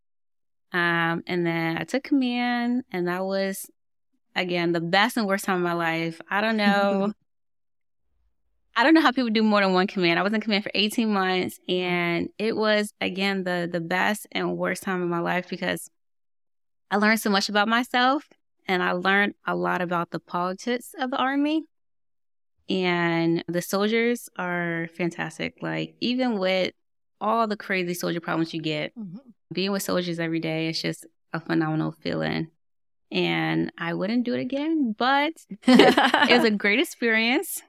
Um, 0.72 1.22
and 1.28 1.46
then 1.46 1.78
I 1.78 1.84
took 1.84 2.06
command 2.06 2.86
and 2.94 3.10
that 3.10 3.26
was 3.26 3.70
again, 4.38 4.72
the 4.72 4.80
best 4.80 5.18
and 5.18 5.28
worst 5.28 5.44
time 5.44 5.58
of 5.58 5.64
my 5.64 5.74
life. 5.74 6.22
I 6.30 6.40
don't 6.40 6.56
know. 6.56 7.12
I 8.76 8.84
don't 8.84 8.94
know 8.94 9.02
how 9.02 9.12
people 9.12 9.30
do 9.30 9.44
more 9.44 9.62
than 9.62 9.74
one 9.74 9.88
command. 9.88 10.18
I 10.18 10.24
was 10.24 10.34
in 10.34 10.42
command 10.42 10.64
for 10.64 10.72
18 10.74 11.12
months 11.12 11.60
and 11.68 12.30
it 12.38 12.56
was 12.56 12.94
again 13.02 13.44
the 13.44 13.70
the 13.72 13.82
best 13.82 14.28
and 14.32 14.58
worst 14.58 14.84
time 14.84 15.02
of 15.02 15.10
my 15.10 15.20
life 15.20 15.50
because 15.50 15.90
I 16.90 16.98
learned 16.98 17.20
so 17.20 17.30
much 17.30 17.50
about 17.50 17.68
myself 17.68 18.28
and 18.68 18.82
I 18.82 18.94
learned 18.94 19.34
a 19.46 19.56
lot 19.56 19.82
about 19.82 20.12
the 20.12 20.20
politics 20.20 20.94
of 21.00 21.12
the 21.12 21.18
army. 21.18 21.64
And 22.70 23.44
the 23.48 23.62
soldiers 23.62 24.30
are 24.38 24.88
fantastic. 24.96 25.58
Like 25.62 25.96
even 26.00 26.38
with 26.40 26.74
all 27.20 27.48
the 27.48 27.58
crazy 27.58 27.94
soldier 27.94 28.22
problems 28.22 28.54
you 28.54 28.62
get, 28.62 28.98
mm-hmm. 28.98 29.18
being 29.52 29.72
with 29.72 29.84
soldiers 29.84 30.20
every 30.20 30.40
day 30.40 30.70
is 30.70 30.82
just 30.82 31.06
a 31.34 31.40
phenomenal 31.40 31.92
feeling 31.92 32.50
and 33.12 33.72
I 33.78 33.94
wouldn't 33.94 34.24
do 34.24 34.34
it 34.34 34.40
again, 34.40 34.96
but 34.98 35.34
it 35.68 36.32
was 36.32 36.46
a 36.46 36.52
great 36.58 36.80
experience. 36.80 37.62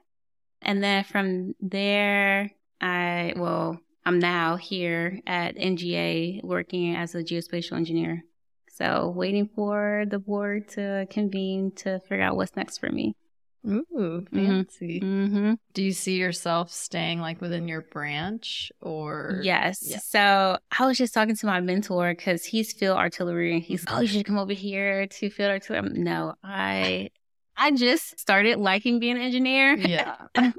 And 0.63 0.83
then 0.83 1.03
from 1.03 1.55
there, 1.61 2.51
I, 2.81 3.33
well, 3.35 3.79
I'm 4.05 4.19
now 4.19 4.55
here 4.55 5.19
at 5.25 5.55
NGA 5.55 6.43
working 6.43 6.95
as 6.95 7.15
a 7.15 7.23
geospatial 7.23 7.77
engineer. 7.77 8.23
So 8.69 9.13
waiting 9.15 9.49
for 9.55 10.05
the 10.09 10.19
board 10.19 10.69
to 10.69 11.05
convene 11.09 11.71
to 11.77 11.99
figure 11.99 12.23
out 12.23 12.35
what's 12.35 12.55
next 12.55 12.79
for 12.79 12.89
me. 12.89 13.15
Ooh, 13.65 13.85
mm-hmm. 13.95 14.45
fancy. 14.45 14.99
Mm-hmm. 14.99 15.53
Do 15.73 15.83
you 15.83 15.93
see 15.93 16.17
yourself 16.17 16.71
staying 16.71 17.21
like 17.21 17.39
within 17.39 17.67
your 17.67 17.81
branch 17.81 18.71
or? 18.81 19.39
Yes. 19.41 19.77
Yeah. 19.83 19.99
So 19.99 20.57
I 20.77 20.85
was 20.85 20.97
just 20.97 21.13
talking 21.13 21.35
to 21.35 21.45
my 21.45 21.61
mentor 21.61 22.13
because 22.13 22.43
he's 22.43 22.73
field 22.73 22.97
artillery 22.97 23.53
and 23.53 23.63
he's, 23.63 23.85
oh, 23.87 24.01
you 24.01 24.07
should 24.07 24.25
come 24.25 24.37
over 24.37 24.53
here 24.53 25.07
to 25.07 25.29
field 25.29 25.51
artillery. 25.51 25.89
No, 25.93 26.33
I, 26.43 27.11
I 27.57 27.71
just 27.71 28.19
started 28.19 28.59
liking 28.59 28.99
being 28.99 29.15
an 29.15 29.21
engineer. 29.21 29.75
Yeah. 29.75 30.15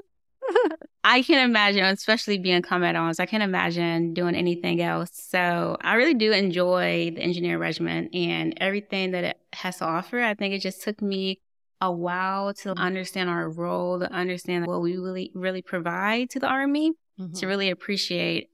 I 1.03 1.21
can't 1.21 1.47
imagine, 1.47 1.83
especially 1.85 2.39
being 2.39 2.63
combat 2.63 2.95
arms, 2.95 3.19
I 3.19 3.27
can't 3.27 3.43
imagine 3.43 4.15
doing 4.15 4.33
anything 4.33 4.81
else. 4.81 5.11
So 5.13 5.77
I 5.81 5.95
really 5.95 6.15
do 6.15 6.31
enjoy 6.31 7.11
the 7.15 7.21
engineer 7.21 7.59
regiment 7.59 8.15
and 8.15 8.55
everything 8.57 9.11
that 9.11 9.23
it 9.23 9.37
has 9.53 9.77
to 9.77 9.85
offer. 9.85 10.19
I 10.19 10.33
think 10.33 10.55
it 10.55 10.59
just 10.59 10.81
took 10.81 11.01
me 11.01 11.39
a 11.79 11.91
while 11.91 12.53
to 12.55 12.71
understand 12.77 13.29
our 13.29 13.49
role, 13.49 13.99
to 13.99 14.11
understand 14.11 14.65
what 14.65 14.81
we 14.81 14.97
really, 14.97 15.31
really 15.35 15.61
provide 15.61 16.31
to 16.31 16.39
the 16.39 16.47
Army, 16.47 16.93
mm-hmm. 17.19 17.33
to 17.33 17.47
really 17.47 17.69
appreciate, 17.69 18.49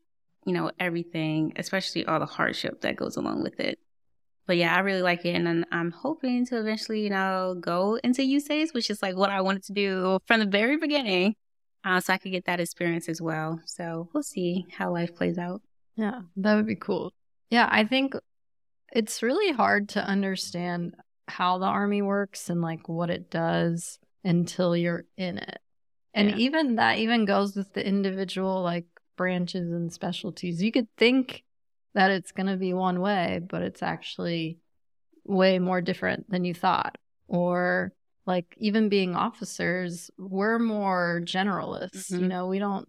you 0.46 0.54
know, 0.54 0.72
everything, 0.78 1.54
especially 1.56 2.06
all 2.06 2.20
the 2.20 2.26
hardship 2.26 2.82
that 2.82 2.98
goes 2.98 3.16
along 3.16 3.44
with 3.44 3.62
it. 3.62 3.80
But 4.48 4.58
yeah, 4.58 4.76
I 4.76 4.80
really 4.80 5.02
like 5.02 5.26
it. 5.26 5.36
And 5.36 5.66
I'm 5.72 5.92
hoping 5.92 6.46
to 6.48 6.60
eventually, 6.60 7.02
you 7.02 7.10
know, 7.10 7.56
go 7.60 8.00
into 8.04 8.22
USACE, 8.22 8.74
which 8.74 8.90
is 8.90 9.02
like 9.02 9.16
what 9.16 9.30
I 9.30 9.42
wanted 9.42 9.64
to 9.64 9.74
do 9.74 10.20
from 10.26 10.40
the 10.40 10.46
very 10.46 10.78
beginning. 10.78 11.36
Uh, 11.84 12.00
so 12.00 12.14
I 12.14 12.18
could 12.18 12.32
get 12.32 12.46
that 12.46 12.60
experience 12.60 13.10
as 13.10 13.22
well. 13.22 13.60
So 13.66 14.10
we'll 14.14 14.24
see 14.24 14.66
how 14.78 14.92
life 14.92 15.16
plays 15.16 15.38
out. 15.38 15.62
Yeah, 15.96 16.22
that 16.38 16.56
would 16.56 16.68
be 16.68 16.76
cool. 16.76 17.12
Yeah, 17.50 17.68
I 17.72 17.86
think 17.86 18.14
it's 18.92 19.24
really 19.24 19.52
hard 19.52 19.90
to 19.90 20.04
understand 20.04 20.96
how 21.28 21.58
the 21.58 21.66
army 21.66 22.02
works 22.02 22.50
and 22.50 22.62
like 22.62 22.88
what 22.88 23.10
it 23.10 23.30
does 23.30 24.00
until 24.24 24.76
you're 24.76 25.06
in 25.18 25.38
it. 25.38 25.60
And 26.14 26.32
yeah. 26.32 26.38
even 26.38 26.76
that 26.76 26.98
even 26.98 27.26
goes 27.26 27.56
with 27.56 27.74
the 27.74 27.86
individual 27.86 28.62
like 28.62 28.86
branches 29.18 29.72
and 29.72 29.92
specialties. 29.92 30.62
You 30.62 30.72
could 30.72 30.88
think 30.98 31.44
that 31.94 32.12
it's 32.12 32.32
going 32.32 32.48
to 32.48 32.58
be 32.58 32.74
one 32.74 33.02
way, 33.02 33.42
but 33.48 33.62
it's 33.62 33.84
actually 33.84 34.60
way 35.26 35.60
more 35.60 35.82
different 35.82 36.30
than 36.30 36.46
you 36.46 36.54
thought. 36.54 36.98
Or 37.28 37.94
like 38.26 38.56
even 38.58 38.90
being 38.90 39.16
officers, 39.16 40.12
we're 40.18 40.60
more 40.60 41.22
generalists. 41.24 42.12
Mm-hmm. 42.12 42.20
You 42.20 42.28
know, 42.28 42.48
we 42.48 42.60
don't 42.60 42.88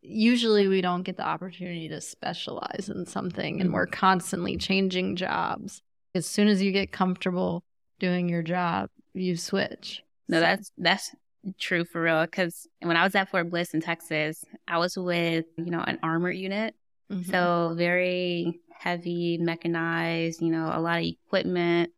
usually 0.00 0.68
we 0.68 0.80
don't 0.80 1.02
get 1.02 1.16
the 1.16 1.26
opportunity 1.26 1.88
to 1.88 2.00
specialize 2.00 2.88
in 2.88 3.04
something 3.04 3.60
and 3.60 3.72
we're 3.72 3.86
constantly 3.86 4.56
changing 4.56 5.16
jobs 5.16 5.82
as 6.14 6.26
soon 6.26 6.48
as 6.48 6.62
you 6.62 6.72
get 6.72 6.92
comfortable 6.92 7.62
doing 7.98 8.28
your 8.28 8.42
job, 8.42 8.90
you 9.14 9.36
switch. 9.36 10.02
No, 10.28 10.40
that's 10.40 10.70
that's 10.76 11.14
true 11.58 11.84
for 11.84 12.02
real. 12.02 12.22
Because 12.22 12.66
when 12.80 12.96
I 12.96 13.04
was 13.04 13.14
at 13.14 13.30
Fort 13.30 13.50
Bliss 13.50 13.74
in 13.74 13.80
Texas, 13.80 14.44
I 14.66 14.78
was 14.78 14.96
with 14.96 15.46
you 15.56 15.70
know 15.70 15.80
an 15.80 15.98
armored 16.02 16.36
unit, 16.36 16.74
mm-hmm. 17.10 17.30
so 17.30 17.74
very 17.76 18.60
heavy, 18.70 19.38
mechanized. 19.38 20.40
You 20.40 20.50
know, 20.50 20.70
a 20.72 20.80
lot 20.80 20.98
of 20.98 21.04
equipment, 21.04 21.90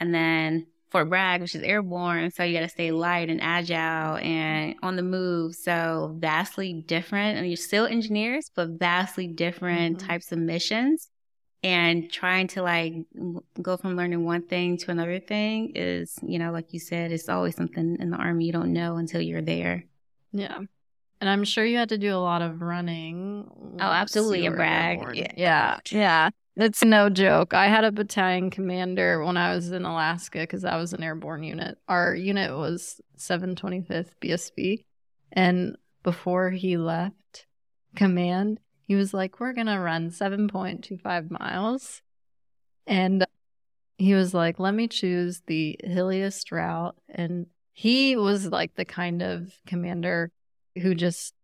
and 0.00 0.14
then 0.14 0.66
Fort 0.90 1.08
Bragg, 1.08 1.40
which 1.40 1.54
is 1.54 1.62
airborne, 1.62 2.30
so 2.30 2.44
you 2.44 2.54
got 2.56 2.62
to 2.62 2.68
stay 2.68 2.92
light 2.92 3.28
and 3.28 3.40
agile 3.42 4.16
and 4.16 4.76
on 4.82 4.96
the 4.96 5.02
move. 5.02 5.54
So 5.54 6.16
vastly 6.18 6.84
different, 6.86 7.38
and 7.38 7.46
you're 7.46 7.56
still 7.56 7.86
engineers, 7.86 8.50
but 8.54 8.70
vastly 8.70 9.26
different 9.26 9.98
mm-hmm. 9.98 10.06
types 10.06 10.32
of 10.32 10.38
missions 10.38 11.10
and 11.64 12.12
trying 12.12 12.46
to 12.46 12.62
like 12.62 12.92
go 13.60 13.76
from 13.78 13.96
learning 13.96 14.22
one 14.22 14.42
thing 14.42 14.76
to 14.76 14.90
another 14.90 15.18
thing 15.18 15.72
is 15.74 16.16
you 16.22 16.38
know 16.38 16.52
like 16.52 16.72
you 16.72 16.78
said 16.78 17.10
it's 17.10 17.28
always 17.28 17.56
something 17.56 17.96
in 17.98 18.10
the 18.10 18.16
army 18.16 18.44
you 18.44 18.52
don't 18.52 18.72
know 18.72 18.96
until 18.96 19.20
you're 19.20 19.42
there 19.42 19.84
yeah 20.32 20.58
and 21.24 21.30
i'm 21.30 21.44
sure 21.44 21.64
you 21.64 21.76
had 21.76 21.88
to 21.88 21.98
do 21.98 22.14
a 22.14 22.18
lot 22.18 22.42
of 22.42 22.60
running 22.60 23.48
oh 23.80 23.82
absolutely 23.82 24.46
a 24.46 24.50
Bragg 24.50 25.16
yeah. 25.16 25.32
yeah 25.36 25.78
yeah 25.90 26.30
it's 26.56 26.84
no 26.84 27.08
joke 27.08 27.54
i 27.54 27.66
had 27.66 27.84
a 27.84 27.92
battalion 27.92 28.50
commander 28.50 29.24
when 29.24 29.36
i 29.36 29.54
was 29.54 29.72
in 29.72 29.84
alaska 29.84 30.40
because 30.40 30.64
i 30.64 30.76
was 30.76 30.92
an 30.92 31.02
airborne 31.02 31.42
unit 31.42 31.78
our 31.88 32.14
unit 32.14 32.56
was 32.56 33.00
725th 33.18 34.10
bsb 34.22 34.84
and 35.32 35.76
before 36.02 36.50
he 36.50 36.76
left 36.76 37.46
command 37.96 38.60
he 38.86 38.94
was 38.94 39.14
like, 39.14 39.40
We're 39.40 39.52
going 39.52 39.66
to 39.66 39.78
run 39.78 40.10
7.25 40.10 41.30
miles. 41.30 42.02
And 42.86 43.26
he 43.96 44.14
was 44.14 44.34
like, 44.34 44.58
Let 44.58 44.74
me 44.74 44.88
choose 44.88 45.42
the 45.46 45.78
hilliest 45.82 46.52
route. 46.52 46.96
And 47.08 47.46
he 47.72 48.16
was 48.16 48.46
like 48.46 48.74
the 48.74 48.84
kind 48.84 49.22
of 49.22 49.52
commander 49.66 50.30
who 50.80 50.94
just 50.94 51.34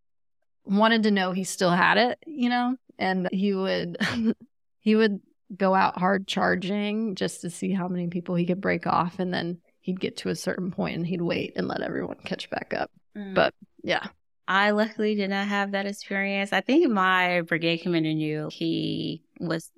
wanted 0.65 1.05
to 1.05 1.11
know 1.11 1.33
he 1.33 1.45
still 1.45 1.71
had 1.71 1.99
it, 1.99 2.19
you 2.27 2.49
know? 2.49 2.77
And 2.99 3.29
he 3.33 3.55
would, 3.55 3.97
he 4.81 4.97
would 4.97 5.21
go 5.57 5.75
out 5.75 5.99
hard 5.99 6.27
charging 6.27 7.15
just 7.15 7.41
to 7.41 7.51
see 7.51 7.73
how 7.73 7.89
many 7.89 8.09
people 8.09 8.35
he 8.35 8.47
could 8.47 8.61
break 8.61 8.87
off. 8.87 9.19
And 9.19 9.33
then 9.33 9.59
he'd 9.81 10.01
get 10.01 10.19
to 10.19 10.29
a 10.29 10.37
certain 10.37 10.71
point 10.71 10.97
and 10.97 11.07
he'd 11.07 11.23
wait 11.23 11.55
and 11.57 11.69
let 11.69 11.81
everyone 11.81 12.19
catch 12.25 12.51
back 12.51 12.75
up. 12.77 12.91
Mm. 13.17 13.35
But 13.35 13.55
yeah, 13.83 14.09
I 14.47 14.71
luckily 14.73 15.15
did 15.15 15.31
not 15.31 15.49
have 15.49 15.73
that 15.73 15.87
experience. 15.87 16.53
I 16.53 16.61
think 16.61 16.91
my 16.91 17.43
brigade 17.43 17.79
commander 17.79 18.13
knew 18.13 18.49
he 18.53 19.23
was 19.39 19.71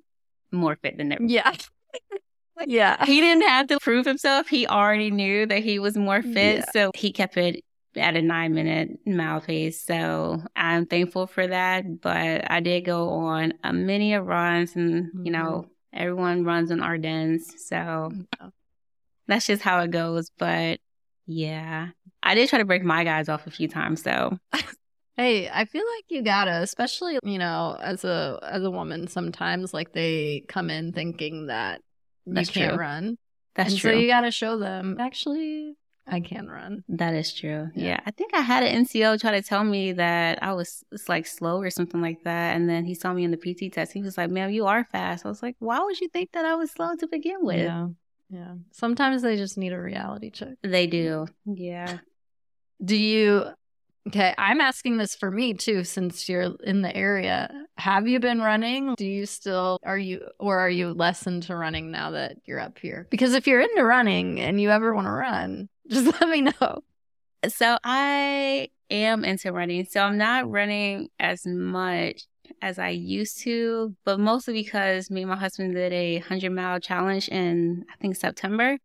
more 0.51 0.75
fit 0.75 0.97
than 0.97 1.11
ever. 1.11 1.23
Yeah. 1.23 1.53
yeah. 2.67 3.05
He 3.05 3.21
didn't 3.21 3.47
have 3.47 3.67
to 3.67 3.79
prove 3.79 4.05
himself. 4.05 4.47
He 4.47 4.67
already 4.67 5.11
knew 5.11 5.45
that 5.45 5.63
he 5.63 5.79
was 5.79 5.97
more 5.97 6.21
fit. 6.21 6.57
Yeah. 6.57 6.65
So 6.71 6.91
he 6.95 7.11
kept 7.11 7.37
it 7.37 7.63
at 7.95 8.15
a 8.15 8.21
nine 8.21 8.53
minute 8.53 8.99
mile 9.05 9.41
pace. 9.41 9.81
So 9.81 10.41
I'm 10.55 10.85
thankful 10.85 11.27
for 11.27 11.45
that. 11.47 12.01
But 12.01 12.49
I 12.51 12.59
did 12.59 12.85
go 12.85 13.09
on 13.09 13.53
a 13.63 13.73
many 13.73 14.13
of 14.13 14.25
runs 14.25 14.75
and, 14.75 15.05
mm-hmm. 15.05 15.25
you 15.25 15.31
know, 15.31 15.67
everyone 15.93 16.43
runs 16.43 16.71
on 16.71 16.81
Ardennes. 16.81 17.67
So 17.67 18.11
that's 19.27 19.47
just 19.47 19.61
how 19.61 19.79
it 19.79 19.91
goes. 19.91 20.31
But 20.37 20.79
yeah. 21.25 21.89
I 22.21 22.35
did 22.35 22.49
try 22.49 22.59
to 22.59 22.65
break 22.65 22.83
my 22.83 23.03
guys 23.03 23.29
off 23.29 23.47
a 23.47 23.51
few 23.51 23.67
times 23.67 24.03
though. 24.03 24.37
hey, 25.17 25.49
I 25.49 25.65
feel 25.65 25.83
like 25.97 26.05
you 26.09 26.23
gotta, 26.23 26.61
especially, 26.61 27.19
you 27.23 27.37
know, 27.37 27.77
as 27.81 28.03
a 28.03 28.39
as 28.43 28.63
a 28.63 28.71
woman, 28.71 29.07
sometimes 29.07 29.73
like 29.73 29.93
they 29.93 30.45
come 30.47 30.69
in 30.69 30.93
thinking 30.93 31.47
that 31.47 31.81
That's 32.25 32.49
you 32.49 32.61
can't 32.61 32.73
true. 32.73 32.81
run. 32.81 33.17
That's 33.55 33.71
and 33.71 33.79
true. 33.79 33.91
So 33.91 33.97
you 33.97 34.07
gotta 34.07 34.31
show 34.31 34.57
them 34.57 34.97
actually 34.99 35.75
I 36.07 36.19
can 36.19 36.47
run. 36.47 36.83
That 36.89 37.13
is 37.13 37.33
true. 37.33 37.69
Yeah. 37.75 37.85
yeah. 37.85 37.99
I 38.05 38.11
think 38.11 38.33
I 38.33 38.41
had 38.41 38.63
an 38.63 38.85
NCO 38.85 39.19
try 39.19 39.31
to 39.31 39.41
tell 39.41 39.63
me 39.63 39.93
that 39.93 40.43
I 40.43 40.53
was 40.53 40.83
like 41.07 41.25
slow 41.25 41.61
or 41.61 41.69
something 41.69 42.01
like 42.01 42.23
that. 42.23 42.55
And 42.55 42.69
then 42.69 42.85
he 42.85 42.93
saw 42.93 43.13
me 43.13 43.23
in 43.23 43.31
the 43.31 43.37
PT 43.37 43.73
test. 43.73 43.93
He 43.93 44.01
was 44.01 44.17
like, 44.17 44.29
ma'am, 44.29 44.51
you 44.51 44.65
are 44.65 44.83
fast. 44.83 45.25
I 45.25 45.29
was 45.29 45.41
like, 45.41 45.55
why 45.59 45.79
would 45.79 45.99
you 45.99 46.09
think 46.09 46.33
that 46.33 46.45
I 46.45 46.55
was 46.55 46.71
slow 46.71 46.95
to 46.95 47.07
begin 47.07 47.45
with? 47.45 47.57
Yeah. 47.57 47.87
Yeah. 48.29 48.55
Sometimes 48.71 49.21
they 49.21 49.37
just 49.37 49.57
need 49.57 49.73
a 49.73 49.79
reality 49.79 50.31
check. 50.31 50.55
They 50.63 50.87
do. 50.87 51.27
Yeah. 51.45 51.99
Do 52.83 52.97
you 52.97 53.45
Okay, 54.05 54.33
I'm 54.37 54.59
asking 54.59 54.97
this 54.97 55.15
for 55.15 55.31
me 55.31 55.53
too 55.53 55.85
since 55.85 56.27
you're 56.27 56.55
in 56.63 56.81
the 56.81 56.93
area. 56.93 57.49
Have 57.77 58.05
you 58.05 58.19
been 58.19 58.41
running? 58.41 58.95
Do 58.95 59.05
you 59.05 59.25
still 59.25 59.79
are 59.83 59.97
you 59.97 60.27
or 60.39 60.59
are 60.59 60.69
you 60.69 60.91
less 60.93 61.25
into 61.25 61.55
running 61.55 61.89
now 61.89 62.11
that 62.11 62.37
you're 62.45 62.59
up 62.59 62.77
here? 62.79 63.07
Because 63.09 63.33
if 63.33 63.47
you're 63.47 63.61
into 63.61 63.83
running 63.83 64.41
and 64.41 64.59
you 64.59 64.71
ever 64.71 64.93
want 64.93 65.07
to 65.07 65.11
run, 65.11 65.69
just 65.89 66.19
let 66.21 66.29
me 66.29 66.41
know. 66.41 66.79
So 67.47 67.77
I 67.83 68.69
am 68.89 69.25
into 69.25 69.51
running. 69.51 69.85
So 69.85 70.01
I'm 70.01 70.17
not 70.17 70.49
running 70.49 71.09
as 71.19 71.45
much 71.45 72.23
as 72.61 72.79
I 72.79 72.89
used 72.89 73.39
to, 73.41 73.95
but 74.05 74.19
mostly 74.19 74.53
because 74.53 75.09
me 75.11 75.21
and 75.21 75.29
my 75.29 75.35
husband 75.37 75.73
did 75.75 75.91
a 75.91 76.19
100 76.19 76.51
mile 76.51 76.79
challenge 76.79 77.27
in, 77.29 77.83
I 77.91 77.95
think, 78.01 78.15
September. 78.15 78.77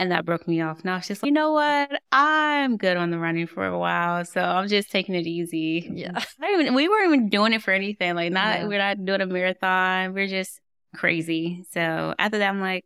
And 0.00 0.12
that 0.12 0.24
broke 0.24 0.46
me 0.46 0.60
off. 0.60 0.84
Now 0.84 0.98
it's 0.98 1.08
just 1.08 1.24
like, 1.24 1.28
you 1.28 1.34
know 1.34 1.50
what? 1.52 2.00
I'm 2.12 2.76
good 2.76 2.96
on 2.96 3.10
the 3.10 3.18
running 3.18 3.48
for 3.48 3.66
a 3.66 3.76
while. 3.76 4.24
So 4.24 4.40
I'm 4.40 4.68
just 4.68 4.92
taking 4.92 5.16
it 5.16 5.26
easy. 5.26 5.90
Yeah. 5.92 6.22
Even, 6.52 6.72
we 6.74 6.88
weren't 6.88 7.06
even 7.12 7.28
doing 7.28 7.52
it 7.52 7.62
for 7.62 7.72
anything. 7.72 8.14
Like 8.14 8.30
not, 8.30 8.60
Yeah. 8.60 8.66
we're 8.68 8.78
not 8.78 9.04
doing 9.04 9.20
a 9.22 9.26
marathon. 9.26 10.14
We're 10.14 10.28
just 10.28 10.60
crazy. 10.94 11.64
So 11.72 12.14
after 12.16 12.38
that, 12.38 12.48
I'm 12.48 12.60
like, 12.60 12.84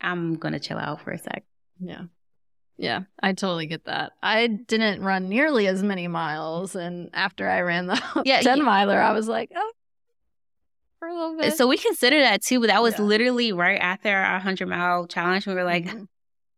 I'm 0.00 0.34
going 0.34 0.54
to 0.54 0.60
chill 0.60 0.78
out 0.78 1.02
for 1.02 1.12
a 1.12 1.18
sec. 1.18 1.44
Yeah. 1.78 2.02
Yeah, 2.78 3.00
I 3.22 3.32
totally 3.32 3.66
get 3.66 3.84
that. 3.84 4.12
I 4.22 4.46
didn't 4.46 5.02
run 5.02 5.28
nearly 5.28 5.66
as 5.66 5.82
many 5.82 6.08
miles. 6.08 6.74
And 6.74 7.10
after 7.12 7.48
I 7.48 7.60
ran 7.60 7.86
the 7.86 8.00
Yeah, 8.24 8.40
10 8.40 8.58
yeah. 8.58 8.64
miler, 8.64 9.00
I 9.00 9.12
was 9.12 9.28
like, 9.28 9.50
oh, 9.54 9.72
for 10.98 11.08
a 11.08 11.14
little 11.14 11.36
bit. 11.36 11.56
So 11.56 11.66
we 11.68 11.76
consider 11.76 12.20
that 12.20 12.42
too, 12.42 12.60
but 12.60 12.68
that 12.68 12.82
was 12.82 12.98
Yeah. 12.98 13.04
literally 13.04 13.52
right 13.52 13.78
after 13.80 14.08
our 14.14 14.34
100 14.34 14.66
mile 14.68 15.06
challenge. 15.06 15.46
We 15.46 15.54
were 15.54 15.64
like, 15.64 15.84
Mhm. 15.86 16.06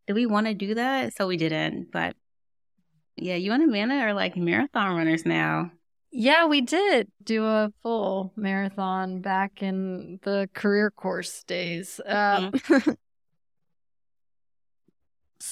did 0.07 0.13
we 0.15 0.27
want 0.27 0.47
to 0.47 0.55
do 0.55 0.75
that? 0.75 1.15
So 1.17 1.27
we 1.27 1.37
didn't. 1.37 1.91
But 1.93 2.17
yeah, 3.17 3.37
you 3.37 3.53
and 3.53 3.63
Amanda 3.63 3.97
are 3.97 4.15
like 4.15 4.37
marathon 4.37 4.97
runners 4.97 5.25
now. 5.27 5.71
yeah, 6.17 6.47
we 6.47 6.61
did 6.61 7.09
do 7.25 7.45
a 7.45 7.71
full 7.83 8.33
marathon 8.37 9.21
back 9.21 9.63
in 9.63 10.21
the 10.23 10.49
career 10.55 10.91
course 10.93 11.43
days. 11.45 12.01
Um, 12.07 12.53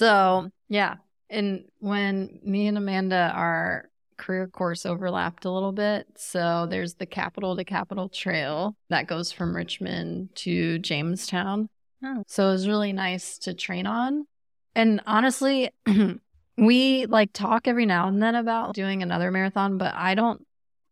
so, 0.02 0.50
yeah. 0.68 0.96
And 1.30 1.64
when 1.78 2.40
me 2.44 2.66
and 2.66 2.76
Amanda, 2.76 3.32
our 3.34 3.88
career 4.18 4.46
course 4.48 4.84
overlapped 4.84 5.44
a 5.44 5.50
little 5.50 5.72
bit. 5.72 6.06
So 6.16 6.66
there's 6.68 6.94
the 6.94 7.06
Capital 7.06 7.56
to 7.56 7.64
Capital 7.64 8.08
Trail 8.08 8.76
that 8.90 9.06
goes 9.06 9.32
from 9.32 9.56
Richmond 9.56 10.30
to 10.36 10.78
Jamestown. 10.78 11.68
Oh. 12.04 12.22
So 12.26 12.48
it 12.48 12.52
was 12.52 12.68
really 12.68 12.92
nice 12.92 13.38
to 13.38 13.54
train 13.54 13.86
on. 13.86 14.26
And 14.74 15.00
honestly, 15.06 15.70
we 16.58 17.06
like 17.06 17.32
talk 17.32 17.66
every 17.66 17.86
now 17.86 18.08
and 18.08 18.22
then 18.22 18.34
about 18.34 18.74
doing 18.74 19.02
another 19.02 19.30
marathon, 19.30 19.78
but 19.78 19.94
I 19.94 20.14
don't 20.14 20.46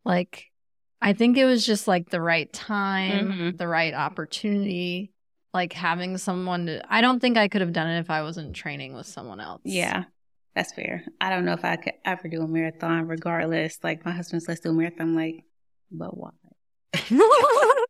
like, 0.05 0.47
I 1.03 1.13
think 1.13 1.37
it 1.37 1.45
was 1.45 1.65
just 1.67 1.87
like 1.87 2.11
the 2.11 2.21
right 2.21 2.51
time, 2.53 3.33
Mhm. 3.33 3.59
the 3.59 3.69
right 3.69 3.95
opportunity, 3.95 5.13
like 5.53 5.73
having 5.73 6.19
someone 6.19 6.67
to, 6.67 6.83
I 6.93 7.01
don't 7.01 7.21
think 7.21 7.37
I 7.37 7.49
could 7.49 7.61
have 7.61 7.73
done 7.73 7.89
it 7.89 8.01
if 8.01 8.11
I 8.11 8.23
wasn't 8.23 8.55
training 8.55 8.95
with 8.95 9.07
someone 9.07 9.41
else. 9.41 9.63
Yeah, 9.65 10.05
that's 10.55 10.73
fair. 10.73 11.05
I 11.21 11.31
don't 11.31 11.45
know 11.45 11.55
if 11.55 11.65
I 11.65 11.77
could 11.77 11.95
ever 12.05 12.29
do 12.29 12.43
a 12.43 12.49
marathon 12.49 13.09
regardless. 13.09 13.79
Like 13.83 14.05
my 14.05 14.13
husband's 14.13 14.49
let's 14.49 14.61
do 14.61 14.71
a 14.71 14.73
marathon. 14.73 15.01
I'm 15.01 15.17
like, 15.17 15.45
but 15.91 16.17
why? 16.17 16.31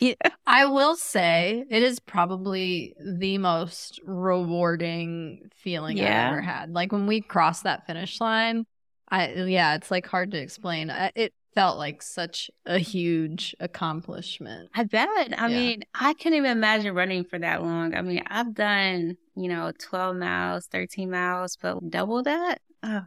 Yeah. 0.00 0.14
I 0.46 0.64
will 0.64 0.96
say 0.96 1.62
it 1.68 1.82
is 1.82 2.00
probably 2.00 2.94
the 3.04 3.36
most 3.36 4.00
rewarding 4.04 5.50
feeling 5.54 5.98
Yeah. 5.98 6.28
I've 6.28 6.32
ever 6.32 6.40
had. 6.40 6.70
Like 6.72 6.90
when 6.90 7.06
we 7.06 7.20
crossed 7.20 7.64
that 7.64 7.86
finish 7.86 8.18
line, 8.18 8.64
I 9.10 9.32
yeah, 9.34 9.74
it's 9.74 9.90
like 9.90 10.06
hard 10.06 10.30
to 10.30 10.38
explain. 10.38 10.90
It 11.14 11.34
felt 11.54 11.78
like 11.78 12.02
such 12.02 12.50
a 12.66 12.78
huge 12.78 13.54
accomplishment. 13.60 14.70
I 14.74 14.84
bet. 14.84 15.08
I 15.38 15.48
Yeah. 15.48 15.54
mean, 15.54 15.82
I 15.94 16.14
can't 16.14 16.34
even 16.34 16.50
imagine 16.50 16.94
running 16.94 17.24
for 17.24 17.38
that 17.38 17.62
long. 17.62 17.94
I 17.94 18.02
mean, 18.02 18.22
I've 18.26 18.54
done, 18.54 19.16
you 19.34 19.48
know, 19.48 19.72
12 19.78 20.16
miles, 20.16 20.66
13 20.66 21.10
miles, 21.10 21.56
but 21.60 21.90
double 21.90 22.22
that? 22.22 22.60
Oh, 22.82 23.02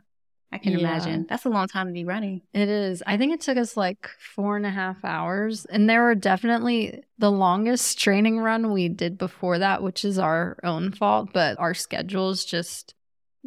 I 0.51 0.57
can 0.57 0.73
Yeah. 0.73 0.79
imagine. 0.79 1.25
That's 1.29 1.45
a 1.45 1.49
long 1.49 1.67
time 1.67 1.87
to 1.87 1.93
be 1.93 2.05
running. 2.05 2.41
It 2.53 2.69
is. 2.69 3.01
I 3.07 3.17
think 3.17 3.33
it 3.33 3.41
took 3.41 3.57
us 3.57 3.75
like 3.77 4.07
four 4.19 4.57
and 4.57 4.65
a 4.65 4.69
half 4.71 5.03
hours. 5.03 5.65
And 5.65 5.89
there 5.89 6.03
were 6.03 6.15
definitely 6.15 7.01
the 7.17 7.31
longest 7.31 7.97
training 7.97 8.39
run 8.39 8.71
we 8.71 8.89
did 8.89 9.17
before 9.17 9.57
that, 9.59 9.81
which 9.81 10.03
is 10.05 10.19
our 10.19 10.57
own 10.63 10.91
fault, 10.91 11.29
but 11.33 11.57
our 11.59 11.73
schedules 11.73 12.45
just 12.45 12.93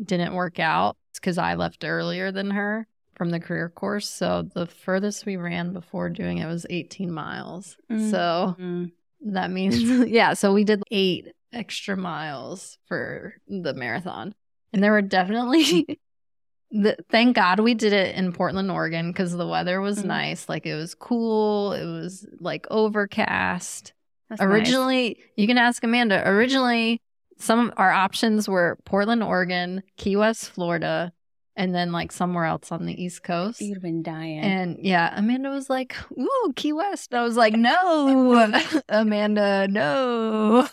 didn't 0.03 0.35
work 0.35 0.59
out 0.59 0.97
because 1.15 1.39
I 1.39 1.55
left 1.55 1.85
earlier 1.85 2.33
than 2.33 2.51
her 2.51 2.87
from 3.17 3.31
the 3.31 3.41
career 3.41 3.69
course. 3.69 4.09
So 4.09 4.43
the 4.55 4.67
furthest 4.67 5.27
we 5.27 5.37
ran 5.37 5.73
before 5.73 6.09
doing 6.11 6.39
it 6.39 6.47
was 6.47 6.67
18 6.71 7.11
miles. 7.11 7.77
Mm. 7.91 8.11
So 8.11 8.57
Mm. 8.59 8.93
that 9.33 9.51
means, 9.51 9.81
yeah. 10.09 10.35
So 10.35 10.53
we 10.53 10.65
did 10.65 10.83
eight 10.91 11.29
extra 11.53 11.97
miles 11.97 12.79
for 12.87 13.35
the 13.49 13.73
marathon. 13.75 14.35
And 14.73 14.83
there 14.83 14.93
were 14.93 15.01
definitely, 15.03 15.99
the, 16.71 16.97
thank 17.11 17.37
God 17.37 17.61
we 17.61 17.73
did 17.75 17.93
it 17.95 18.15
in 18.17 18.33
Portland, 18.33 18.71
Oregon, 18.71 19.11
because 19.13 19.33
the 19.33 19.47
weather 19.47 19.81
was 19.81 20.01
Mhm. 20.03 20.07
nice. 20.07 20.49
Like 20.49 20.67
it 20.67 20.75
was 20.75 20.95
cool. 20.95 21.73
It 21.73 21.87
was 21.87 22.27
like 22.41 22.67
overcast. 22.71 23.93
That's 24.29 24.41
nice. 24.41 24.49
originally, 24.51 25.19
you 25.37 25.47
can 25.47 25.57
ask 25.59 25.83
Amanda, 25.85 26.23
originally, 26.29 27.01
some 27.39 27.69
of 27.69 27.75
our 27.77 27.93
options 27.93 28.49
were 28.49 28.77
Portland, 28.85 29.23
Oregon, 29.23 29.83
Key 29.97 30.17
West, 30.17 30.51
Florida, 30.51 31.13
and 31.57 31.75
then 31.75 31.91
like 31.91 32.13
somewhere 32.13 32.45
else 32.45 32.71
on 32.71 32.87
the 32.87 33.03
East 33.03 33.23
Coast. 33.23 33.61
You'd 33.61 33.75
have 33.75 33.83
been 33.83 34.03
dying. 34.03 34.41
And 34.41 34.79
yeah, 34.81 35.13
Amanda 35.17 35.51
was 35.51 35.71
like, 35.71 35.97
"Ooh, 36.19 36.53
Key 36.55 36.73
West." 36.73 37.15
I 37.15 37.23
was 37.23 37.37
like, 37.37 37.55
"No, 37.55 38.53
Amanda, 38.89 39.67
no, 39.69 40.69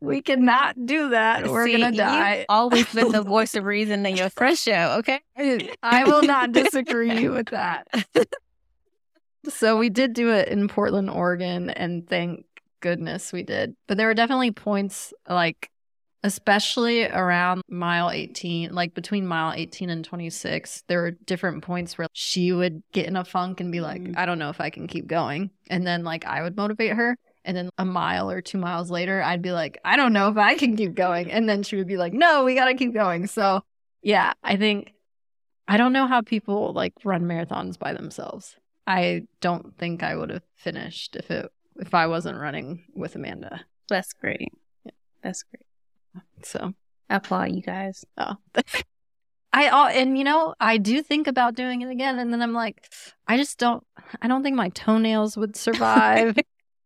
we 0.00 0.20
cannot 0.20 0.86
do 0.86 1.10
that. 1.10 1.46
We're 1.48 1.66
See, 1.66 1.72
gonna 1.72 1.86
you've 1.86 1.96
die." 1.96 2.46
always 2.48 2.92
been 2.92 3.10
the 3.12 3.22
voice 3.36 3.54
of 3.54 3.64
reason 3.64 4.04
in 4.04 4.16
your 4.16 4.30
first 4.30 4.62
show, 4.62 4.96
okay? 4.98 5.20
I 5.82 6.04
will 6.04 6.22
not 6.22 6.52
disagree 6.52 7.28
with 7.28 7.48
that. 7.48 7.88
so 9.48 9.76
we 9.76 9.88
did 9.88 10.12
do 10.12 10.30
it 10.32 10.48
in 10.48 10.68
Portland, 10.68 11.10
Oregon, 11.10 11.70
and 11.70 12.06
thank 12.08 12.44
goodness 12.80 13.32
we 13.32 13.42
did. 13.42 13.74
But 13.86 13.96
there 13.96 14.06
were 14.06 14.14
definitely 14.14 14.52
points 14.52 15.12
like 15.28 15.70
especially 16.24 17.04
around 17.06 17.62
mile 17.68 18.10
18, 18.10 18.74
like 18.74 18.94
between 18.94 19.26
mile 19.26 19.52
18 19.54 19.90
and 19.90 20.04
26, 20.04 20.84
there 20.88 21.00
were 21.02 21.12
different 21.12 21.62
points 21.62 21.96
where 21.96 22.08
she 22.12 22.52
would 22.52 22.82
get 22.92 23.06
in 23.06 23.16
a 23.16 23.24
funk 23.24 23.60
and 23.60 23.70
be 23.72 23.80
like, 23.80 24.02
Mhm. 24.02 24.16
I 24.16 24.26
don't 24.26 24.38
know 24.38 24.50
if 24.50 24.60
I 24.60 24.70
can 24.70 24.86
keep 24.86 25.06
going. 25.06 25.50
And 25.68 25.86
then 25.86 26.04
like 26.04 26.24
I 26.24 26.42
would 26.42 26.56
motivate 26.56 26.92
her. 26.94 27.16
And 27.44 27.56
then 27.56 27.70
a 27.78 27.84
mile 27.84 28.30
or 28.30 28.42
two 28.42 28.58
miles 28.58 28.90
later, 28.90 29.22
I'd 29.22 29.40
be 29.42 29.52
like, 29.52 29.78
I 29.84 29.96
don't 29.96 30.12
know 30.12 30.28
if 30.28 30.36
I 30.36 30.54
can 30.56 30.76
keep 30.76 30.94
going. 30.94 31.30
And 31.30 31.48
then 31.48 31.62
she 31.62 31.76
would 31.76 31.86
be 31.86 31.96
like, 31.96 32.12
No, 32.12 32.44
we 32.44 32.54
got 32.54 32.66
to 32.66 32.74
keep 32.74 32.92
going. 32.92 33.26
So, 33.26 33.62
yeah, 34.02 34.32
I 34.42 34.56
think 34.56 34.92
I 35.66 35.76
don't 35.76 35.92
know 35.92 36.06
how 36.06 36.20
people 36.22 36.72
like 36.72 36.94
run 37.04 37.24
marathons 37.24 37.78
by 37.78 37.92
themselves. 37.92 38.56
I 38.86 39.26
don't 39.40 39.76
think 39.78 40.02
I 40.02 40.16
would 40.16 40.30
have 40.30 40.42
finished 40.56 41.14
if 41.16 41.30
it 41.30 41.50
if 41.76 41.94
I 41.94 42.06
wasn't 42.06 42.38
running 42.38 42.84
with 42.94 43.14
Amanda. 43.14 43.60
That's 43.88 44.12
great. 44.12 44.48
Yeah. 44.84 44.92
That's 45.22 45.42
great. 45.44 45.62
So 46.42 46.72
I 47.10 47.16
applaud 47.16 47.52
you 47.52 47.62
guys. 47.62 48.04
Oh. 48.16 48.36
I 49.52 49.68
uh, 49.68 49.88
and 49.88 50.18
you 50.18 50.24
know 50.24 50.54
I 50.60 50.76
do 50.76 51.02
think 51.02 51.26
about 51.26 51.54
doing 51.54 51.80
it 51.82 51.90
again, 51.90 52.18
and 52.18 52.32
then 52.32 52.42
I'm 52.42 52.52
like, 52.52 52.86
I 53.26 53.36
just 53.36 53.58
don't. 53.58 53.82
I 54.20 54.28
don't 54.28 54.42
think 54.42 54.56
my 54.56 54.68
toenails 54.70 55.36
would 55.36 55.56
survive 55.56 56.36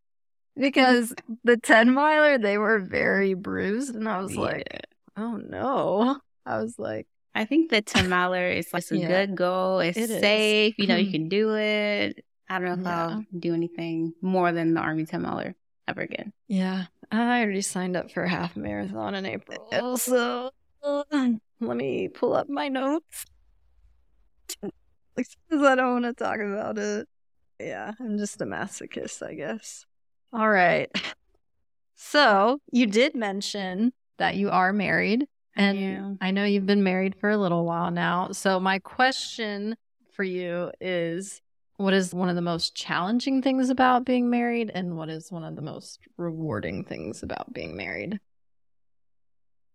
because 0.57 1.14
the 1.45 1.57
ten 1.57 1.92
miler 1.92 2.38
they 2.38 2.59
were 2.59 2.79
very 2.79 3.35
bruised, 3.35 3.95
and 3.95 4.09
I 4.09 4.21
was 4.21 4.37
like, 4.37 4.66
Yeah. 4.71 4.81
oh 5.16 5.37
no. 5.37 6.18
I 6.47 6.59
was 6.61 6.79
like, 6.79 7.07
I 7.37 7.45
think 7.45 7.71
the 7.71 7.83
10 7.83 8.09
miler 8.09 8.49
is 8.49 8.73
like 8.73 8.90
a 8.90 8.97
Yeah. 8.99 9.07
good 9.07 9.37
goal. 9.37 9.79
It's 9.79 9.97
It 9.97 10.11
is. 10.11 10.21
safe. 10.21 10.75
You 10.77 10.88
know, 10.88 10.97
you 10.97 11.11
can 11.12 11.29
do 11.29 11.55
it. 11.57 12.25
I 12.49 12.59
don't 12.59 12.66
know 12.66 12.75
if 12.75 12.81
Yeah. 12.85 13.07
I'll 13.07 13.25
do 13.38 13.55
anything 13.55 14.12
more 14.21 14.51
than 14.51 14.75
the 14.75 14.81
Army 14.81 15.07
10 15.07 15.23
miler 15.23 15.55
ever 15.87 16.01
again. 16.01 16.33
yeah, 16.49 16.87
I 17.12 17.42
already 17.42 17.61
signed 17.61 17.96
up 17.96 18.11
for 18.11 18.22
a 18.25 18.29
half 18.29 18.57
marathon 18.57 19.14
in 19.14 19.27
April, 19.27 19.68
uh, 19.70 19.96
so 19.96 20.51
let 20.83 21.77
me 21.77 22.09
pull 22.09 22.33
up 22.33 22.48
my 22.48 22.68
notes 22.68 23.27
because 25.14 25.62
I 25.62 25.75
don't 25.75 26.03
want 26.03 26.05
to 26.16 26.25
talk 26.25 26.40
about 26.40 26.79
it. 26.79 27.07
Yeah, 27.61 27.92
I'm 28.01 28.16
just 28.16 28.40
a 28.40 28.46
masochist, 28.46 29.22
I 29.25 29.35
guess. 29.35 29.85
All 30.33 30.48
right. 30.48 30.90
So 31.96 32.61
you 32.72 32.87
did 32.87 33.14
mention 33.14 33.92
that 34.16 34.37
you 34.37 34.48
are 34.48 34.72
married, 34.72 35.27
and 35.55 35.79
Yeah. 35.79 36.14
I 36.20 36.31
know 36.31 36.44
you've 36.44 36.66
been 36.66 36.83
married 36.83 37.14
for 37.20 37.29
a 37.29 37.37
little 37.37 37.66
while 37.66 37.90
now. 37.90 38.33
So 38.33 38.59
my 38.59 38.79
question 38.79 39.77
for 40.14 40.25
you 40.25 40.72
is 40.81 41.41
what 41.83 41.95
is 41.95 42.14
one 42.14 42.29
of 42.29 42.37
the 42.37 42.40
most 42.42 42.77
challenging 42.77 43.42
things 43.42 43.68
about 43.68 44.05
being 44.05 44.31
married 44.31 44.71
and 44.73 44.97
what 44.97 45.09
is 45.09 45.33
one 45.33 45.42
of 45.42 45.57
the 45.57 45.62
most 45.62 45.99
rewarding 46.16 46.85
things 46.85 47.25
about 47.25 47.53
being 47.53 47.77
married? 47.77 48.21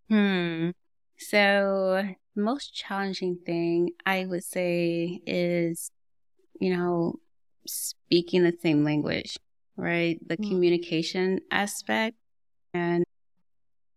Hmm. 0.10 0.70
So, 1.18 2.02
the 2.36 2.42
most 2.42 2.74
challenging 2.74 3.40
thing 3.46 3.90
I 4.06 4.26
would 4.26 4.46
say 4.46 5.20
is, 5.28 5.92
you 6.62 6.76
know, 6.78 7.20
speaking 7.68 8.44
the 8.44 8.54
same 8.62 8.86
language, 8.86 9.38
right? 9.76 10.18
The 10.26 10.38
Mm. 10.38 10.48
communication 10.48 11.42
aspect. 11.52 12.16
And 12.74 13.04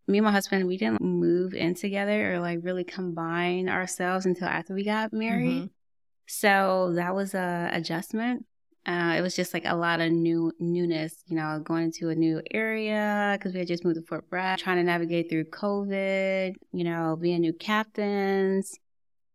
me 0.09 0.19
and 0.19 0.25
my 0.25 0.33
husband, 0.33 0.67
we 0.67 0.79
didn't 0.79 1.01
move 1.01 1.55
in 1.55 1.75
together 1.75 2.35
or 2.35 2.41
like 2.41 2.59
really 2.63 2.83
combine 2.83 3.69
ourselves 3.69 4.27
until 4.27 4.49
after 4.49 4.75
we 4.75 4.83
got 4.83 5.13
married. 5.13 5.65
Mhm. 5.65 5.71
So 6.31 6.93
that 6.95 7.13
was 7.13 7.35
a 7.35 7.71
adjustment. 7.73 8.47
Uh, 8.87 9.17
it 9.19 9.21
was 9.21 9.35
just 9.35 9.53
like 9.53 9.65
a 9.67 9.75
lot 9.75 10.01
of 10.01 10.13
new 10.13 10.53
newness, 10.61 11.25
you 11.27 11.35
know, 11.37 11.61
going 11.63 11.85
into 11.87 12.09
a 12.09 12.15
new 12.15 12.41
area 12.53 13.37
because 13.37 13.53
we 13.53 13.59
had 13.59 13.69
just 13.69 13.85
moved 13.85 13.97
to 13.97 14.03
Fort 14.03 14.31
Bragg, 14.31 14.61
trying 14.61 14.77
to 14.77 14.85
navigate 14.85 15.29
through 15.29 15.47
COVID, 15.47 16.55
you 16.73 16.85
know, 16.85 17.19
being 17.21 17.41
new 17.41 17.53
captains. 17.53 18.79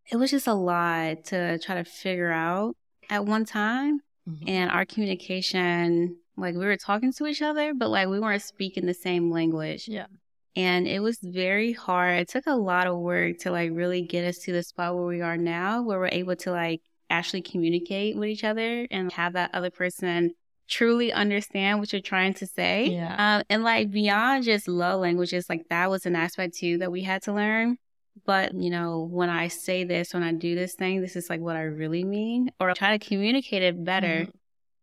It 0.10 0.16
was 0.16 0.32
just 0.32 0.48
a 0.48 0.54
lot 0.54 1.26
to 1.26 1.60
try 1.60 1.76
to 1.76 1.84
figure 1.84 2.32
out 2.32 2.78
at 3.10 3.26
one 3.26 3.44
time. 3.44 4.00
Mm-hmm. 4.28 4.48
And 4.48 4.72
our 4.72 4.86
communication, 4.86 6.16
like 6.38 6.56
we 6.56 6.66
were 6.66 6.78
talking 6.78 7.12
to 7.12 7.28
each 7.28 7.42
other, 7.42 7.74
but 7.74 7.90
like 7.90 8.08
we 8.08 8.22
weren't 8.22 8.42
speaking 8.42 8.86
the 8.86 8.94
same 8.94 9.30
language. 9.32 9.90
Yeah. 9.90 10.08
And 10.56 10.88
it 10.88 11.02
was 11.02 11.20
very 11.22 11.74
hard. 11.74 12.20
It 12.20 12.30
took 12.30 12.48
a 12.48 12.56
lot 12.56 12.88
of 12.88 12.98
work 12.98 13.40
to 13.40 13.52
like 13.52 13.72
really 13.74 14.02
get 14.02 14.26
us 14.26 14.38
to 14.40 14.54
the 14.54 14.64
spot 14.64 14.96
where 14.96 15.06
we 15.06 15.22
are 15.22 15.38
now, 15.38 15.82
where 15.82 16.00
we're 16.00 16.08
able 16.08 16.36
to 16.38 16.52
like 16.52 16.82
actually 17.10 17.42
communicate 17.42 18.16
with 18.16 18.30
each 18.30 18.44
other 18.44 18.88
and 18.90 19.12
have 19.12 19.34
that 19.34 19.54
other 19.54 19.70
person 19.70 20.32
truly 20.68 21.14
understand 21.14 21.80
what 21.80 21.92
you're 21.92 22.02
trying 22.02 22.34
to 22.36 22.48
say. 22.48 22.88
Yeah. 22.88 23.38
Um, 23.38 23.44
and 23.50 23.64
like 23.64 23.92
beyond 23.92 24.46
just 24.46 24.68
love 24.68 25.02
languages, 25.02 25.50
like 25.50 25.68
that 25.70 25.90
was 25.90 26.06
an 26.06 26.16
aspect 26.16 26.56
too 26.56 26.78
that 26.80 26.92
we 26.92 27.04
had 27.04 27.22
to 27.24 27.34
learn. 27.34 27.78
But, 28.26 28.54
you 28.54 28.70
know, 28.70 29.08
when 29.12 29.30
I 29.30 29.50
say 29.50 29.84
this, 29.84 30.14
when 30.14 30.24
I 30.24 30.32
do 30.32 30.56
this 30.56 30.74
thing, 30.74 31.02
this 31.02 31.18
is 31.18 31.30
like 31.30 31.42
what 31.42 31.58
I 31.58 31.64
really 31.64 32.06
mean, 32.06 32.50
or 32.62 32.74
try 32.74 32.98
to 32.98 33.06
communicate 33.06 33.62
it 33.62 33.84
better. 33.84 34.22
Mm-hmm. 34.22 34.38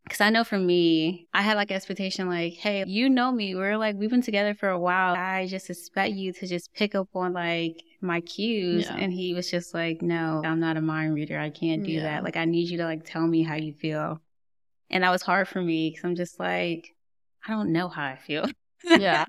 Cause 0.09 0.19
I 0.19 0.29
know 0.29 0.43
for 0.43 0.59
me, 0.59 1.27
I 1.33 1.41
had 1.41 1.55
like 1.55 1.71
expectation 1.71 2.27
like, 2.27 2.53
hey, 2.53 2.83
you 2.85 3.09
know 3.09 3.31
me. 3.31 3.55
We're 3.55 3.77
like, 3.77 3.95
we've 3.95 4.09
been 4.09 4.21
together 4.21 4.53
for 4.53 4.69
a 4.69 4.79
while. 4.79 5.15
I 5.15 5.47
just 5.47 5.69
expect 5.69 6.13
you 6.13 6.33
to 6.33 6.47
just 6.47 6.73
pick 6.73 6.93
up 6.93 7.07
on 7.15 7.33
like 7.33 7.81
my 8.01 8.19
cues. 8.21 8.85
Yeah. 8.85 8.97
And 8.97 9.13
he 9.13 9.33
was 9.33 9.49
just 9.49 9.73
like, 9.73 10.01
no, 10.01 10.41
I'm 10.43 10.59
not 10.59 10.77
a 10.77 10.81
mind 10.81 11.15
reader. 11.15 11.39
I 11.39 11.49
can't 11.49 11.83
do 11.83 11.93
yeah. 11.93 12.03
that. 12.03 12.23
Like, 12.23 12.35
I 12.35 12.45
need 12.45 12.69
you 12.69 12.77
to 12.79 12.83
like 12.83 13.05
tell 13.05 13.25
me 13.25 13.43
how 13.43 13.55
you 13.55 13.73
feel. 13.73 14.21
And 14.89 15.03
that 15.03 15.09
was 15.09 15.21
hard 15.21 15.47
for 15.47 15.61
me 15.61 15.89
because 15.89 16.03
I'm 16.03 16.15
just 16.15 16.39
like, 16.39 16.93
I 17.47 17.51
don't 17.51 17.71
know 17.71 17.87
how 17.87 18.03
I 18.03 18.17
feel. 18.17 18.45
Yeah. 18.85 19.25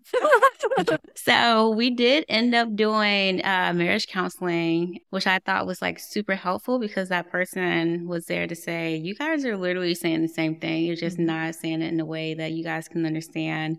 so 1.15 1.71
we 1.71 1.91
did 1.91 2.25
end 2.29 2.55
up 2.55 2.75
doing 2.75 3.45
uh, 3.45 3.73
marriage 3.75 4.07
counseling, 4.09 5.01
which 5.11 5.27
I 5.27 5.39
thought 5.39 5.67
was 5.67 5.81
like 5.81 5.99
super 5.99 6.35
helpful 6.35 6.79
because 6.79 7.09
that 7.09 7.31
person 7.31 8.07
was 8.07 8.27
there 8.27 8.47
to 8.47 8.55
say, 8.55 8.97
you 8.97 9.15
guys 9.15 9.45
are 9.45 9.57
literally 9.57 9.95
saying 9.95 10.23
the 10.23 10.29
same 10.29 10.57
thing. 10.57 10.85
You're 10.85 10.97
just 10.97 11.17
mm-hmm. 11.17 11.27
not 11.27 11.55
saying 11.55 11.83
it 11.83 11.93
in 11.93 12.01
a 12.01 12.05
way 12.05 12.35
that 12.35 12.53
you 12.53 12.65
guys 12.65 12.89
can 12.89 13.07
understand. 13.07 13.79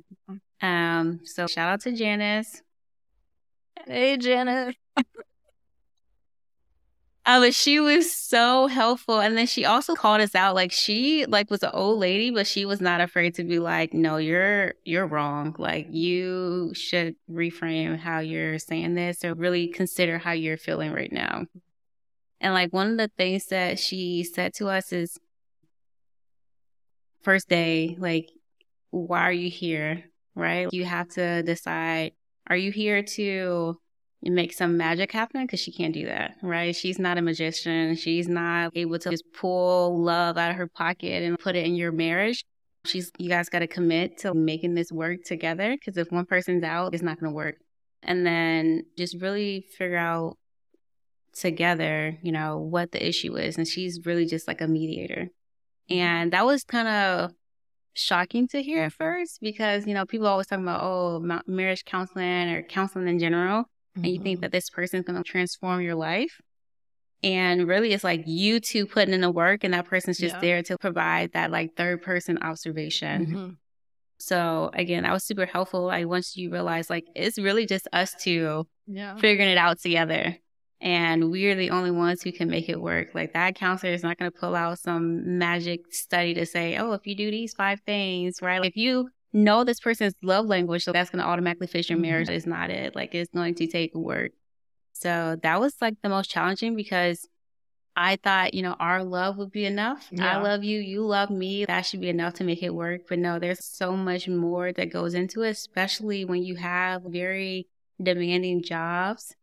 Um, 0.61 1.19
so 1.23 1.47
shout 1.47 1.69
out 1.69 1.81
to 1.81 1.91
Janice. 1.91 2.61
Hey, 3.85 4.17
Janice. 4.17 4.75
Uh, 7.27 7.39
but 7.39 7.55
she 7.55 7.79
was 7.79 8.11
so 8.13 8.67
helpful. 8.67 9.19
And 9.19 9.35
then 9.35 9.47
she 9.47 9.65
also 9.65 9.95
called 9.95 10.21
us 10.21 10.35
out. 10.35 10.53
Like 10.53 10.71
she 10.71 11.25
like 11.25 11.49
was 11.49 11.63
an 11.63 11.71
old 11.73 11.99
lady, 11.99 12.29
but 12.29 12.45
she 12.45 12.65
was 12.65 12.79
not 12.79 13.01
afraid 13.01 13.33
to 13.35 13.43
be 13.43 13.57
like, 13.57 13.93
no, 13.93 14.17
you're 14.17 14.75
you're 14.83 15.07
wrong. 15.07 15.55
Like 15.57 15.87
you 15.89 16.71
should 16.75 17.15
reframe 17.29 17.97
how 17.97 18.19
you're 18.19 18.59
saying 18.59 18.93
this 18.93 19.25
or 19.25 19.33
really 19.33 19.67
consider 19.69 20.19
how 20.19 20.33
you're 20.33 20.57
feeling 20.57 20.91
right 20.91 21.11
now. 21.11 21.45
And 22.39 22.53
like 22.53 22.71
one 22.71 22.91
of 22.91 22.97
the 22.97 23.09
things 23.17 23.47
that 23.47 23.79
she 23.79 24.23
said 24.23 24.53
to 24.55 24.67
us 24.67 24.93
is 24.93 25.17
first 27.23 27.49
day, 27.49 27.95
like, 27.99 28.29
why 28.91 29.21
are 29.21 29.31
you 29.31 29.49
here? 29.49 30.03
Right? 30.35 30.67
You 30.71 30.85
have 30.85 31.07
to 31.09 31.41
decide, 31.41 32.11
are 32.45 32.57
you 32.57 32.71
here 32.71 33.01
to 33.01 33.79
make 34.33 34.53
some 34.53 34.77
magic 34.77 35.11
happen 35.11 35.43
because 35.43 35.59
she 35.59 35.71
can't 35.71 35.93
do 35.93 36.05
that, 36.05 36.35
right? 36.41 36.75
She's 36.75 36.97
not 36.97 37.17
a 37.17 37.21
magician. 37.21 37.95
She's 37.95 38.27
not 38.27 38.71
able 38.75 38.97
to 38.99 39.11
just 39.11 39.25
pull 39.33 40.03
love 40.03 40.37
out 40.37 40.51
of 40.51 40.57
her 40.57 40.67
pocket 40.67 41.23
and 41.23 41.37
put 41.37 41.55
it 41.55 41.65
in 41.65 41.75
your 41.75 41.91
marriage. 41.91 42.43
She's, 42.85 43.11
you 43.17 43.29
guys 43.29 43.49
got 43.49 43.59
to 43.59 43.67
commit 43.67 44.19
to 44.19 44.33
making 44.33 44.73
this 44.73 44.91
work 44.91 45.23
together 45.25 45.75
because 45.75 45.97
if 45.97 46.11
one 46.11 46.25
person's 46.25 46.63
out, 46.63 46.93
it's 46.93 47.03
not 47.03 47.19
going 47.19 47.31
to 47.31 47.35
work. 47.35 47.55
And 48.01 48.25
then 48.25 48.85
just 48.97 49.21
really 49.21 49.65
figure 49.77 49.97
out 49.97 50.37
together, 51.33 52.17
you 52.21 52.31
know, 52.31 52.57
what 52.57 52.91
the 52.91 53.07
issue 53.07 53.35
is. 53.35 53.57
And 53.57 53.67
she's 53.67 54.05
really 54.05 54.25
just 54.25 54.47
like 54.47 54.61
a 54.61 54.67
mediator. 54.67 55.29
And 55.89 56.33
that 56.33 56.45
was 56.45 56.63
kind 56.63 56.87
of 56.87 57.31
shocking 57.93 58.47
to 58.49 58.61
hear 58.61 58.83
at 58.83 58.93
first 58.93 59.39
because, 59.41 59.85
you 59.85 59.93
know, 59.93 60.05
people 60.05 60.27
always 60.27 60.47
talk 60.47 60.59
about, 60.59 60.81
oh, 60.83 61.41
marriage 61.47 61.85
counseling 61.85 62.49
or 62.49 62.63
counseling 62.63 63.07
in 63.07 63.19
general 63.19 63.65
mm-hmm. 63.95 64.03
and 64.03 64.13
you 64.13 64.21
think 64.21 64.37
mm-hmm. 64.37 64.41
that 64.41 64.51
this 64.51 64.69
person 64.69 64.99
is 64.99 65.05
going 65.05 65.21
to 65.21 65.29
transform 65.29 65.81
your 65.81 65.95
life. 65.95 66.41
And 67.23 67.67
really, 67.67 67.93
it's 67.93 68.03
like 68.03 68.23
you 68.25 68.59
two 68.59 68.85
putting 68.85 69.13
in 69.13 69.21
the 69.21 69.31
work, 69.31 69.63
and 69.63 69.73
that 69.73 69.85
person's 69.85 70.19
just 70.19 70.35
yeah. 70.35 70.41
there 70.41 70.63
to 70.63 70.77
provide 70.77 71.31
that 71.33 71.49
like 71.49 71.75
third 71.75 72.03
person 72.03 72.37
observation. 72.41 73.25
Mm-hmm. 73.25 73.49
So 74.19 74.69
again, 74.73 75.03
that 75.03 75.13
was 75.13 75.23
super 75.23 75.45
helpful. 75.45 75.85
Like 75.85 76.07
once 76.07 76.37
you 76.37 76.51
realize 76.51 76.89
like 76.89 77.05
it's 77.15 77.37
really 77.37 77.65
just 77.65 77.87
us 77.91 78.13
two 78.19 78.67
yeah. 78.87 79.15
figuring 79.17 79.49
it 79.49 79.57
out 79.57 79.79
together. 79.79 80.37
And 80.81 81.31
we're 81.31 81.55
the 81.55 81.71
only 81.71 81.91
ones 81.91 82.21
who 82.21 82.31
can 82.31 82.49
make 82.49 82.69
it 82.69 82.79
work. 82.79 83.09
Like 83.13 83.33
that 83.33 83.55
counselor 83.55 83.93
is 83.93 84.03
not 84.03 84.17
going 84.17 84.31
to 84.31 84.37
pull 84.37 84.55
out 84.55 84.77
some 84.77 85.37
magic 85.37 85.91
study 85.91 86.33
to 86.35 86.45
say, 86.45 86.77
oh, 86.77 86.93
if 86.93 87.07
you 87.07 87.15
do 87.15 87.31
these 87.31 87.53
five 87.53 87.79
things, 87.85 88.41
right? 88.41 88.59
Like 88.59 88.71
if 88.71 88.77
you 88.77 89.09
know 89.35 89.63
this 89.63 89.79
person's 89.79 90.15
love 90.23 90.45
language, 90.45 90.83
so 90.83 90.91
that's 90.91 91.09
going 91.09 91.21
to 91.21 91.27
automatically 91.27 91.67
fix 91.67 91.89
your 91.89 91.99
marriage. 91.99 92.27
Mm-hmm. 92.27 92.37
Is 92.37 92.47
not 92.47 92.69
it. 92.69 92.95
Like 92.95 93.13
it's 93.13 93.31
going 93.31 93.55
to 93.55 93.67
take 93.67 93.93
work. 93.93 94.31
So 94.93 95.37
that 95.43 95.59
was 95.59 95.75
like 95.81 95.95
the 96.01 96.09
most 96.09 96.29
challenging 96.29 96.75
because 96.75 97.27
I 97.97 98.17
thought, 98.17 98.53
you 98.53 98.61
know, 98.61 98.75
our 98.79 99.03
love 99.03 99.37
would 99.37 99.51
be 99.51 99.65
enough. 99.65 100.07
Yeah. 100.11 100.37
I 100.37 100.41
love 100.41 100.63
you, 100.63 100.79
you 100.79 101.05
love 101.05 101.29
me. 101.29 101.65
That 101.65 101.85
should 101.85 102.01
be 102.01 102.09
enough 102.09 102.35
to 102.35 102.43
make 102.43 102.63
it 102.63 102.73
work. 102.73 103.01
But 103.07 103.19
no, 103.19 103.39
there's 103.39 103.63
so 103.63 103.95
much 103.95 104.27
more 104.27 104.73
that 104.73 104.91
goes 104.91 105.13
into 105.13 105.43
it, 105.43 105.51
especially 105.51 106.25
when 106.25 106.43
you 106.43 106.55
have 106.55 107.03
very 107.03 107.67
demanding 108.01 108.63
jobs 108.63 109.35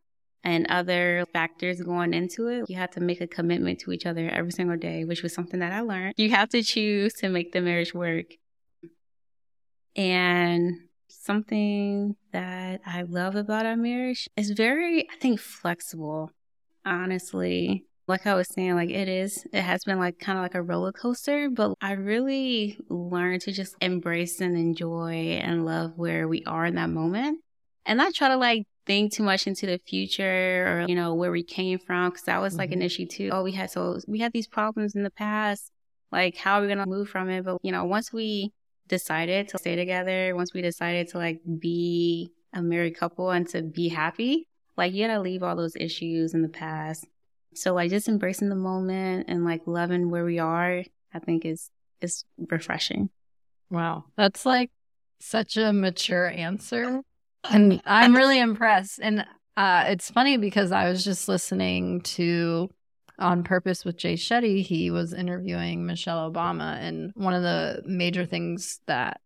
and 0.43 0.67
other 0.67 1.25
factors 1.33 1.81
going 1.81 2.13
into 2.13 2.47
it. 2.47 2.69
You 2.69 2.77
have 2.77 2.91
to 2.91 2.99
make 2.99 3.21
a 3.21 3.27
commitment 3.27 3.79
to 3.81 3.91
each 3.91 4.05
other 4.05 4.29
every 4.29 4.51
single 4.51 4.77
day, 4.77 5.05
which 5.05 5.23
was 5.23 5.33
something 5.33 5.59
that 5.61 5.71
I 5.71 5.81
learned. 5.81 6.13
You 6.17 6.29
have 6.31 6.49
to 6.49 6.61
choose 6.61 7.13
to 7.15 7.29
make 7.29 7.53
the 7.53 7.61
marriage 7.61 7.93
work. 7.93 8.25
And 9.95 10.73
something 11.07 12.15
that 12.31 12.81
I 12.85 13.03
love 13.03 13.35
about 13.35 13.65
our 13.65 13.77
marriage 13.77 14.27
is 14.35 14.51
very, 14.51 15.09
I 15.09 15.15
think, 15.19 15.39
flexible, 15.39 16.31
honestly. 16.85 17.85
Like 18.05 18.27
I 18.27 18.33
was 18.33 18.49
saying, 18.49 18.75
like 18.75 18.89
it 18.89 19.07
is, 19.07 19.45
it 19.53 19.61
has 19.61 19.85
been 19.85 19.97
like 19.97 20.19
kind 20.19 20.37
of 20.37 20.43
like 20.43 20.55
a 20.55 20.61
roller 20.61 20.91
coaster, 20.91 21.49
but 21.49 21.75
I 21.81 21.93
really 21.93 22.77
learned 22.89 23.41
to 23.43 23.53
just 23.53 23.75
embrace 23.79 24.41
and 24.41 24.57
enjoy 24.57 25.39
and 25.41 25.65
love 25.65 25.93
where 25.95 26.27
we 26.27 26.43
are 26.43 26.65
in 26.65 26.75
that 26.75 26.89
moment 26.89 27.39
and 27.85 27.97
not 27.97 28.13
try 28.13 28.27
to 28.27 28.35
like 28.35 28.65
think 28.85 29.13
too 29.13 29.23
much 29.23 29.47
into 29.47 29.67
the 29.67 29.79
future 29.87 30.67
or, 30.67 30.85
you 30.89 30.95
know, 30.95 31.13
where 31.13 31.31
we 31.31 31.43
came 31.43 31.79
from. 31.79 32.11
Cause 32.11 32.23
that 32.23 32.41
was 32.41 32.57
like 32.57 32.71
mm-hmm. 32.71 32.79
an 32.79 32.85
issue 32.85 33.05
too. 33.05 33.29
Oh, 33.31 33.43
we 33.43 33.53
had, 33.53 33.71
so 33.71 33.99
we 34.05 34.19
had 34.19 34.33
these 34.33 34.47
problems 34.47 34.95
in 34.95 35.03
the 35.03 35.11
past. 35.11 35.71
Like, 36.11 36.35
how 36.35 36.57
are 36.57 36.61
we 36.61 36.67
going 36.67 36.79
to 36.79 36.85
move 36.85 37.07
from 37.07 37.29
it? 37.29 37.45
But, 37.45 37.59
you 37.63 37.71
know, 37.71 37.85
once 37.85 38.11
we 38.11 38.51
decided 38.87 39.49
to 39.49 39.57
stay 39.57 39.75
together, 39.75 40.35
once 40.35 40.53
we 40.53 40.61
decided 40.61 41.07
to 41.09 41.17
like 41.17 41.41
be 41.59 42.31
a 42.53 42.61
married 42.61 42.97
couple 42.97 43.31
and 43.31 43.47
to 43.49 43.61
be 43.61 43.89
happy, 43.89 44.47
like 44.77 44.93
you 44.93 45.07
gotta 45.07 45.21
leave 45.21 45.43
all 45.43 45.55
those 45.55 45.75
issues 45.75 46.33
in 46.33 46.41
the 46.41 46.49
past. 46.49 47.05
So 47.55 47.73
like 47.73 47.89
just 47.89 48.07
embracing 48.07 48.49
the 48.49 48.55
moment 48.55 49.25
and 49.29 49.45
like 49.45 49.61
loving 49.65 50.09
where 50.09 50.25
we 50.25 50.39
are, 50.39 50.83
I 51.13 51.19
think 51.19 51.45
is 51.45 51.69
is 52.01 52.25
refreshing. 52.37 53.09
Wow. 53.69 54.05
That's 54.17 54.45
like 54.45 54.71
such 55.19 55.57
a 55.57 55.73
mature 55.73 56.27
answer. 56.27 57.01
And 57.49 57.81
I'm 57.85 58.15
really 58.15 58.39
impressed. 58.39 58.99
And 59.01 59.25
uh, 59.57 59.85
it's 59.87 60.09
funny 60.09 60.37
because 60.37 60.71
I 60.71 60.89
was 60.89 61.03
just 61.03 61.27
listening 61.27 62.01
to 62.01 62.69
on 63.19 63.43
purpose 63.43 63.85
with 63.85 63.97
Jay 63.97 64.15
Shetty, 64.15 64.63
he 64.63 64.91
was 64.91 65.13
interviewing 65.13 65.85
Michelle 65.85 66.31
Obama. 66.31 66.77
And 66.79 67.11
one 67.15 67.33
of 67.33 67.43
the 67.43 67.81
major 67.85 68.25
things 68.25 68.79
that 68.87 69.21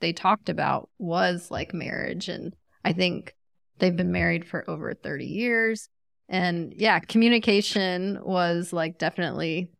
they 0.00 0.12
talked 0.12 0.48
about 0.48 0.88
was 0.98 1.50
like 1.50 1.74
marriage. 1.74 2.28
And 2.28 2.54
I 2.84 2.92
think 2.92 3.34
they've 3.78 3.96
been 3.96 4.12
married 4.12 4.46
for 4.46 4.68
over 4.68 4.94
30 4.94 5.26
years. 5.26 5.88
And 6.28 6.72
yeah, 6.76 7.00
communication 7.00 8.18
was 8.22 8.72
like 8.72 8.98
definitely 8.98 9.70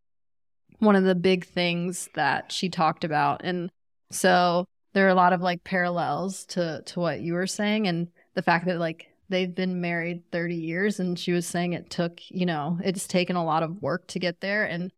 one 0.79 0.97
of 0.97 1.05
the 1.05 1.15
big 1.15 1.47
things 1.47 2.09
that 2.15 2.53
she 2.53 2.69
talked 2.69 3.05
about. 3.05 3.43
And 3.45 3.71
so 4.11 4.67
there 4.93 5.07
are 5.07 5.11
a 5.11 5.15
lot 5.15 5.33
of 5.33 5.41
like 5.41 5.65
parallels 5.65 6.45
to 6.47 6.83
to 6.87 7.01
what 7.01 7.21
you 7.21 7.35
were 7.35 7.47
saying 7.47 7.87
and 7.87 8.09
the 8.35 8.43
fact 8.43 8.67
that 8.67 8.79
like 8.79 9.09
they've 9.29 9.55
been 9.55 9.81
married 9.81 10.23
30 10.31 10.55
years 10.55 11.01
and 11.01 11.19
she 11.19 11.33
was 11.33 11.47
saying 11.47 11.73
it 11.73 11.91
took 11.91 12.21
you 12.29 12.47
know 12.47 12.79
it's 12.85 13.07
taken 13.07 13.37
a 13.37 13.45
lot 13.45 13.63
of 13.63 13.83
work 13.83 14.07
to 14.07 14.19
get 14.19 14.41
there 14.41 14.65
and 14.65 14.93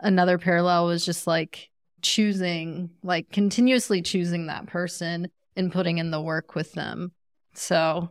another 0.00 0.38
parallel 0.38 0.86
was 0.86 1.04
just 1.04 1.26
like 1.26 1.70
choosing 2.02 2.90
like 3.02 3.30
continuously 3.30 4.02
choosing 4.02 4.46
that 4.46 4.66
person 4.66 5.28
and 5.56 5.72
putting 5.72 5.98
in 5.98 6.10
the 6.10 6.20
work 6.20 6.54
with 6.54 6.72
them 6.72 7.12
so 7.54 8.08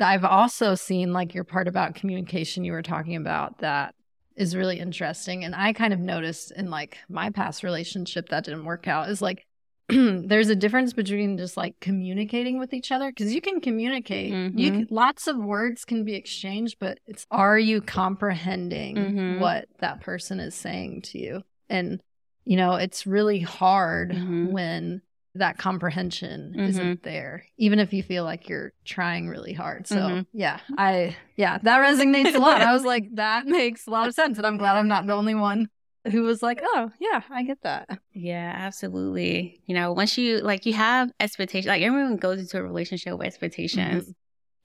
i've 0.00 0.24
also 0.24 0.74
seen 0.74 1.12
like 1.12 1.34
your 1.34 1.44
part 1.44 1.68
about 1.68 1.94
communication 1.94 2.64
you 2.64 2.72
were 2.72 2.82
talking 2.82 3.16
about 3.16 3.58
that 3.58 3.94
is 4.36 4.54
really 4.54 4.78
interesting. 4.78 5.44
And 5.44 5.54
I 5.54 5.72
kind 5.72 5.92
of 5.92 5.98
noticed 5.98 6.52
in 6.52 6.70
like 6.70 6.98
my 7.08 7.30
past 7.30 7.62
relationship 7.62 8.28
that 8.28 8.44
didn't 8.44 8.64
work 8.64 8.86
out 8.86 9.08
is 9.08 9.22
like 9.22 9.46
there's 9.88 10.48
a 10.48 10.56
difference 10.56 10.92
between 10.92 11.38
just 11.38 11.56
like 11.56 11.78
communicating 11.80 12.58
with 12.58 12.74
each 12.74 12.90
other 12.90 13.10
because 13.10 13.32
you 13.34 13.40
can 13.40 13.60
communicate. 13.60 14.32
Mm-hmm. 14.32 14.58
You 14.58 14.70
can, 14.72 14.86
lots 14.90 15.26
of 15.28 15.36
words 15.36 15.84
can 15.84 16.04
be 16.04 16.14
exchanged, 16.14 16.76
but 16.80 16.98
it's 17.06 17.26
are 17.30 17.58
you 17.58 17.80
comprehending 17.80 18.96
Mhm. 18.96 19.38
what 19.38 19.68
that 19.80 20.00
person 20.00 20.40
is 20.40 20.54
saying 20.54 21.02
to 21.02 21.18
you? 21.18 21.42
And 21.68 22.00
you 22.44 22.56
know, 22.56 22.74
it's 22.74 23.06
really 23.06 23.40
hard 23.40 24.10
Mhm. 24.12 24.50
when 24.50 25.02
that 25.34 25.58
comprehension 25.58 26.54
isn't 26.58 27.02
there, 27.02 27.44
even 27.58 27.78
if 27.78 27.92
you 27.92 28.02
feel 28.02 28.24
like 28.24 28.48
you're 28.48 28.72
trying 28.84 29.28
really 29.28 29.52
hard. 29.52 29.86
So 29.86 29.96
Mhm. 29.96 30.26
yeah, 30.32 30.60
I 30.78 31.16
yeah, 31.36 31.58
that 31.62 31.80
resonates 31.80 32.34
a 32.34 32.38
lot. 32.38 32.62
I 32.62 32.72
was 32.72 32.84
like, 32.84 33.14
that 33.14 33.46
makes 33.46 33.86
a 33.86 33.90
lot 33.90 34.08
of 34.08 34.14
sense, 34.14 34.38
and 34.38 34.46
I'm 34.46 34.56
glad 34.56 34.76
I'm 34.76 34.88
not 34.88 35.06
the 35.06 35.12
only 35.12 35.34
one 35.34 35.68
who 36.10 36.22
was 36.22 36.42
like, 36.42 36.60
oh 36.62 36.90
yeah, 37.00 37.22
I 37.30 37.42
get 37.42 37.62
that. 37.62 37.88
Yeah, 38.12 38.52
absolutely. 38.56 39.60
You 39.66 39.74
know, 39.74 39.92
once 39.92 40.16
you 40.16 40.38
like 40.40 40.66
you 40.66 40.72
have 40.74 41.10
expectations, 41.20 41.66
like 41.68 41.82
everyone 41.82 42.16
goes 42.16 42.40
into 42.40 42.58
a 42.58 42.62
relationship 42.62 43.16
with 43.18 43.26
expectations. 43.26 44.04
Mm-hmm. 44.04 44.10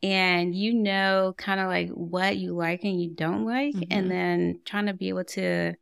And 0.03 0.55
you 0.55 0.73
know 0.73 1.35
kind 1.37 1.59
of 1.59 1.67
like 1.67 1.89
what 1.89 2.37
you 2.37 2.53
like 2.55 2.83
and 2.83 2.99
you 2.99 3.11
don't 3.13 3.45
like, 3.45 3.75
Mhm. 3.75 3.87
and 3.91 4.09
then 4.09 4.59
trying 4.65 4.87
to 4.87 4.93
be 4.93 5.09
able 5.09 5.25
to 5.25 5.75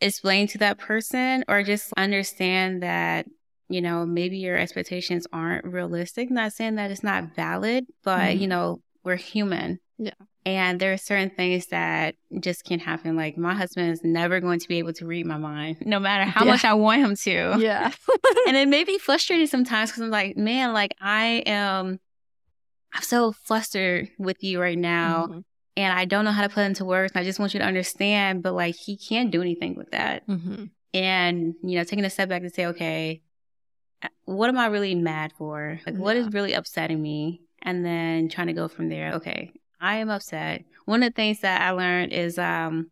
explain 0.00 0.46
to 0.48 0.58
that 0.58 0.78
person 0.78 1.44
or 1.48 1.62
just 1.62 1.92
understand 1.96 2.82
that, 2.82 3.26
you 3.68 3.80
know, 3.80 4.06
maybe 4.06 4.38
your 4.38 4.56
expectations 4.56 5.26
aren't 5.32 5.64
realistic. 5.64 6.30
Not 6.30 6.52
saying 6.52 6.76
that 6.76 6.90
it's 6.90 7.02
not 7.02 7.34
valid, 7.34 7.86
but 8.04 8.36
Mhm. 8.36 8.40
you 8.40 8.46
know, 8.46 8.82
we're 9.02 9.16
human. 9.16 9.80
Yeah. 9.98 10.12
And 10.46 10.78
there 10.78 10.92
are 10.92 10.98
certain 10.98 11.30
things 11.30 11.66
that 11.68 12.16
just 12.38 12.64
can't 12.64 12.82
happen. 12.82 13.16
Like 13.16 13.38
my 13.38 13.54
husband 13.54 13.90
is 13.92 14.04
never 14.04 14.40
going 14.40 14.58
to 14.60 14.68
be 14.68 14.78
able 14.78 14.92
to 14.94 15.06
read 15.06 15.24
my 15.24 15.38
mind, 15.38 15.78
no 15.86 15.98
matter 15.98 16.24
how 16.24 16.44
Yeah. 16.44 16.50
much 16.52 16.64
I 16.66 16.74
want 16.74 17.00
him 17.00 17.16
to. 17.16 17.56
Yeah. 17.58 17.90
and 18.46 18.56
it 18.56 18.68
may 18.68 18.84
be 18.84 18.98
frustrating 18.98 19.46
sometimes 19.46 19.90
because 19.90 20.02
I'm 20.02 20.10
like, 20.10 20.36
man, 20.36 20.74
like 20.74 20.94
I 21.00 21.42
am, 21.46 21.98
I'm 22.92 23.02
so 23.02 23.32
flustered 23.32 24.08
with 24.18 24.44
you 24.44 24.60
right 24.60 24.78
now, 24.78 25.28
Mhm. 25.28 25.44
and 25.78 25.98
I 25.98 26.04
don't 26.04 26.24
know 26.26 26.30
how 26.30 26.42
to 26.42 26.48
put 26.50 26.60
it 26.60 26.66
into 26.66 26.84
words. 26.84 27.12
And 27.14 27.20
I 27.22 27.24
just 27.24 27.38
want 27.38 27.54
you 27.54 27.60
to 27.60 27.66
understand, 27.66 28.42
but 28.42 28.52
like 28.52 28.74
he 28.76 28.98
can't 28.98 29.30
do 29.30 29.40
anything 29.40 29.74
with 29.76 29.90
that. 29.92 30.26
Mhm. 30.28 30.70
And 30.92 31.54
you 31.64 31.78
know, 31.78 31.84
taking 31.84 32.04
a 32.04 32.10
step 32.10 32.28
back 32.28 32.42
to 32.42 32.50
say, 32.50 32.66
okay, 32.66 33.22
uh, 34.02 34.08
what 34.26 34.48
am 34.50 34.58
I 34.58 34.66
really 34.66 34.94
mad 34.94 35.32
for? 35.38 35.80
Like, 35.86 35.96
what 35.96 36.16
is 36.16 36.28
really 36.34 36.52
upsetting 36.52 37.00
me? 37.00 37.40
And 37.62 37.82
then 37.84 38.28
trying 38.28 38.48
to 38.48 38.52
go 38.52 38.68
from 38.68 38.90
there. 38.90 39.14
Okay, 39.14 39.50
I 39.84 39.96
am 39.96 40.08
upset. 40.08 40.64
One 40.86 41.02
of 41.02 41.12
the 41.12 41.14
things 41.14 41.40
that 41.40 41.60
I 41.60 41.70
learned 41.72 42.12
is, 42.14 42.38
um, 42.38 42.90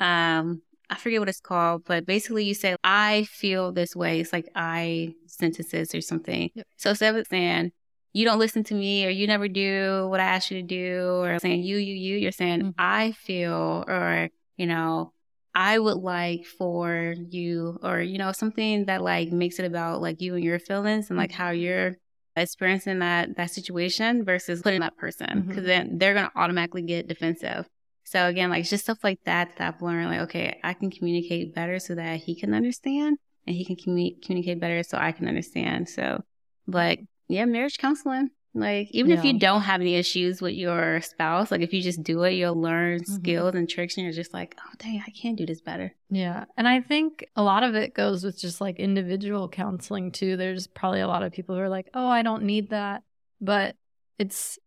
um, 0.00 0.60
I 0.90 0.96
forget 0.96 1.20
what 1.20 1.28
it's 1.28 1.40
called, 1.40 1.84
but 1.86 2.04
basically 2.04 2.44
you 2.44 2.54
say, 2.54 2.74
I 2.82 3.24
feel 3.30 3.70
this 3.70 3.94
way. 3.94 4.18
It's 4.18 4.32
like 4.32 4.48
I 4.56 5.14
sentences 5.26 5.94
or 5.94 6.00
something. 6.00 6.50
Yep. 6.54 6.66
So 6.76 6.90
instead 6.90 7.14
of 7.14 7.26
saying, 7.28 7.70
you 8.12 8.24
don't 8.24 8.40
listen 8.40 8.64
to 8.64 8.74
me 8.74 9.06
or 9.06 9.08
you 9.08 9.28
never 9.28 9.46
do 9.46 10.08
what 10.10 10.18
I 10.18 10.24
asked 10.24 10.50
you 10.50 10.60
to 10.60 10.66
do 10.66 11.22
or 11.22 11.38
saying 11.38 11.62
you, 11.62 11.76
you, 11.78 11.94
you, 11.94 12.16
you're 12.18 12.32
saying, 12.32 12.62
Mhm. 12.62 12.74
I 12.76 13.12
feel 13.12 13.84
or, 13.86 14.30
you 14.56 14.66
know, 14.66 15.12
I 15.54 15.78
would 15.78 15.98
like 15.98 16.44
for 16.44 17.14
you 17.30 17.78
or, 17.82 18.00
you 18.00 18.18
know, 18.18 18.32
something 18.32 18.86
that 18.86 19.00
like 19.00 19.30
makes 19.30 19.60
it 19.60 19.64
about 19.64 20.02
like 20.02 20.20
you 20.20 20.34
and 20.34 20.42
your 20.44 20.58
feelings 20.58 21.08
and 21.08 21.16
like 21.16 21.30
how 21.30 21.50
you're 21.50 21.98
experiencing 22.36 22.98
that 23.00 23.36
that 23.36 23.50
situation 23.50 24.24
versus 24.24 24.62
putting 24.62 24.80
that 24.80 24.96
person 24.96 25.42
because 25.46 25.64
Mhm. 25.64 25.66
then 25.66 25.98
they're 25.98 26.14
going 26.14 26.26
to 26.26 26.38
automatically 26.38 26.82
get 26.82 27.08
defensive. 27.08 27.66
So 28.04 28.26
again, 28.26 28.50
like 28.50 28.60
it's 28.60 28.70
just 28.70 28.84
stuff 28.84 28.98
like 29.04 29.20
that 29.24 29.56
that 29.58 29.74
I've 29.74 29.82
learned. 29.82 30.10
Like, 30.10 30.20
okay, 30.22 30.58
I 30.64 30.74
can 30.74 30.90
communicate 30.90 31.54
better 31.54 31.78
so 31.78 31.94
that 31.94 32.20
he 32.20 32.34
can 32.34 32.52
understand, 32.54 33.18
and 33.46 33.56
he 33.56 33.64
can 33.64 33.76
commu- 33.76 34.20
communicate 34.22 34.60
better 34.60 34.82
so 34.82 34.98
I 34.98 35.12
can 35.12 35.28
understand. 35.28 35.88
So, 35.88 36.22
but 36.66 36.98
yeah, 37.28 37.44
marriage 37.44 37.78
counseling. 37.78 38.30
Like 38.54 38.88
even 38.90 39.12
if 39.12 39.24
you 39.24 39.38
don't 39.38 39.62
have 39.62 39.80
any 39.80 39.94
issues 39.94 40.42
with 40.42 40.52
your 40.52 41.00
spouse, 41.00 41.50
like 41.50 41.62
if 41.62 41.72
you 41.72 41.80
just 41.80 42.02
do 42.02 42.22
it, 42.24 42.32
you'll 42.32 42.60
learn 42.60 43.00
Mhm. 43.00 43.06
skills 43.06 43.54
and 43.54 43.66
tricks, 43.68 43.96
and 43.96 44.04
you're 44.04 44.12
just 44.12 44.34
like, 44.34 44.54
oh 44.60 44.72
dang, 44.78 45.02
I 45.06 45.10
can 45.10 45.34
do 45.34 45.46
this 45.46 45.62
better. 45.62 45.94
Yeah. 46.10 46.44
And 46.56 46.68
I 46.68 46.80
think 46.82 47.24
a 47.34 47.42
lot 47.42 47.62
of 47.62 47.74
it 47.74 47.94
goes 47.94 48.22
with 48.24 48.38
just 48.38 48.60
like 48.60 48.78
individual 48.78 49.48
counseling 49.48 50.12
too. 50.12 50.36
There's 50.36 50.66
probably 50.66 51.00
a 51.00 51.08
lot 51.08 51.22
of 51.22 51.32
people 51.32 51.54
who 51.54 51.62
are 51.62 51.68
like, 51.70 51.88
oh, 51.94 52.06
I 52.08 52.22
don't 52.22 52.42
need 52.42 52.68
that. 52.70 53.02
But 53.40 53.76
it's 54.18 54.58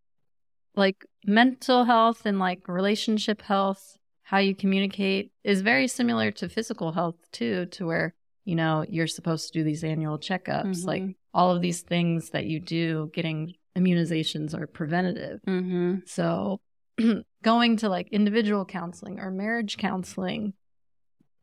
like 0.75 1.05
mental 1.25 1.83
health 1.85 2.25
and 2.25 2.39
like 2.39 2.67
relationship 2.67 3.43
health, 3.43 3.97
how 4.23 4.39
you 4.39 4.55
communicate 4.55 5.31
is 5.43 5.61
very 5.61 5.87
similar 5.87 6.31
to 6.31 6.49
physical 6.49 6.91
health 6.93 7.17
too, 7.31 7.67
to 7.67 7.85
where, 7.85 8.15
you 8.45 8.55
know, 8.55 8.83
you're 8.89 9.05
supposed 9.07 9.53
to 9.53 9.59
do 9.59 9.63
these 9.63 9.83
annual 9.83 10.17
checkups. 10.17 10.83
Like 10.85 11.03
Mhm. 11.03 11.15
all 11.35 11.55
of 11.55 11.61
these 11.61 11.81
things 11.81 12.31
that 12.31 12.45
you 12.47 12.59
do, 12.59 13.11
getting 13.13 13.53
immunizations 13.77 14.57
are 14.57 14.67
preventative. 14.67 15.41
Mm-hmm. 15.47 15.95
So 16.05 16.61
going 17.43 17.77
to 17.77 17.89
like 17.89 18.09
individual 18.09 18.65
counseling 18.65 19.19
or 19.19 19.31
marriage 19.31 19.77
counseling 19.77 20.53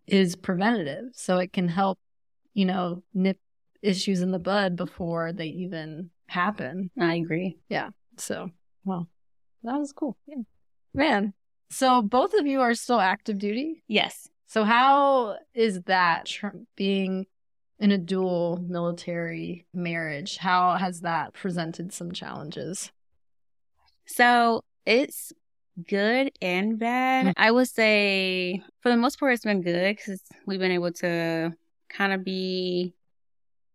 is 0.06 0.36
preventative. 0.36 1.04
So 1.14 1.38
it 1.38 1.52
can 1.52 1.68
help, 1.68 1.98
you 2.54 2.64
know, 2.64 3.02
nip 3.14 3.38
issues 3.82 4.22
in 4.22 4.30
the 4.30 4.38
bud 4.38 4.76
before 4.76 5.32
they 5.32 5.46
even 5.46 6.10
happen. 6.26 6.90
I 6.98 7.16
agree. 7.16 7.58
Yeah. 7.68 7.90
So, 8.16 8.50
well, 8.84 9.08
that 9.62 9.78
was 9.78 9.92
cool. 9.92 10.16
Yeah. 10.26 10.42
Man. 10.94 11.34
So 11.70 12.02
both 12.02 12.34
of 12.34 12.46
you 12.46 12.60
are 12.60 12.74
still 12.74 13.00
active 13.00 13.38
duty. 13.38 13.82
Yes. 13.88 14.28
So 14.46 14.64
how 14.64 15.36
is 15.54 15.82
that 15.82 16.26
tr- 16.26 16.48
being 16.76 17.26
in 17.82 17.90
a 17.90 17.98
dual 17.98 18.64
military 18.66 19.66
marriage? 19.74 20.38
How 20.38 20.76
has 20.76 21.00
that 21.00 21.34
presented 21.34 21.92
some 21.92 22.12
challenges? 22.12 22.92
So 24.06 24.62
it's 24.86 25.32
good 25.88 26.30
and 26.40 26.78
bad. 26.78 27.26
Mm. 27.26 27.32
I 27.36 27.50
would 27.50 27.68
say 27.68 28.62
for 28.80 28.88
the 28.88 28.96
most 28.96 29.18
part, 29.18 29.34
it's 29.34 29.44
been 29.44 29.62
good 29.62 29.96
because 29.96 30.22
we've 30.46 30.60
been 30.60 30.70
able 30.70 30.92
to 30.92 31.52
kind 31.88 32.12
of 32.12 32.24
be 32.24 32.94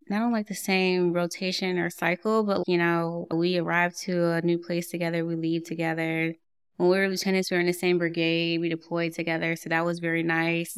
not 0.10 0.22
on 0.22 0.32
like 0.32 0.48
the 0.48 0.56
same 0.56 1.12
rotation 1.12 1.78
or 1.78 1.90
cycle, 1.90 2.44
but 2.44 2.64
you 2.66 2.78
know, 2.78 3.28
we 3.30 3.58
arrive 3.58 3.94
to 3.98 4.32
a 4.32 4.42
new 4.42 4.58
place 4.58 4.90
together, 4.90 5.26
we 5.26 5.36
leave 5.36 5.66
together. 5.66 6.34
When 6.78 6.90
we 6.90 6.98
were 6.98 7.10
lieutenants, 7.10 7.52
we 7.52 7.58
were 7.58 7.62
in 7.62 7.68
the 7.68 7.74
same 7.74 7.98
brigade, 7.98 8.62
we 8.62 8.70
deployed 8.70 9.14
together, 9.14 9.58
so 9.58 9.68
that 9.68 9.84
was 9.84 10.00
very 10.00 10.24
nice. 10.24 10.78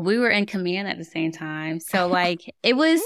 We 0.00 0.18
were 0.18 0.30
in 0.30 0.46
command 0.46 0.88
at 0.88 0.98
the 0.98 1.04
same 1.04 1.32
time. 1.32 1.80
So 1.80 2.06
like 2.20 2.52
it 2.62 2.76
was 2.76 3.00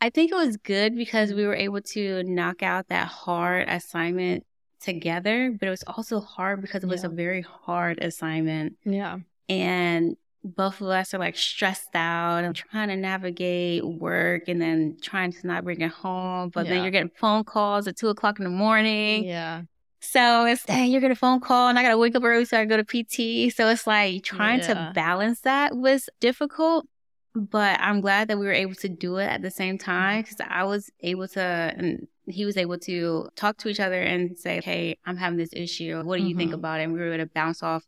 I 0.00 0.10
think 0.10 0.32
it 0.32 0.34
was 0.34 0.56
good 0.56 0.96
because 0.96 1.32
we 1.32 1.44
were 1.46 1.54
able 1.54 1.80
to 1.80 2.24
knock 2.24 2.62
out 2.62 2.88
that 2.88 3.06
hard 3.06 3.68
assignment 3.68 4.44
together, 4.80 5.54
but 5.58 5.66
it 5.66 5.70
was 5.70 5.84
also 5.86 6.20
hard 6.20 6.60
because 6.60 6.82
it 6.82 6.88
was 6.88 7.02
Yeah. 7.04 7.10
a 7.10 7.12
very 7.12 7.42
hard 7.42 8.02
assignment. 8.02 8.76
Yeah. 8.84 9.18
And 9.48 10.16
both 10.42 10.80
of 10.80 10.88
us 10.88 11.14
are 11.14 11.18
like 11.18 11.36
stressed 11.36 11.94
out 11.94 12.42
and 12.42 12.52
trying 12.56 12.88
to 12.88 12.96
navigate 12.96 13.84
work 13.86 14.48
and 14.48 14.60
then 14.60 14.96
trying 15.00 15.30
to 15.32 15.46
not 15.46 15.62
bring 15.62 15.80
it 15.82 15.92
home. 15.92 16.48
But 16.52 16.66
then 16.66 16.82
you're 16.82 16.90
getting 16.90 17.12
phone 17.16 17.44
calls 17.44 17.86
at 17.86 17.96
two 17.96 18.08
o'clock 18.08 18.40
in 18.40 18.44
the 18.44 18.50
morning. 18.50 19.22
Yeah. 19.22 19.62
So 20.04 20.44
it's, 20.46 20.64
dang, 20.64 20.90
you're 20.90 21.00
getting 21.00 21.12
a 21.12 21.16
phone 21.16 21.38
call 21.40 21.68
and 21.68 21.78
I 21.78 21.82
got 21.82 21.90
to 21.90 21.96
wake 21.96 22.16
up 22.16 22.24
early 22.24 22.44
so 22.44 22.58
I 22.58 22.64
go 22.64 22.76
to 22.76 22.84
PT. 22.84 23.50
So 23.50 23.68
it's 23.68 23.86
like 23.86 24.24
trying 24.24 24.58
Yeah. 24.60 24.88
to 24.90 24.92
balance 24.94 25.40
that 25.42 25.76
was 25.76 26.10
difficult. 26.20 26.86
But 27.34 27.80
I'm 27.80 28.00
glad 28.02 28.28
that 28.28 28.38
we 28.38 28.44
were 28.44 28.52
able 28.52 28.74
to 28.74 28.88
do 28.88 29.16
it 29.16 29.24
at 29.26 29.40
the 29.42 29.50
same 29.50 29.78
time 29.78 30.20
because 30.22 30.36
I 30.46 30.64
was 30.64 30.90
able 31.00 31.28
to, 31.28 31.40
and 31.40 32.06
he 32.26 32.44
was 32.44 32.56
able 32.58 32.78
to 32.80 33.28
talk 33.36 33.56
to 33.58 33.68
each 33.68 33.80
other 33.80 34.02
and 34.02 34.36
say, 34.36 34.60
Hey, 34.62 34.98
I'm 35.06 35.16
having 35.16 35.38
this 35.38 35.48
issue. 35.52 36.02
What 36.02 36.18
do 36.18 36.24
you 36.24 36.34
think 36.34 36.50
Mhm. 36.50 36.54
about 36.54 36.80
it? 36.80 36.84
And 36.84 36.92
we 36.92 36.98
were 36.98 37.12
able 37.14 37.24
to 37.24 37.30
bounce 37.32 37.62
off 37.62 37.84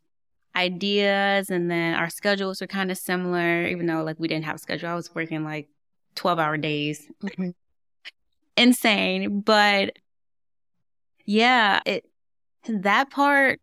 ideas. 0.55 1.49
And 1.49 1.69
then 1.69 1.95
our 1.95 2.09
schedules 2.09 2.61
were 2.61 2.65
kind 2.67 2.89
of 2.91 2.97
similar, 2.97 3.67
even 3.67 3.85
though 3.87 4.03
like 4.03 4.19
we 4.19 4.27
didn't 4.29 4.45
have 4.45 4.55
a 4.55 4.59
schedule. 4.59 4.89
I 4.89 4.95
was 4.95 5.13
working 5.13 5.43
like 5.43 5.67
12 6.15 6.39
hour 6.39 6.57
days 6.57 7.07
insane. 8.57 9.41
But 9.41 9.97
yeah, 11.25 11.79
it 11.85 12.05
that 12.67 13.09
part 13.11 13.59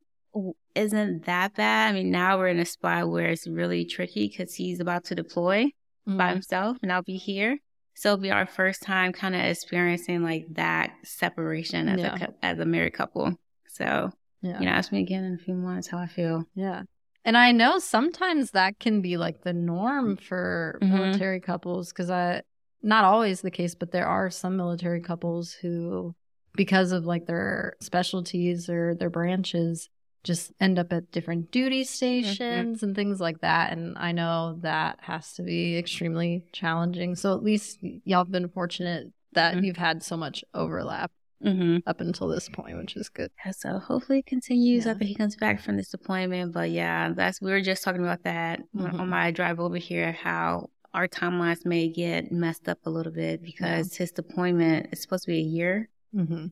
isn't 0.74 1.26
that 1.26 1.54
bad. 1.54 1.90
I 1.90 1.92
mean, 1.92 2.10
now 2.10 2.38
we're 2.38 2.48
in 2.48 2.58
a 2.58 2.64
spot 2.64 3.10
where 3.10 3.26
it's 3.28 3.46
really 3.46 3.84
tricky 3.84 4.28
because 4.28 4.54
he's 4.54 4.80
about 4.80 5.04
to 5.06 5.14
deploy 5.14 5.70
by 6.06 6.28
Mhm. 6.28 6.32
himself, 6.32 6.78
and 6.82 6.92
I'll 6.92 7.02
be 7.02 7.16
here. 7.16 7.58
So 7.94 8.10
it'll 8.12 8.22
be 8.22 8.30
our 8.30 8.46
first 8.46 8.82
time 8.82 9.12
kind 9.12 9.34
of 9.34 9.42
experiencing 9.42 10.22
like 10.22 10.46
that 10.52 10.92
separation 11.04 11.88
as 11.88 12.00
Yeah. 12.00 12.26
a 12.42 12.44
as 12.44 12.58
a 12.58 12.64
married 12.64 12.94
couple. 12.94 13.34
So 13.68 14.10
Yeah. 14.40 14.58
you 14.58 14.64
know, 14.66 14.72
ask 14.72 14.90
me 14.92 15.00
again 15.00 15.24
in 15.24 15.34
a 15.34 15.38
few 15.38 15.54
months 15.54 15.88
how 15.88 15.98
I 15.98 16.06
feel. 16.06 16.44
Yeah. 16.54 16.82
And 17.24 17.36
I 17.36 17.52
know 17.52 17.78
sometimes 17.78 18.50
that 18.52 18.78
can 18.80 19.00
be 19.02 19.16
like 19.16 19.42
the 19.42 19.52
norm 19.52 20.16
for 20.16 20.78
Mhm. 20.82 20.88
military 20.90 21.38
couples 21.40 21.90
because 21.92 22.10
I, 22.10 22.42
not 22.82 23.04
always 23.04 23.42
the 23.42 23.50
case, 23.50 23.74
but 23.76 23.92
there 23.92 24.06
are 24.06 24.28
some 24.30 24.56
military 24.56 25.00
couples 25.00 25.52
who, 25.52 26.16
because 26.54 26.92
of 26.92 27.04
like 27.04 27.26
their 27.26 27.74
specialties 27.80 28.68
or 28.68 28.94
their 28.94 29.10
branches, 29.10 29.88
just 30.24 30.52
end 30.60 30.78
up 30.78 30.92
at 30.92 31.10
different 31.10 31.50
duty 31.50 31.84
stations 31.84 32.38
mm-hmm. 32.38 32.84
and 32.84 32.94
things 32.94 33.20
like 33.20 33.40
that. 33.40 33.72
And 33.72 33.98
I 33.98 34.12
know 34.12 34.58
that 34.60 34.98
has 35.02 35.32
to 35.34 35.42
be 35.42 35.76
extremely 35.76 36.44
challenging. 36.52 37.16
So 37.16 37.34
at 37.34 37.42
least 37.42 37.78
y'all 38.04 38.20
have 38.20 38.30
been 38.30 38.48
fortunate 38.48 39.08
that 39.32 39.54
mm-hmm. 39.54 39.64
you've 39.64 39.76
had 39.76 40.02
so 40.02 40.16
much 40.16 40.44
overlap 40.54 41.10
mm-hmm. 41.44 41.78
up 41.86 42.00
until 42.00 42.28
this 42.28 42.48
point, 42.48 42.76
which 42.78 42.96
is 42.96 43.08
good. 43.08 43.30
Yeah, 43.44 43.52
so 43.52 43.78
hopefully 43.78 44.20
it 44.20 44.26
continues 44.26 44.84
yeah. 44.84 44.92
after 44.92 45.04
he 45.04 45.14
comes 45.14 45.36
back 45.36 45.60
from 45.60 45.76
this 45.76 45.88
deployment. 45.88 46.52
But 46.52 46.70
yeah, 46.70 47.12
that's 47.14 47.40
we 47.40 47.50
were 47.50 47.60
just 47.60 47.82
talking 47.82 48.02
about 48.02 48.22
that 48.24 48.60
mm-hmm. 48.74 49.00
on 49.00 49.08
my 49.08 49.30
drive 49.30 49.58
over 49.58 49.78
here, 49.78 50.12
how 50.12 50.70
our 50.94 51.08
timelines 51.08 51.64
may 51.64 51.88
get 51.88 52.30
messed 52.30 52.68
up 52.68 52.78
a 52.84 52.90
little 52.90 53.12
bit 53.12 53.42
because 53.42 53.92
yeah. 53.92 53.98
his 53.98 54.12
deployment 54.12 54.92
is 54.92 55.02
supposed 55.02 55.24
to 55.24 55.30
be 55.30 55.38
a 55.38 55.42
year. 55.42 55.88
Mm-hmm. 56.14 56.46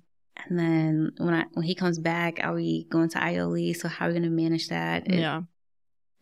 And 0.48 0.58
then 0.58 1.12
when 1.18 1.34
I 1.34 1.44
when 1.52 1.64
he 1.64 1.74
comes 1.74 1.98
back, 1.98 2.40
are 2.42 2.54
we 2.54 2.84
going 2.90 3.08
to 3.10 3.22
ILE? 3.22 3.74
So 3.74 3.88
how 3.88 4.06
are 4.06 4.08
we 4.08 4.14
going 4.14 4.22
to 4.24 4.30
manage 4.30 4.68
that? 4.68 5.06
It, 5.06 5.20
yeah, 5.20 5.42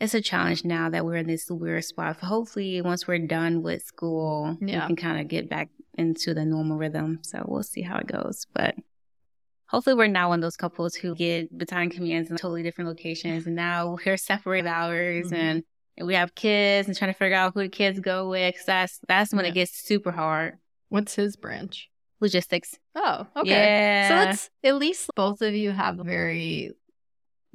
it's 0.01 0.15
a 0.15 0.21
challenge 0.21 0.65
now 0.65 0.91
that 0.91 1.05
we're 1.05 1.17
in 1.17 1.27
this 1.27 1.51
weird 1.51 1.85
spot. 1.85 2.19
Hopefully, 2.21 2.81
once 2.83 3.07
we're 3.07 3.19
done 3.19 3.63
with 3.63 3.83
school, 3.83 4.57
yeah. 4.61 4.83
we 4.83 4.87
can 4.87 4.97
kind 4.97 5.21
of 5.21 5.29
get 5.29 5.49
back 5.49 5.71
into 5.95 6.35
the 6.35 6.45
normal 6.45 6.79
rhythm. 6.79 7.19
So 7.23 7.45
we'll 7.47 7.63
see 7.63 7.83
how 7.83 7.99
it 7.99 8.07
goes. 8.07 8.47
But 8.53 8.77
hopefully, 9.67 9.97
we're 9.97 10.07
not 10.07 10.29
one 10.29 10.39
of 10.39 10.43
those 10.43 10.57
couples 10.57 10.95
who 10.95 11.15
get 11.15 11.57
battalion 11.57 11.91
commands 11.91 12.31
in 12.31 12.37
totally 12.37 12.63
different 12.63 12.89
locations, 12.89 13.47
and 13.47 13.57
now 13.57 13.97
we're 14.07 14.17
separated 14.17 14.69
hours 14.69 15.27
mm-hmm. 15.27 15.35
and 15.35 15.65
we 16.01 16.15
have 16.15 16.35
kids 16.35 16.87
and 16.87 16.97
trying 16.97 17.13
to 17.13 17.19
figure 17.19 17.37
out 17.37 17.55
who 17.55 17.63
the 17.63 17.69
kids 17.69 17.99
go 17.99 18.29
with. 18.31 18.55
Cause 18.55 18.67
that's 18.67 19.01
that's 19.09 19.33
when 19.33 19.45
yeah. 19.45 19.51
it 19.51 19.55
gets 19.55 19.73
super 19.73 20.13
hard. 20.13 20.59
What's 20.91 21.17
his 21.17 21.37
branch? 21.37 21.91
Logistics. 22.21 22.79
Oh, 22.95 23.27
okay. 23.37 23.51
Yeah. 23.51 24.09
So 24.09 24.15
that's 24.15 24.51
at 24.65 24.77
least 24.77 25.11
both 25.15 25.41
of 25.41 25.55
you 25.55 25.71
have 25.71 25.97
very 25.97 26.73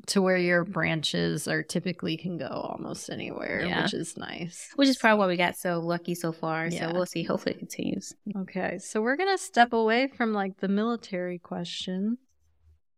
to 0.07 0.22
where 0.22 0.38
your 0.38 0.66
branches 0.66 1.47
are 1.47 1.64
typically 1.64 2.18
can 2.18 2.38
go 2.38 2.47
almost 2.47 3.09
anywhere, 3.09 3.64
yeah. 3.66 3.84
which 3.84 3.93
is 3.93 4.18
nice. 4.18 4.70
Which 4.76 4.89
is 4.89 4.97
probably 4.97 5.20
why 5.20 5.28
we 5.28 5.38
got 5.38 5.55
so 5.55 5.80
lucky 5.80 6.16
so 6.16 6.32
far. 6.32 6.68
Yeah. 6.68 6.88
So 6.88 6.93
we'll 6.93 7.05
see. 7.05 7.24
Hopefully 7.24 7.55
it 7.55 7.59
continues. 7.59 8.14
Okay. 8.38 8.80
So 8.80 9.01
we're 9.01 9.16
going 9.16 9.36
to 9.36 9.41
step 9.41 9.74
away 9.74 10.07
from 10.07 10.34
like 10.34 10.57
the 10.59 10.68
military 10.68 11.39
question. 11.39 12.18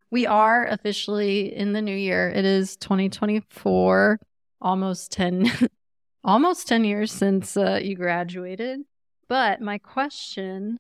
We 0.10 0.26
are 0.26 0.66
officially 0.66 1.56
in 1.56 1.74
the 1.74 1.82
new 1.82 1.96
year. 1.96 2.30
It 2.30 2.46
is 2.46 2.76
2024, 2.78 4.20
almost 4.62 5.12
10 5.12 5.52
almost 6.24 6.68
10 6.68 6.84
years 6.86 7.12
since 7.12 7.56
uh, 7.56 7.80
you 7.82 7.96
graduated. 7.96 8.82
But 9.28 9.62
my 9.62 9.78
question 9.78 10.78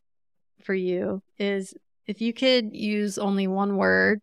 for 0.65 0.73
you 0.73 1.21
is 1.37 1.73
if 2.07 2.21
you 2.21 2.33
could 2.33 2.75
use 2.75 3.17
only 3.17 3.47
one 3.47 3.77
word 3.77 4.19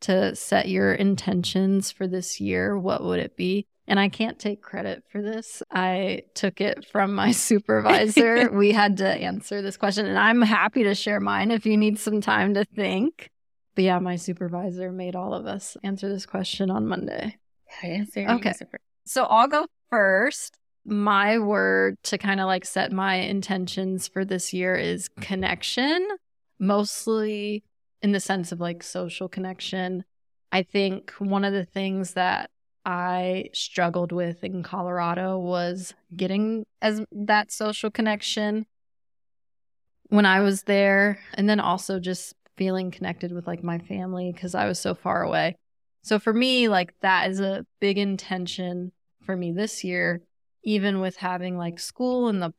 to 0.00 0.34
set 0.34 0.68
your 0.68 0.92
intentions 0.92 1.90
for 1.90 2.06
this 2.06 2.40
year, 2.40 2.78
what 2.78 3.04
would 3.04 3.20
it 3.20 3.36
be? 3.36 3.66
And 3.86 3.98
I 3.98 4.08
can't 4.08 4.38
take 4.38 4.62
credit 4.62 5.04
for 5.10 5.22
this. 5.22 5.62
I 5.70 6.22
took 6.34 6.60
it 6.60 6.86
from 6.90 7.14
my 7.14 7.30
supervisor. 7.32 8.50
we 8.52 8.72
had 8.72 8.98
to 8.98 9.08
answer 9.08 9.62
this 9.62 9.76
question, 9.76 10.06
and 10.06 10.18
I'm 10.18 10.42
happy 10.42 10.84
to 10.84 10.94
share 10.94 11.20
mine 11.20 11.50
if 11.50 11.66
you 11.66 11.76
need 11.76 11.98
some 11.98 12.20
time 12.20 12.54
to 12.54 12.64
think. 12.64 13.30
But 13.74 13.84
yeah, 13.84 13.98
my 13.98 14.16
supervisor 14.16 14.92
made 14.92 15.16
all 15.16 15.34
of 15.34 15.46
us 15.46 15.76
answer 15.82 16.08
this 16.08 16.26
question 16.26 16.70
on 16.70 16.86
Monday. 16.86 17.38
I 17.82 17.86
answer. 17.86 18.26
Okay. 18.28 18.52
So 19.06 19.24
I'll 19.24 19.48
go 19.48 19.66
first. 19.90 20.58
My 20.84 21.38
word 21.38 21.96
to 22.04 22.18
kind 22.18 22.40
of 22.40 22.46
like 22.46 22.64
set 22.64 22.92
my 22.92 23.14
intentions 23.14 24.08
for 24.08 24.24
this 24.24 24.52
year 24.52 24.74
is 24.74 25.08
mm-hmm. 25.08 25.22
connection, 25.22 26.08
mostly 26.58 27.62
in 28.00 28.12
the 28.12 28.20
sense 28.20 28.52
of 28.52 28.60
like 28.60 28.82
social 28.82 29.28
connection. 29.28 30.04
I 30.50 30.62
think 30.62 31.12
one 31.18 31.44
of 31.44 31.52
the 31.52 31.64
things 31.64 32.14
that 32.14 32.50
I 32.84 33.50
struggled 33.52 34.12
with 34.12 34.42
in 34.42 34.62
Colorado 34.62 35.38
was 35.38 35.94
getting 36.16 36.64
as 36.80 37.00
that 37.12 37.52
social 37.52 37.90
connection 37.90 38.66
when 40.08 40.26
I 40.26 40.40
was 40.40 40.64
there 40.64 41.20
and 41.34 41.48
then 41.48 41.60
also 41.60 42.00
just 42.00 42.34
feeling 42.56 42.90
connected 42.90 43.32
with 43.32 43.46
like 43.46 43.62
my 43.62 43.78
family 43.78 44.32
cuz 44.32 44.54
I 44.54 44.66
was 44.66 44.78
so 44.78 44.94
far 44.94 45.22
away. 45.22 45.56
So 46.02 46.18
for 46.18 46.32
me 46.32 46.68
like 46.68 46.92
that 47.00 47.30
is 47.30 47.40
a 47.40 47.64
big 47.80 47.98
intention 47.98 48.92
for 49.24 49.36
me 49.36 49.52
this 49.52 49.84
year 49.84 50.20
even 50.62 51.00
with 51.00 51.16
having 51.16 51.56
like 51.56 51.78
school 51.78 52.28
and 52.28 52.42
the 52.42 52.52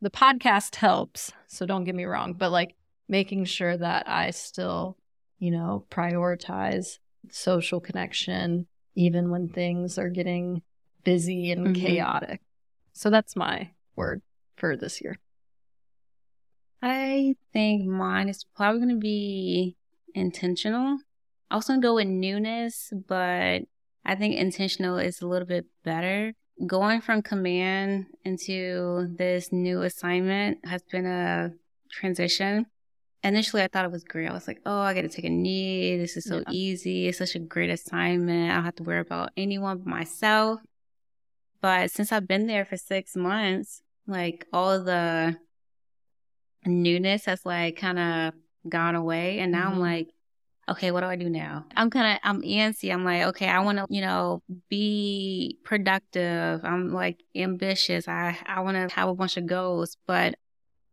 the 0.00 0.10
podcast 0.10 0.76
helps. 0.76 1.32
So 1.48 1.66
don't 1.66 1.84
get 1.84 1.94
me 1.94 2.04
wrong, 2.04 2.34
but 2.34 2.50
like 2.50 2.76
making 3.08 3.46
sure 3.46 3.76
that 3.76 4.08
I 4.08 4.30
still, 4.30 4.96
you 5.38 5.50
know, 5.50 5.84
prioritize 5.90 6.98
social 7.30 7.80
connection, 7.80 8.66
even 8.94 9.30
when 9.30 9.48
things 9.48 9.98
are 9.98 10.08
getting 10.08 10.62
busy 11.04 11.50
and 11.50 11.68
mm-hmm. 11.68 11.84
chaotic. 11.84 12.40
So 12.92 13.10
that's 13.10 13.34
my 13.34 13.70
word 13.96 14.22
for 14.56 14.76
this 14.76 15.00
year. 15.00 15.18
I 16.80 17.34
think 17.52 17.86
mine 17.86 18.28
is 18.28 18.44
probably 18.56 18.80
going 18.80 18.94
to 18.94 19.00
be 19.00 19.76
intentional. 20.14 20.98
I 21.50 21.56
was 21.56 21.66
going 21.66 21.80
to 21.80 21.86
go 21.86 21.94
with 21.94 22.06
newness, 22.06 22.92
but 23.08 23.62
I 24.04 24.14
think 24.16 24.36
intentional 24.36 24.98
is 24.98 25.20
a 25.20 25.26
little 25.26 25.46
bit 25.46 25.66
better. 25.82 26.34
Going 26.66 27.00
from 27.00 27.22
command 27.22 28.06
into 28.24 29.14
this 29.16 29.52
new 29.52 29.82
assignment 29.82 30.66
has 30.66 30.82
been 30.82 31.06
a 31.06 31.52
transition 31.90 32.66
initially 33.22 33.62
I 33.62 33.68
thought 33.68 33.84
it 33.84 33.90
was 33.90 34.04
great. 34.04 34.28
I 34.28 34.32
was 34.32 34.46
like, 34.46 34.60
oh, 34.66 34.80
I 34.80 34.94
get 34.94 35.02
to 35.02 35.08
take 35.08 35.24
a 35.24 35.30
knee. 35.30 35.96
This 35.96 36.16
is 36.16 36.24
so 36.24 36.38
yeah. 36.38 36.52
easy. 36.52 37.08
It's 37.08 37.18
such 37.18 37.34
a 37.34 37.40
great 37.40 37.70
assignment. 37.70 38.50
I 38.50 38.54
don't 38.56 38.64
have 38.64 38.76
to 38.76 38.82
worry 38.82 39.00
about 39.00 39.30
anyone 39.36 39.78
but 39.78 39.86
myself. 39.86 40.60
But 41.60 41.90
since 41.90 42.12
I've 42.12 42.28
been 42.28 42.46
there 42.46 42.64
for 42.64 42.76
six 42.76 43.16
months, 43.16 43.82
like 44.06 44.46
all 44.52 44.82
the 44.82 45.36
newness 46.64 47.24
has 47.24 47.44
like 47.44 47.76
kind 47.76 47.98
of 47.98 48.34
gone 48.68 48.94
away. 48.94 49.40
And 49.40 49.50
now 49.52 49.64
mm-hmm. 49.64 49.74
I'm 49.74 49.80
like, 49.80 50.08
okay, 50.70 50.90
what 50.90 51.00
do 51.00 51.06
I 51.06 51.16
do 51.16 51.28
now? 51.28 51.64
I'm 51.76 51.90
kind 51.90 52.14
of, 52.14 52.20
I'm 52.22 52.42
antsy. 52.42 52.92
I'm 52.92 53.04
like, 53.04 53.22
okay, 53.28 53.48
I 53.48 53.60
want 53.60 53.78
to, 53.78 53.86
you 53.88 54.00
know, 54.00 54.42
be 54.68 55.58
productive. 55.64 56.64
I'm 56.64 56.92
like 56.92 57.22
ambitious. 57.34 58.08
I, 58.08 58.38
I 58.46 58.60
want 58.60 58.76
to 58.76 58.94
have 58.94 59.08
a 59.08 59.14
bunch 59.14 59.36
of 59.36 59.46
goals, 59.46 59.96
but 60.06 60.36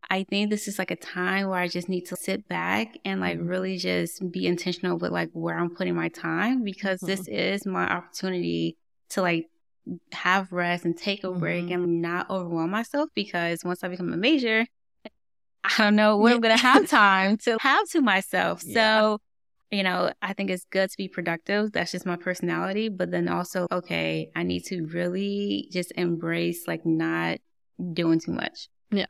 I 0.09 0.23
think 0.23 0.49
this 0.49 0.67
is 0.67 0.77
like 0.77 0.91
a 0.91 0.95
time 0.95 1.49
where 1.49 1.59
I 1.59 1.67
just 1.67 1.89
need 1.89 2.05
to 2.07 2.15
sit 2.15 2.47
back 2.47 2.97
and 3.03 3.19
like 3.19 3.37
mm-hmm. 3.37 3.47
really 3.47 3.77
just 3.77 4.31
be 4.31 4.47
intentional 4.47 4.97
with 4.97 5.11
like 5.11 5.29
where 5.33 5.57
I'm 5.57 5.75
putting 5.75 5.95
my 5.95 6.09
time 6.09 6.63
because 6.63 6.99
mm-hmm. 6.99 7.07
this 7.07 7.27
is 7.27 7.65
my 7.65 7.87
opportunity 7.87 8.77
to 9.09 9.21
like 9.21 9.49
have 10.11 10.51
rest 10.51 10.85
and 10.85 10.97
take 10.97 11.23
a 11.23 11.31
break 11.31 11.65
mm-hmm. 11.65 11.83
and 11.83 12.01
not 12.01 12.29
overwhelm 12.29 12.71
myself 12.71 13.09
because 13.15 13.63
once 13.63 13.83
I 13.83 13.87
become 13.87 14.13
a 14.13 14.17
major, 14.17 14.65
I 15.63 15.83
don't 15.83 15.95
know 15.95 16.17
what 16.17 16.33
I'm 16.33 16.41
going 16.41 16.55
to 16.55 16.61
have 16.61 16.87
time 16.87 17.37
to 17.37 17.57
have 17.59 17.89
to 17.89 18.01
myself. 18.01 18.63
Yeah. 18.65 18.73
So, 18.73 19.21
you 19.71 19.83
know, 19.83 20.11
I 20.21 20.33
think 20.33 20.49
it's 20.49 20.65
good 20.69 20.89
to 20.89 20.97
be 20.97 21.07
productive. 21.07 21.71
That's 21.71 21.91
just 21.91 22.05
my 22.05 22.15
personality. 22.15 22.89
But 22.89 23.11
then 23.11 23.27
also, 23.27 23.67
okay, 23.71 24.31
I 24.35 24.43
need 24.43 24.65
to 24.65 24.85
really 24.85 25.67
just 25.71 25.91
embrace 25.95 26.67
like 26.67 26.85
not 26.85 27.39
doing 27.93 28.19
too 28.19 28.31
much. 28.31 28.69
Yeah. 28.91 29.07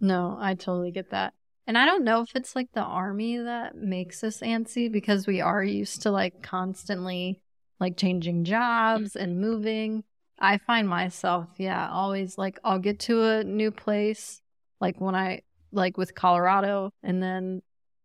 No, 0.00 0.36
I 0.40 0.54
totally 0.54 0.90
get 0.90 1.10
that. 1.10 1.34
And 1.66 1.76
I 1.76 1.86
don't 1.86 2.04
know 2.04 2.22
if 2.22 2.34
it's 2.34 2.56
like 2.56 2.68
the 2.72 2.82
army 2.82 3.38
that 3.38 3.76
makes 3.76 4.24
us 4.24 4.40
antsy 4.40 4.90
because 4.90 5.26
we 5.26 5.40
are 5.40 5.62
used 5.62 6.02
to 6.02 6.10
like 6.10 6.42
constantly 6.42 7.40
like 7.78 7.96
changing 7.96 8.36
mm-hmm. 8.36 8.44
jobs 8.44 9.16
and 9.16 9.40
moving. 9.40 10.04
I 10.38 10.58
find 10.58 10.88
myself, 10.88 11.48
yeah, 11.58 11.90
always 11.90 12.38
like 12.38 12.58
I'll 12.64 12.78
get 12.78 12.98
to 13.00 13.22
a 13.22 13.44
new 13.44 13.70
place 13.70 14.40
like 14.80 15.00
when 15.00 15.14
I 15.14 15.42
like 15.70 15.96
with 15.96 16.14
Colorado 16.14 16.90
and 17.02 17.22
then 17.22 17.62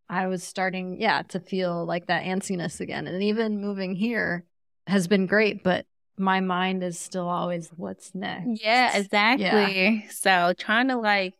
I 0.08 0.26
was 0.28 0.42
starting, 0.42 1.00
yeah, 1.00 1.22
to 1.28 1.40
feel 1.40 1.84
like 1.84 2.06
that 2.06 2.24
antsiness 2.24 2.80
again. 2.80 3.06
And 3.06 3.22
even 3.22 3.60
moving 3.60 3.94
here 3.94 4.44
has 4.86 5.08
been 5.08 5.26
great, 5.26 5.64
but 5.64 5.84
my 6.16 6.40
mind 6.40 6.82
is 6.84 6.98
still 6.98 7.28
always 7.28 7.70
what's 7.76 8.14
next. 8.14 8.62
Yeah, 8.62 8.96
exactly. 8.96 10.04
Yeah. 10.04 10.10
So 10.10 10.54
trying 10.56 10.88
to 10.88 10.96
like 10.96 11.34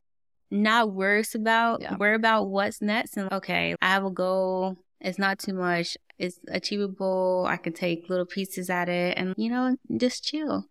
not 0.51 0.93
worry 0.93 1.25
about 1.35 1.83
yeah. 1.83 1.97
worry 1.97 2.14
about 2.14 2.45
what's 2.45 2.81
next 2.81 3.17
and 3.17 3.31
okay 3.33 3.75
i 3.83 3.89
have 3.89 4.05
a 4.05 4.11
goal 4.11 4.77
it's 5.01 5.19
not 5.19 5.39
too 5.39 5.53
much 5.53 5.97
it's 6.19 6.39
achievable 6.49 7.45
i 7.49 7.57
can 7.57 7.73
take 7.73 8.09
little 8.09 8.27
pieces 8.27 8.71
at 8.71 8.89
it 8.89 9.17
and 9.19 9.35
you 9.37 9.51
know 9.51 9.77
just 9.97 10.25
chill 10.25 10.64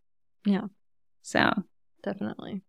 yeah 0.45 0.65
so 1.21 1.51
definitely 2.03 2.61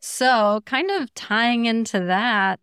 so 0.00 0.60
kind 0.64 0.90
of 0.90 1.12
tying 1.14 1.66
into 1.66 1.98
that 1.98 2.60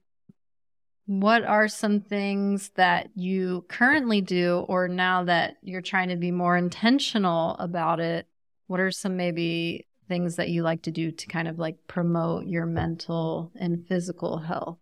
what 1.19 1.43
are 1.43 1.67
some 1.67 1.99
things 1.99 2.69
that 2.75 3.09
you 3.15 3.65
currently 3.67 4.21
do 4.21 4.65
or 4.69 4.87
now 4.87 5.25
that 5.25 5.57
you're 5.61 5.81
trying 5.81 6.07
to 6.07 6.15
be 6.15 6.31
more 6.31 6.55
intentional 6.55 7.57
about 7.59 7.99
it 7.99 8.27
what 8.67 8.79
are 8.79 8.91
some 8.91 9.17
maybe 9.17 9.85
things 10.07 10.37
that 10.37 10.47
you 10.47 10.63
like 10.63 10.81
to 10.83 10.91
do 10.91 11.11
to 11.11 11.27
kind 11.27 11.49
of 11.49 11.59
like 11.59 11.75
promote 11.87 12.45
your 12.45 12.65
mental 12.65 13.51
and 13.59 13.85
physical 13.85 14.37
health? 14.37 14.77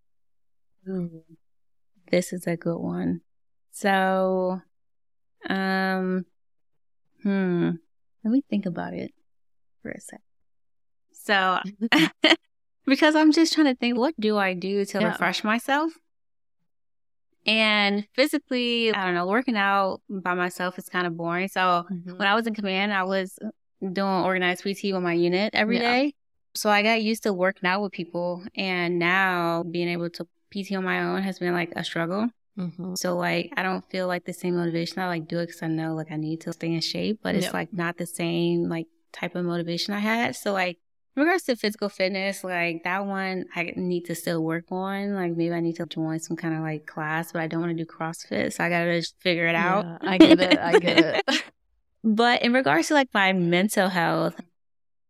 Ooh, 0.88 1.24
this 2.12 2.32
is 2.32 2.46
a 2.46 2.56
good 2.56 2.78
one. 2.78 3.22
So, 3.72 4.62
um, 5.50 6.26
Hmm. 7.24 7.72
Let 8.24 8.32
me 8.32 8.44
think 8.50 8.66
about 8.66 8.94
it 8.94 9.12
for 9.82 9.90
a 9.92 10.00
sec. 10.00 10.22
So, 11.12 11.60
because 12.86 13.16
I'm 13.16 13.32
just 13.32 13.54
trying 13.54 13.68
to 13.68 13.76
think, 13.76 13.98
what 13.98 14.14
do 14.20 14.38
I 14.38 14.54
do 14.54 14.86
to 14.86 15.00
Yeah. 15.00 15.08
refresh 15.08 15.44
myself? 15.44 15.94
And 17.50 18.08
physically, 18.14 18.94
I 18.94 19.06
don't 19.06 19.16
know, 19.16 19.26
working 19.28 19.58
out 19.58 20.02
by 20.10 20.34
myself 20.36 20.78
is 20.78 20.88
kind 20.88 21.08
of 21.08 21.18
boring. 21.18 21.48
So, 21.48 21.86
when 21.90 22.28
I 22.28 22.36
was 22.36 22.46
in 22.48 22.54
command, 22.54 22.94
I 22.94 23.04
was 23.04 23.38
doing 23.82 24.08
organized 24.08 24.64
PT 24.64 24.94
with 24.94 25.02
my 25.02 25.14
unit 25.14 25.56
every 25.56 25.76
Yeah. 25.78 25.82
day. 25.82 26.14
So 26.56 26.70
I 26.70 26.82
got 26.84 27.02
used 27.02 27.24
to 27.24 27.34
working 27.34 27.68
out 27.70 27.82
with 27.82 27.92
people. 27.92 28.44
And 28.56 29.00
now 29.00 29.64
being 29.64 29.88
able 29.90 30.10
to 30.12 30.28
PT 30.52 30.76
on 30.76 30.84
my 30.84 31.04
own 31.04 31.22
has 31.24 31.40
been 31.40 31.54
like 31.54 31.72
a 31.76 31.84
struggle. 31.84 32.30
Mhm. 32.58 32.98
So 32.98 33.16
like 33.16 33.54
I 33.56 33.64
don't 33.64 33.86
feel 33.90 34.08
like 34.08 34.26
the 34.26 34.34
same 34.34 34.56
motivation. 34.56 35.00
I 35.00 35.08
like 35.08 35.28
do 35.28 35.40
it 35.40 35.46
because 35.48 35.64
I 35.64 35.68
know 35.68 35.96
like 35.96 36.12
I 36.12 36.18
need 36.18 36.42
to 36.42 36.54
stay 36.54 36.74
in 36.74 36.82
shape, 36.82 37.20
but 37.24 37.36
it's 37.36 37.54
like 37.54 37.72
not 37.72 37.98
the 37.98 38.06
same 38.06 38.68
like 38.68 38.88
type 39.14 39.36
of 39.36 39.46
motivation 39.46 39.94
I 39.94 40.00
had. 40.00 40.36
So 40.36 40.52
like 40.54 40.78
in 41.20 41.26
regards 41.26 41.44
to 41.44 41.56
physical 41.56 41.90
fitness, 41.90 42.44
like 42.44 42.84
that 42.84 43.06
one 43.06 43.46
I 43.56 43.74
need 43.76 44.06
to 44.06 44.16
still 44.16 44.44
work 44.44 44.66
on. 44.72 45.14
Like 45.16 45.36
maybe 45.36 45.54
I 45.54 45.60
need 45.60 45.76
to 45.78 45.86
join 45.86 46.20
some 46.20 46.38
kind 46.38 46.56
of 46.56 46.62
like 46.62 46.86
class, 46.86 47.32
but 47.32 47.42
I 47.42 47.48
don't 47.48 47.62
want 47.62 47.78
to 47.78 47.84
do 47.84 47.90
CrossFit, 47.90 48.54
so 48.54 48.64
I 48.64 48.70
gotta 48.70 49.00
just 49.00 49.20
figure 49.20 49.48
it 49.48 49.56
out. 49.56 49.86
I 50.02 50.18
get 50.18 50.40
it. 50.40 50.58
I 50.60 50.80
get 50.80 50.98
it. 50.98 51.44
But 52.02 52.44
in 52.44 52.54
regards 52.54 52.88
to 52.88 52.94
like 52.94 53.10
my 53.14 53.34
mental 53.34 53.90
health, 53.90 54.40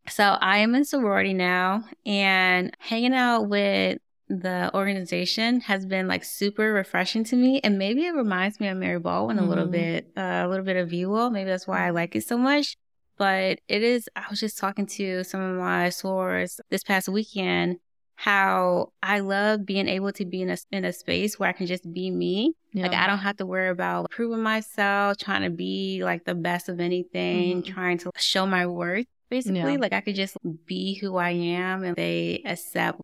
so 0.07 0.23
I 0.23 0.57
am 0.57 0.73
in 0.73 0.85
sorority 0.85 1.35
now 1.35 1.83
and 2.03 2.75
hanging 2.79 3.13
out 3.13 3.43
with 3.43 3.99
the 4.27 4.71
organization 4.73 5.61
has 5.61 5.85
been 5.85 6.07
like 6.07 6.23
super 6.23 6.73
refreshing 6.73 7.23
to 7.25 7.35
me. 7.35 7.59
And 7.63 7.77
maybe 7.77 8.07
it 8.07 8.15
reminds 8.15 8.59
me 8.59 8.69
of 8.69 8.77
Mary 8.77 8.97
Baldwin 8.99 9.37
a 9.37 9.47
little 9.47 9.67
Mhm. 9.67 9.71
bit, 9.71 10.11
uh, 10.17 10.41
a 10.45 10.47
little 10.47 10.65
bit 10.65 10.77
of 10.77 10.89
VWIL 10.89 11.29
Maybe 11.31 11.47
that's 11.49 11.67
why 11.67 11.85
I 11.85 11.91
like 11.91 12.15
it 12.15 12.23
so 12.23 12.39
much. 12.39 12.75
But 13.19 13.59
it 13.67 13.83
is, 13.83 14.09
I 14.15 14.23
was 14.29 14.39
just 14.39 14.57
talking 14.57 14.85
to 14.87 15.25
some 15.25 15.41
of 15.41 15.57
my 15.57 15.89
sorors 15.89 16.59
this 16.69 16.83
past 16.83 17.09
weekend 17.09 17.77
how 18.15 18.91
I 19.03 19.19
love 19.19 19.65
being 19.65 19.87
able 19.87 20.11
to 20.13 20.25
be 20.25 20.41
in 20.41 20.49
a, 20.49 20.57
in 20.71 20.85
a 20.85 20.91
space 20.93 21.37
where 21.37 21.49
I 21.49 21.53
can 21.53 21.67
just 21.67 21.91
be 21.93 22.09
me 22.11 22.53
like 22.73 22.93
I 22.93 23.07
don't 23.07 23.19
have 23.19 23.37
to 23.37 23.45
worry 23.45 23.69
about 23.69 24.09
proving 24.11 24.41
myself, 24.41 25.17
trying 25.17 25.43
to 25.43 25.49
be 25.49 26.01
like 26.03 26.23
the 26.25 26.35
best 26.35 26.69
of 26.69 26.79
anything, 26.79 27.61
Mhm. 27.61 27.65
trying 27.65 27.97
to 27.99 28.11
show 28.17 28.45
my 28.45 28.67
worth. 28.67 29.05
Basically, 29.29 29.73
Yeah. 29.73 29.77
like 29.79 29.93
I 29.93 30.01
could 30.01 30.15
just 30.15 30.37
be 30.65 30.95
who 30.95 31.15
I 31.17 31.31
am, 31.31 31.83
and 31.83 31.95
they 31.95 32.41
accept 32.45 33.01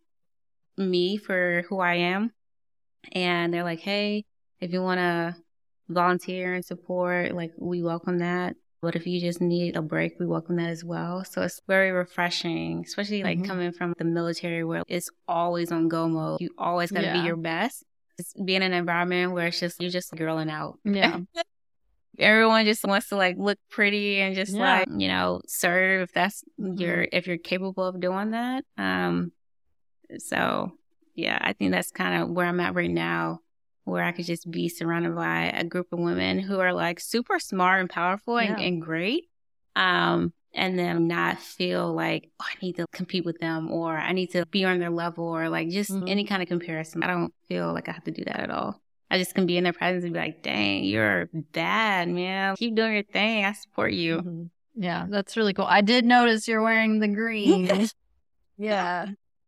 me 0.76 1.16
for 1.16 1.64
who 1.68 1.78
I 1.80 1.94
am. 1.94 2.32
And 3.12 3.52
they're 3.52 3.64
like, 3.64 3.80
"Hey, 3.80 4.24
if 4.60 4.72
you 4.72 4.82
want 4.82 4.98
to 4.98 5.36
volunteer 5.88 6.54
and 6.54 6.64
support, 6.64 7.32
like 7.32 7.52
we 7.56 7.82
welcome 7.82 8.18
that." 8.18 8.56
But 8.82 8.94
if 8.94 9.06
you 9.06 9.20
just 9.20 9.40
need 9.40 9.76
a 9.76 9.82
break, 9.82 10.18
we 10.20 10.26
welcome 10.26 10.56
that 10.56 10.68
as 10.68 10.84
well. 10.84 11.24
So 11.24 11.42
it's 11.42 11.60
very 11.66 11.90
refreshing, 11.92 12.84
especially 12.86 13.22
like 13.22 13.38
Mhm. 13.38 13.46
coming 13.46 13.72
from 13.72 13.94
the 13.98 14.04
military 14.04 14.64
where 14.64 14.82
it's 14.86 15.10
always 15.26 15.72
on 15.72 15.88
go 15.88 16.08
mode. 16.08 16.40
You 16.40 16.50
always 16.58 16.90
got 16.92 17.00
to 17.00 17.06
Yeah. 17.06 17.20
be 17.20 17.26
your 17.26 17.36
best. 17.36 17.84
It's 18.18 18.32
being 18.34 18.62
in 18.62 18.72
an 18.72 18.74
environment 18.74 19.32
where 19.32 19.46
it's 19.46 19.58
just, 19.60 19.80
you're 19.80 19.90
just 19.90 20.12
girling 20.12 20.50
out. 20.50 20.78
Yeah. 20.84 21.20
Everyone 22.18 22.64
just 22.64 22.84
wants 22.84 23.08
to 23.10 23.16
like 23.16 23.36
look 23.38 23.58
pretty 23.70 24.20
and 24.20 24.34
just 24.34 24.52
Yeah. 24.54 24.78
like, 24.78 24.88
you 24.90 25.08
know, 25.08 25.42
serve 25.46 26.02
if 26.02 26.12
that's 26.12 26.44
Mhm. 26.58 26.80
your, 26.80 27.06
if 27.12 27.26
you're 27.26 27.36
capable 27.38 27.84
of 27.84 28.00
doing 28.00 28.30
that. 28.30 28.64
Um, 28.78 29.32
so 30.18 30.72
yeah, 31.14 31.38
I 31.40 31.52
think 31.54 31.72
that's 31.72 31.90
kind 31.90 32.22
of 32.22 32.30
where 32.30 32.46
I'm 32.46 32.60
at 32.60 32.74
right 32.74 32.90
now, 32.90 33.40
where 33.86 34.02
I 34.04 34.12
could 34.12 34.26
just 34.26 34.50
be 34.50 34.68
surrounded 34.68 35.14
by 35.14 35.44
a 35.46 35.64
group 35.64 35.86
of 35.92 35.98
women 36.00 36.38
who 36.40 36.58
are 36.60 36.72
like 36.72 36.98
super 37.00 37.38
smart 37.38 37.80
and 37.80 37.88
powerful 37.88 38.36
and, 38.36 38.58
Yeah. 38.58 38.66
and 38.66 38.82
great. 38.82 39.24
Um, 39.76 40.32
and 40.52 40.78
then 40.78 41.06
not 41.06 41.38
feel 41.38 41.94
like, 41.94 42.30
oh, 42.40 42.44
I 42.50 42.54
need 42.64 42.76
to 42.76 42.86
compete 42.92 43.24
with 43.24 43.38
them 43.38 43.70
or 43.70 43.96
I 43.96 44.12
need 44.12 44.32
to 44.32 44.44
be 44.46 44.64
on 44.64 44.78
their 44.80 44.90
level 44.90 45.24
or 45.26 45.48
like 45.48 45.68
just 45.68 45.90
Mhm. 45.92 46.08
any 46.08 46.24
kind 46.24 46.42
of 46.42 46.48
comparison. 46.48 47.02
I 47.02 47.06
don't 47.06 47.32
feel 47.46 47.72
like 47.72 47.88
I 47.88 47.92
have 47.92 48.04
to 48.04 48.10
do 48.10 48.24
that 48.24 48.40
at 48.40 48.50
all. 48.50 48.80
I 49.10 49.18
just 49.18 49.34
can 49.36 49.46
be 49.46 49.56
in 49.56 49.64
their 49.64 49.72
presence 49.72 50.02
and 50.02 50.12
be 50.14 50.18
like, 50.18 50.42
dang, 50.42 50.82
you're 50.84 51.28
bad, 51.52 52.08
man. 52.08 52.56
Keep 52.56 52.74
doing 52.74 52.94
your 52.94 53.02
thing. 53.04 53.44
I 53.44 53.52
support 53.52 53.92
you. 53.92 54.16
Mhm. 54.22 54.50
Yeah, 54.74 55.06
that's 55.08 55.36
really 55.36 55.52
cool. 55.54 55.66
I 55.68 55.80
did 55.82 56.04
notice 56.04 56.48
you're 56.48 56.60
wearing 56.62 56.98
the 56.98 57.08
green. 57.22 57.86
yeah. 58.58 59.06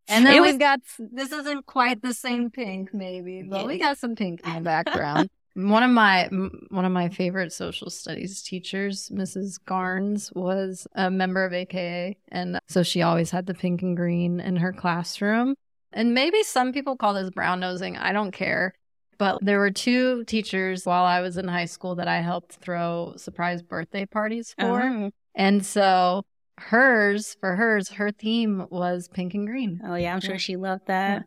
And 0.09 0.25
then 0.27 0.35
It 0.37 0.41
we've 0.41 0.55
was- 0.55 0.59
got 0.59 0.81
this 0.99 1.33
isn't 1.33 1.67
quite 1.67 2.03
the 2.03 2.15
same 2.15 2.51
pink, 2.51 2.93
maybe, 2.95 3.43
but 3.43 3.67
we 3.67 3.79
got 3.79 3.99
some 3.99 4.15
pink 4.15 4.41
in 4.47 4.55
the 4.55 4.61
background. 4.75 5.29
one 5.55 5.83
of 5.83 5.91
my 5.91 6.29
one 6.71 6.85
of 6.85 6.93
my 6.93 7.09
favorite 7.09 7.53
social 7.53 7.91
studies 7.91 8.43
teachers, 8.43 9.11
Mrs. 9.13 9.59
Garnes, 9.67 10.35
was 10.35 10.87
a 10.95 11.11
member 11.11 11.45
of 11.45 11.53
AKA, 11.53 12.17
and 12.29 12.59
so 12.69 12.83
she 12.83 13.03
always 13.03 13.31
had 13.31 13.47
the 13.47 13.55
pink 13.55 13.83
and 13.83 13.97
green 13.97 14.41
in 14.41 14.57
her 14.57 14.73
classroom. 14.73 15.55
And 15.93 16.13
maybe 16.15 16.43
some 16.43 16.73
people 16.73 16.97
call 16.97 17.15
this 17.15 17.31
brown 17.31 17.61
nosing. 17.61 17.97
I 17.97 18.13
don't 18.13 18.31
care. 18.33 18.75
But 19.17 19.39
there 19.43 19.59
were 19.59 19.71
two 19.73 20.23
teachers 20.25 20.87
while 20.87 21.05
I 21.05 21.23
was 21.23 21.37
in 21.39 21.49
high 21.49 21.65
school 21.65 21.97
that 21.97 22.07
I 22.07 22.21
helped 22.21 22.53
throw 22.57 23.15
surprise 23.17 23.63
birthday 23.63 24.07
parties 24.07 24.55
for. 24.57 24.81
Oh. 24.83 25.11
And 25.35 25.67
so 25.67 26.25
hers, 26.59 27.37
for 27.41 27.57
hers, 27.57 27.89
her 27.91 28.11
theme 28.11 28.67
was 28.71 29.09
pink 29.09 29.35
and 29.35 29.47
green. 29.47 29.81
Oh, 29.85 29.95
yeah, 29.95 30.13
I'm 30.15 30.21
sure 30.21 30.33
Yeah. 30.33 30.39
she 30.39 30.57
loved 30.57 30.87
that. 30.87 31.21
It 31.23 31.25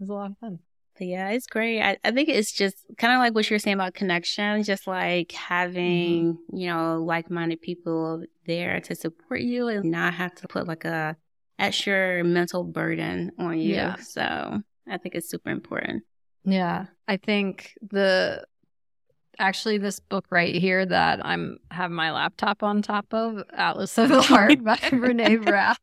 was 0.00 0.08
a 0.08 0.14
lot 0.14 0.30
of 0.32 0.38
fun. 0.38 0.58
But 0.98 1.06
yeah, 1.06 1.30
it's 1.30 1.46
great. 1.46 1.80
I, 1.80 1.96
I 2.04 2.10
think 2.10 2.28
it's 2.28 2.52
just 2.52 2.76
kind 2.98 3.14
of 3.14 3.20
like 3.20 3.34
what 3.34 3.48
you 3.48 3.54
were 3.54 3.58
saying 3.58 3.74
about 3.74 3.94
connection, 3.94 4.62
just 4.64 4.86
like 4.86 5.32
having, 5.32 6.34
Mm-hmm. 6.34 6.56
you 6.56 6.66
know, 6.66 7.02
like 7.02 7.30
minded 7.30 7.60
people 7.62 8.24
there 8.46 8.80
to 8.80 8.94
support 8.94 9.40
you 9.40 9.68
and 9.68 9.90
not 9.90 10.14
have 10.14 10.34
to 10.36 10.48
put 10.48 10.66
like 10.66 10.84
a 10.84 11.16
extra 11.58 12.22
mental 12.24 12.64
burden 12.64 13.32
on 13.38 13.58
you. 13.58 13.74
Yeah. 13.74 13.96
So 13.96 14.60
I 14.88 14.98
think 14.98 15.14
it's 15.14 15.30
super 15.30 15.50
important. 15.50 16.02
Yeah. 16.44 16.86
I 17.06 17.16
think 17.18 17.72
the 17.82 18.44
actually 19.40 19.78
this 19.78 19.98
book 20.00 20.26
right 20.30 20.54
here 20.54 20.86
that 20.86 21.24
I'm 21.24 21.58
have 21.70 21.90
my 21.90 22.12
laptop 22.12 22.62
on 22.62 22.82
top 22.82 23.06
of, 23.12 23.42
Atlas 23.52 23.96
of 23.98 24.08
the 24.10 24.22
Heart 24.22 24.62
by 24.62 24.76
Brene 24.76 25.44
Brown. 25.44 25.74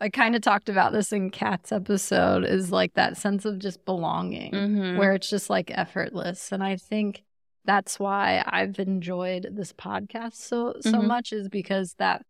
I 0.00 0.08
kind 0.08 0.34
of 0.34 0.42
talked 0.42 0.68
about 0.68 0.92
this 0.92 1.12
in 1.12 1.30
Kat's 1.30 1.70
episode 1.70 2.44
is 2.44 2.72
like 2.72 2.94
that 2.94 3.16
sense 3.16 3.44
of 3.44 3.58
just 3.60 3.84
belonging. 3.84 4.52
Mm-hmm. 4.52 4.96
where 4.98 5.12
it's 5.12 5.30
just 5.30 5.48
like 5.48 5.70
effortless. 5.72 6.50
And 6.50 6.62
I 6.64 6.76
think 6.76 7.22
that's 7.64 7.98
why 8.00 8.42
I've 8.46 8.78
enjoyed 8.78 9.48
this 9.52 9.72
podcast 9.72 10.34
so 10.34 10.74
so 10.80 10.92
Mhm. 10.92 11.06
much 11.06 11.32
is 11.32 11.48
because 11.48 11.94
that 11.98 12.22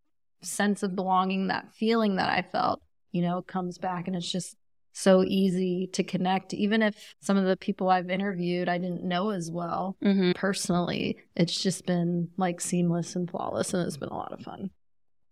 sense 0.43 0.83
of 0.83 0.95
belonging, 0.95 1.47
that 1.49 1.73
feeling 1.73 2.17
that 2.17 2.29
I 2.29 2.43
felt, 2.43 2.81
you 3.13 3.23
know, 3.23 3.41
comes 3.43 3.79
back 3.79 4.07
and 4.07 4.15
it's 4.17 4.31
just 4.31 4.57
so 4.97 5.23
easy 5.25 5.91
to 5.93 6.03
connect 6.03 6.55
even 6.55 6.81
if 6.81 7.15
some 7.21 7.37
of 7.37 7.45
the 7.45 7.57
people 7.59 7.91
I've 7.91 8.09
interviewed 8.09 8.67
I 8.67 8.79
didn't 8.79 9.05
know 9.05 9.29
as 9.29 9.51
well 9.51 9.95
mm-hmm. 10.03 10.33
personally. 10.33 11.19
It's 11.35 11.63
just 11.63 11.85
been 11.85 12.31
like 12.39 12.63
seamless 12.63 13.15
and 13.15 13.31
flawless 13.31 13.75
and 13.75 13.87
it's 13.87 13.99
been 13.99 14.09
a 14.09 14.17
lot 14.17 14.33
of 14.33 14.41
fun. 14.41 14.71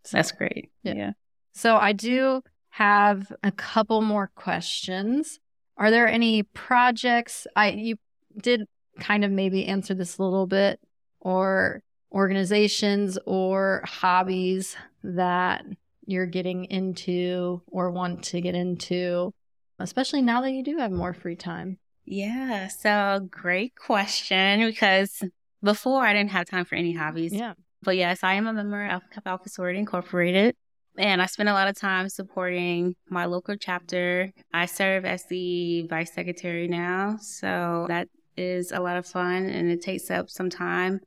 So- 0.04 0.18
That's 0.18 0.32
great. 0.32 0.70
Yeah. 0.82 0.94
yeah. 0.94 1.10
so 1.54 1.76
I 1.76 1.92
do 1.92 2.42
have 2.68 3.32
a 3.42 3.50
couple 3.50 4.02
more 4.02 4.30
questions. 4.34 5.40
Are 5.78 5.90
there 5.90 6.08
any 6.08 6.42
projects 6.42 7.46
I 7.56 7.70
you 7.70 7.96
did 8.36 8.66
kind 9.00 9.24
of 9.24 9.30
maybe 9.30 9.64
answer 9.64 9.94
this 9.94 10.18
a 10.18 10.22
little 10.22 10.46
bit 10.46 10.78
or 11.20 11.82
organizations 12.12 13.18
or 13.24 13.82
hobbies 13.86 14.76
that 15.02 15.64
you're 16.04 16.26
getting 16.26 16.66
into 16.66 17.62
or 17.66 17.90
want 17.90 18.24
to 18.24 18.42
get 18.42 18.54
into 18.54 19.32
especially 19.79 20.22
now 20.22 20.41
that 20.43 20.53
you 20.53 20.62
do 20.62 20.79
have 20.79 20.91
more 20.93 21.12
free 21.14 21.37
time. 21.37 21.79
Yeah. 22.05 22.68
So 22.68 23.27
great 23.31 23.75
question 23.77 24.66
because 24.66 25.22
before 25.62 26.05
I 26.05 26.12
didn't 26.12 26.31
have 26.33 26.47
time 26.47 26.64
for 26.64 26.75
any 26.75 26.93
hobbies. 26.93 27.33
Yeah. 27.33 27.55
But 27.83 27.97
yes, 27.97 28.20
I 28.22 28.35
am 28.35 28.47
a 28.47 28.53
member 28.53 28.87
of 28.87 29.03
Kappa 29.11 29.31
Alpha 29.31 29.49
Sorority 29.49 29.79
Incorporated. 29.79 30.55
And 30.97 31.20
I 31.20 31.27
spend 31.27 31.49
a 31.49 31.53
lot 31.53 31.66
of 31.66 31.77
time 31.77 32.09
supporting 32.09 32.95
my 33.11 33.25
local 33.25 33.57
chapter. 33.57 34.31
I 34.53 34.66
serve 34.66 35.05
as 35.05 35.25
the 35.27 35.87
vice 35.89 36.14
secretary 36.14 36.68
now. 36.68 37.16
So 37.20 37.87
that 37.89 38.09
is 38.37 38.70
a 38.70 38.81
lot 38.81 38.97
of 38.97 39.07
fun 39.07 39.47
and 39.47 39.70
it 39.70 39.83
takes 39.83 40.11
up 40.11 40.31
some 40.31 40.51
time. 40.51 41.01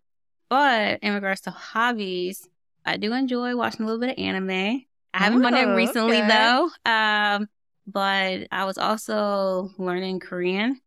But 0.50 1.00
in 1.02 1.14
regards 1.14 1.42
to 1.42 1.52
hobbies, 1.52 2.48
I 2.86 2.98
do 2.98 3.14
enjoy 3.14 3.56
watching 3.56 3.82
a 3.82 3.86
little 3.86 4.00
bit 4.00 4.12
of 4.18 4.24
anime. 4.24 4.50
I 5.14 5.24
haven't 5.24 5.42
done 5.42 5.56
it 5.56 5.66
Oh, 5.68 5.76
recently 5.76 6.18
okay. 6.18 6.28
though. 6.28 6.70
Um, 6.86 7.48
but 7.88 8.48
I 8.52 8.66
was 8.66 8.78
also 8.78 9.72
learning 9.78 10.20
Korean 10.20 10.80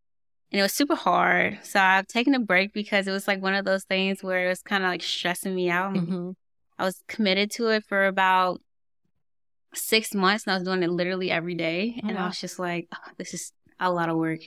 and 0.51 0.59
it 0.59 0.61
was 0.61 0.73
super 0.73 0.95
hard. 0.95 1.59
So 1.63 1.79
I've 1.79 2.07
taken 2.07 2.35
a 2.35 2.39
break 2.39 2.73
because 2.73 3.07
it 3.07 3.11
was 3.11 3.27
like 3.27 3.41
one 3.41 3.55
of 3.55 3.65
those 3.65 3.83
things 3.83 4.21
where 4.21 4.45
it 4.45 4.49
was 4.49 4.61
kind 4.61 4.83
of 4.83 4.89
like 4.89 5.01
stressing 5.01 5.55
me 5.55 5.69
out. 5.69 5.93
Mhm. 5.93 6.35
I 6.77 6.85
was 6.85 7.03
committed 7.07 7.51
to 7.51 7.69
it 7.69 7.85
for 7.85 8.05
about 8.05 8.61
six 9.73 10.13
months 10.13 10.45
and 10.45 10.53
I 10.53 10.57
was 10.57 10.63
doing 10.63 10.83
it 10.83 10.89
literally 10.89 11.31
every 11.31 11.55
day. 11.55 11.99
Oh, 12.03 12.07
and 12.07 12.19
I 12.19 12.27
was 12.27 12.39
just 12.39 12.59
like, 12.59 12.87
"Oh, 12.93 13.11
this 13.17 13.33
is 13.33 13.53
a 13.79 13.91
lot 13.91 14.09
of 14.09 14.17
work. 14.17 14.41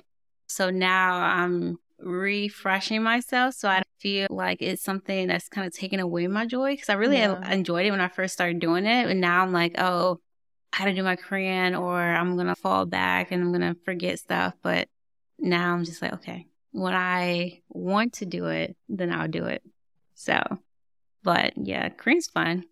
So 0.46 0.70
now 0.70 1.16
I'm 1.16 1.78
refreshing 1.98 3.02
myself 3.02 3.54
so 3.54 3.68
I 3.68 3.76
don't 3.76 3.86
feel 3.98 4.26
like 4.30 4.60
it's 4.60 4.82
something 4.82 5.28
that's 5.28 5.48
kind 5.48 5.66
of 5.66 5.72
taken 5.72 6.00
away 6.00 6.26
my 6.26 6.44
joy 6.44 6.72
because 6.72 6.90
I 6.90 6.94
really 6.94 7.16
yeah. 7.18 7.50
enjoyed 7.50 7.86
it 7.86 7.90
when 7.90 8.00
I 8.00 8.08
first 8.08 8.34
started 8.34 8.60
doing 8.60 8.84
it. 8.84 9.08
And 9.08 9.20
now 9.20 9.42
I'm 9.42 9.52
like, 9.52 9.74
oh, 9.78 10.20
I 10.74 10.78
gotta 10.78 10.94
do 10.94 11.04
my 11.04 11.14
Korean 11.14 11.76
or 11.76 12.00
I'm 12.00 12.36
gonna 12.36 12.56
fall 12.56 12.84
back 12.84 13.30
and 13.30 13.40
I'm 13.40 13.52
gonna 13.52 13.76
forget 13.84 14.18
stuff. 14.18 14.54
But 14.60 14.88
now 15.38 15.72
I'm 15.72 15.84
just 15.84 16.02
like, 16.02 16.14
okay, 16.14 16.48
when 16.72 16.94
I 16.94 17.60
want 17.68 18.14
to 18.14 18.26
do 18.26 18.46
it, 18.46 18.76
then 18.88 19.12
I'll 19.12 19.28
do 19.28 19.44
it. 19.44 19.62
So, 20.14 20.40
but 21.22 21.52
yeah, 21.56 21.90
Korean's 21.90 22.26
fun. 22.26 22.64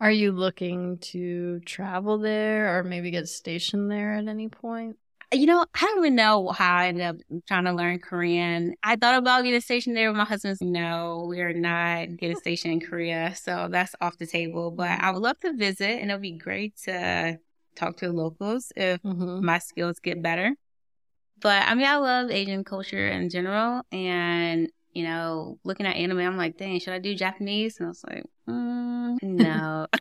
Are 0.00 0.10
you 0.10 0.32
looking 0.32 0.98
to 0.98 1.60
travel 1.60 2.18
there 2.18 2.78
or 2.78 2.84
maybe 2.84 3.10
get 3.10 3.28
stationed 3.28 3.90
there 3.90 4.14
at 4.14 4.28
any 4.28 4.48
point? 4.48 4.96
You 5.32 5.46
know, 5.46 5.64
I 5.74 5.80
don't 5.80 5.98
even 5.98 6.14
know 6.14 6.48
how 6.50 6.76
I 6.76 6.88
ended 6.88 7.06
up 7.06 7.16
trying 7.48 7.64
to 7.64 7.72
learn 7.72 7.98
Korean. 8.00 8.74
I 8.82 8.96
thought 8.96 9.16
about 9.16 9.44
getting 9.44 9.60
stationed 9.60 9.96
there, 9.96 10.10
but 10.10 10.18
my 10.18 10.24
husband's 10.24 10.60
no, 10.60 11.26
we 11.28 11.40
are 11.40 11.54
not 11.54 12.16
getting 12.18 12.36
stationed 12.36 12.74
in 12.74 12.80
Korea. 12.80 13.34
So 13.34 13.68
that's 13.70 13.94
off 14.00 14.18
the 14.18 14.26
table. 14.26 14.70
But 14.70 14.90
I 14.90 15.10
would 15.10 15.22
love 15.22 15.38
to 15.40 15.54
visit 15.54 16.00
and 16.00 16.10
it 16.10 16.14
would 16.14 16.22
be 16.22 16.32
great 16.32 16.76
to 16.84 17.38
talk 17.74 17.96
to 17.98 18.12
locals 18.12 18.72
if 18.76 19.02
mm-hmm. 19.02 19.44
my 19.44 19.58
skills 19.58 19.98
get 20.00 20.22
better. 20.22 20.54
But 21.40 21.66
I 21.66 21.74
mean, 21.74 21.86
I 21.86 21.96
love 21.96 22.30
Asian 22.30 22.62
culture 22.62 23.08
in 23.08 23.30
general. 23.30 23.82
And, 23.90 24.68
you 24.92 25.04
know, 25.04 25.58
looking 25.64 25.86
at 25.86 25.96
anime, 25.96 26.18
I'm 26.18 26.36
like, 26.36 26.58
dang, 26.58 26.78
should 26.78 26.92
I 26.92 26.98
do 26.98 27.14
Japanese? 27.14 27.78
And 27.78 27.86
I 27.86 27.88
was 27.88 28.04
like, 28.06 28.24
mm, 28.48 29.22
no. 29.22 29.86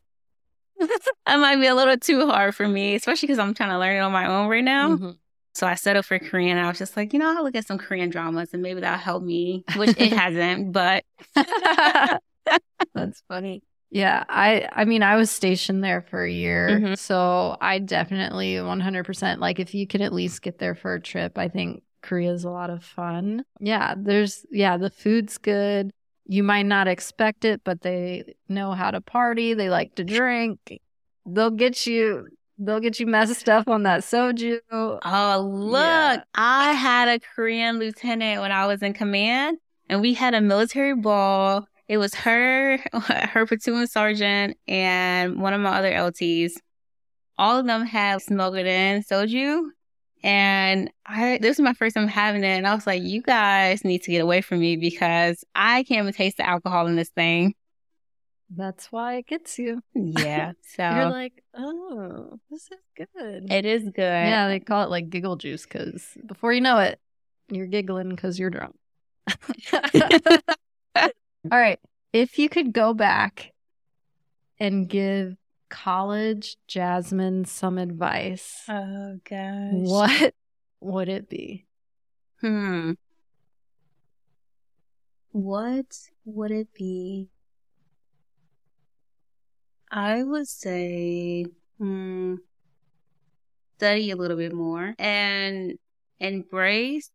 that 1.25 1.39
might 1.39 1.57
be 1.57 1.67
a 1.67 1.75
little 1.75 1.97
too 1.97 2.27
hard 2.27 2.55
for 2.55 2.67
me, 2.67 2.95
especially 2.95 3.27
because 3.27 3.39
I'm 3.39 3.53
trying 3.53 3.69
to 3.69 3.79
learn 3.79 3.97
it 3.97 3.99
on 3.99 4.11
my 4.11 4.27
own 4.27 4.47
right 4.47 4.63
now. 4.63 4.95
Mm-hmm. 4.95 5.09
So 5.53 5.67
I 5.67 5.75
settled 5.75 6.05
for 6.05 6.17
Korean. 6.17 6.57
I 6.57 6.67
was 6.67 6.77
just 6.77 6.95
like, 6.95 7.13
you 7.13 7.19
know, 7.19 7.35
I'll 7.35 7.43
look 7.43 7.55
at 7.55 7.67
some 7.67 7.77
Korean 7.77 8.09
dramas 8.09 8.49
and 8.53 8.61
maybe 8.61 8.81
that'll 8.81 8.99
help 8.99 9.23
me, 9.23 9.65
which 9.75 9.97
it 9.97 10.13
hasn't, 10.13 10.71
but 10.71 11.03
that's 12.93 13.23
funny. 13.27 13.63
Yeah, 13.89 14.23
I 14.29 14.69
I 14.71 14.85
mean 14.85 15.03
I 15.03 15.17
was 15.17 15.29
stationed 15.29 15.83
there 15.83 16.01
for 16.01 16.23
a 16.23 16.31
year. 16.31 16.69
Mm-hmm. 16.69 16.93
So 16.93 17.57
I 17.59 17.79
definitely 17.79 18.55
100% 18.55 19.39
like 19.39 19.59
if 19.59 19.73
you 19.73 19.85
can 19.85 20.01
at 20.01 20.13
least 20.13 20.41
get 20.41 20.59
there 20.59 20.75
for 20.75 20.95
a 20.95 21.01
trip, 21.01 21.37
I 21.37 21.49
think 21.49 21.83
Korea 22.01 22.31
is 22.31 22.45
a 22.45 22.49
lot 22.49 22.69
of 22.69 22.85
fun. 22.85 23.43
Yeah, 23.59 23.95
there's 23.97 24.45
yeah, 24.49 24.77
the 24.77 24.89
food's 24.89 25.37
good. 25.37 25.91
You 26.25 26.43
might 26.43 26.65
not 26.65 26.87
expect 26.87 27.43
it, 27.43 27.61
but 27.65 27.81
they 27.81 28.35
know 28.47 28.71
how 28.71 28.91
to 28.91 29.01
party. 29.01 29.53
They 29.53 29.69
like 29.69 29.95
to 29.95 30.05
drink. 30.05 30.79
They'll 31.25 31.51
get 31.51 31.85
you 31.85 32.27
they'll 32.65 32.79
get 32.79 32.99
you 32.99 33.05
messed 33.07 33.49
up 33.49 33.67
on 33.67 33.83
that 33.83 34.01
soju. 34.01 34.59
Oh, 34.71 35.49
look. 35.51 35.81
Yeah. 35.81 36.23
I 36.35 36.73
had 36.73 37.07
a 37.09 37.19
Korean 37.19 37.79
lieutenant 37.79 38.41
when 38.41 38.51
I 38.51 38.67
was 38.67 38.81
in 38.81 38.93
command 38.93 39.57
and 39.89 40.01
we 40.01 40.13
had 40.13 40.33
a 40.33 40.41
military 40.41 40.95
ball 40.95 41.67
it 41.91 41.97
was 41.97 42.15
her, 42.15 42.77
her 42.93 43.45
platoon 43.45 43.85
sergeant, 43.85 44.55
and 44.65 45.41
one 45.41 45.53
of 45.53 45.59
my 45.59 45.77
other 45.77 45.91
LTs. 45.91 46.53
All 47.37 47.59
of 47.59 47.65
them 47.65 47.85
had 47.85 48.21
it 48.29 48.65
in 48.65 49.03
soju. 49.03 49.63
And 50.23 50.89
I 51.05 51.37
this 51.41 51.57
was 51.57 51.65
my 51.65 51.73
first 51.73 51.95
time 51.95 52.07
having 52.07 52.45
it, 52.45 52.57
and 52.57 52.65
I 52.65 52.73
was 52.75 52.87
like, 52.87 53.03
"You 53.03 53.21
guys 53.21 53.83
need 53.83 54.03
to 54.03 54.11
get 54.11 54.21
away 54.21 54.39
from 54.39 54.61
me 54.61 54.77
because 54.77 55.43
I 55.53 55.83
can't 55.83 56.03
even 56.03 56.13
taste 56.13 56.37
the 56.37 56.47
alcohol 56.47 56.87
in 56.87 56.95
this 56.95 57.09
thing." 57.09 57.55
That's 58.53 58.91
why 58.91 59.15
it 59.15 59.27
gets 59.27 59.57
you. 59.57 59.81
Yeah. 59.95 60.53
So 60.75 60.89
you're 60.89 61.09
like, 61.09 61.43
"Oh, 61.53 62.39
this 62.49 62.69
is 62.71 62.79
good." 62.95 63.51
It 63.51 63.65
is 63.65 63.83
good. 63.83 63.95
Yeah, 63.97 64.47
they 64.47 64.59
call 64.59 64.83
it 64.83 64.89
like 64.89 65.09
giggle 65.09 65.35
juice 65.35 65.63
because 65.63 66.17
before 66.25 66.53
you 66.53 66.61
know 66.61 66.79
it, 66.79 66.99
you're 67.49 67.67
giggling 67.67 68.09
because 68.09 68.39
you're 68.39 68.49
drunk. 68.49 68.75
All 70.95 71.09
right. 71.51 71.79
If 72.13 72.39
you 72.39 72.49
could 72.49 72.73
go 72.73 72.93
back 72.93 73.51
and 74.59 74.87
give 74.87 75.35
college 75.69 76.57
Jazmyne 76.69 77.47
some 77.47 77.77
advice, 77.77 78.63
oh 78.69 79.19
gosh, 79.29 79.71
what 79.71 80.33
would 80.79 81.09
it 81.09 81.29
be? 81.29 81.65
Hmm. 82.41 82.93
What 85.31 85.97
would 86.25 86.51
it 86.51 86.73
be? 86.73 87.29
I 89.91 90.23
would 90.23 90.47
say, 90.47 91.45
hmm, 91.77 92.35
study 93.77 94.11
a 94.11 94.15
little 94.15 94.37
bit 94.37 94.53
more 94.53 94.95
and 94.97 95.73
embrace 96.19 97.11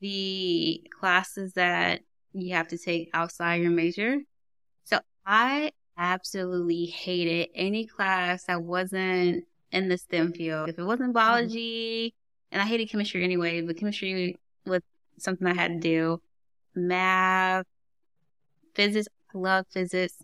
the 0.00 0.82
classes 0.98 1.52
that 1.54 2.00
you 2.32 2.54
have 2.54 2.68
to 2.68 2.78
take 2.78 3.10
outside 3.12 3.60
your 3.60 3.70
major. 3.70 4.18
So 4.84 5.00
I 5.26 5.72
absolutely 5.98 6.86
hated 6.86 7.50
any 7.54 7.86
class 7.86 8.44
that 8.44 8.62
wasn't 8.62 9.44
in 9.70 9.88
the 9.88 9.98
STEM 9.98 10.32
field. 10.32 10.70
If 10.70 10.78
it 10.78 10.84
wasn't 10.84 11.10
mm-hmm. 11.10 11.12
biology, 11.12 12.14
and 12.50 12.62
I 12.62 12.64
hated 12.64 12.88
chemistry 12.88 13.22
anyway, 13.22 13.60
but 13.60 13.76
chemistry 13.76 14.38
was 14.64 14.80
something 15.18 15.46
I 15.46 15.54
had 15.54 15.72
to 15.72 15.78
do. 15.80 16.22
Math, 16.74 17.66
physics, 18.74 19.08
I 19.34 19.38
love 19.38 19.66
physics. 19.70 20.14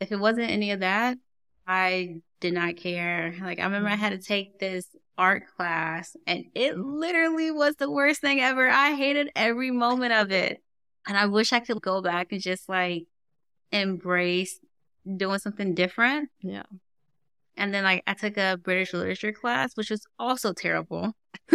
If 0.00 0.12
it 0.12 0.18
wasn't 0.18 0.50
any 0.50 0.70
of 0.70 0.80
that, 0.80 1.18
I 1.66 2.22
did 2.40 2.54
not 2.54 2.76
care. 2.76 3.34
Like 3.40 3.58
I 3.58 3.64
remember 3.64 3.88
I 3.88 3.96
had 3.96 4.10
to 4.10 4.18
take 4.18 4.58
this 4.58 4.86
art 5.16 5.44
class 5.56 6.16
and 6.26 6.44
it 6.54 6.78
literally 6.78 7.50
was 7.50 7.76
the 7.76 7.90
worst 7.90 8.20
thing 8.20 8.40
ever. 8.40 8.68
I 8.68 8.94
hated 8.94 9.30
every 9.34 9.70
moment 9.70 10.12
of 10.12 10.30
it. 10.30 10.62
And 11.06 11.16
I 11.16 11.26
wish 11.26 11.52
I 11.52 11.60
could 11.60 11.80
go 11.82 12.00
back 12.00 12.32
and 12.32 12.40
just 12.40 12.68
like 12.68 13.06
embrace 13.72 14.60
doing 15.16 15.38
something 15.38 15.74
different. 15.74 16.30
Yeah. 16.40 16.64
And 17.56 17.74
then 17.74 17.82
like 17.84 18.04
I 18.06 18.14
took 18.14 18.36
a 18.36 18.58
British 18.62 18.92
literature 18.92 19.32
class, 19.32 19.76
which 19.76 19.90
was 19.90 20.06
also 20.18 20.52
terrible. 20.52 21.14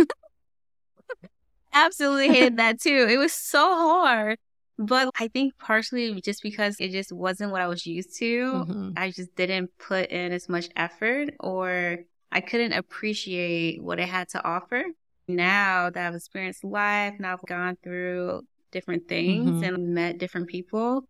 Absolutely 1.74 2.30
hated 2.30 2.58
that 2.58 2.82
too. 2.82 3.08
It 3.10 3.18
was 3.18 3.34
so 3.34 3.60
hard. 3.60 4.38
But 4.78 5.10
I 5.20 5.28
think 5.28 5.58
partially 5.60 6.20
just 6.22 6.42
because 6.42 6.78
it 6.80 6.92
just 6.92 7.12
wasn't 7.12 7.52
what 7.52 7.62
I 7.62 7.68
was 7.68 7.86
used 7.86 8.18
to. 8.18 8.66
Mm-hmm. 8.66 8.90
I 8.98 9.12
just 9.12 9.36
didn't 9.36 9.70
put 9.78 10.10
in 10.10 10.32
as 10.32 10.50
much 10.50 10.70
effort 10.76 11.36
or 11.40 12.00
I 12.32 12.42
couldn't 12.42 12.74
appreciate 12.74 13.84
what 13.84 14.00
it 14.00 14.10
had 14.10 14.30
to 14.30 14.44
offer. 14.44 14.84
Now 15.28 15.90
that 15.90 16.08
I've 16.08 16.16
experienced 16.16 16.64
life 16.64 17.14
and 17.18 17.26
I've 17.26 17.44
gone 17.46 17.78
through 17.84 18.42
different 18.72 19.08
things 19.08 19.50
mm-hmm. 19.50 19.64
and 19.64 19.94
met 19.94 20.18
different 20.18 20.48
people. 20.48 21.04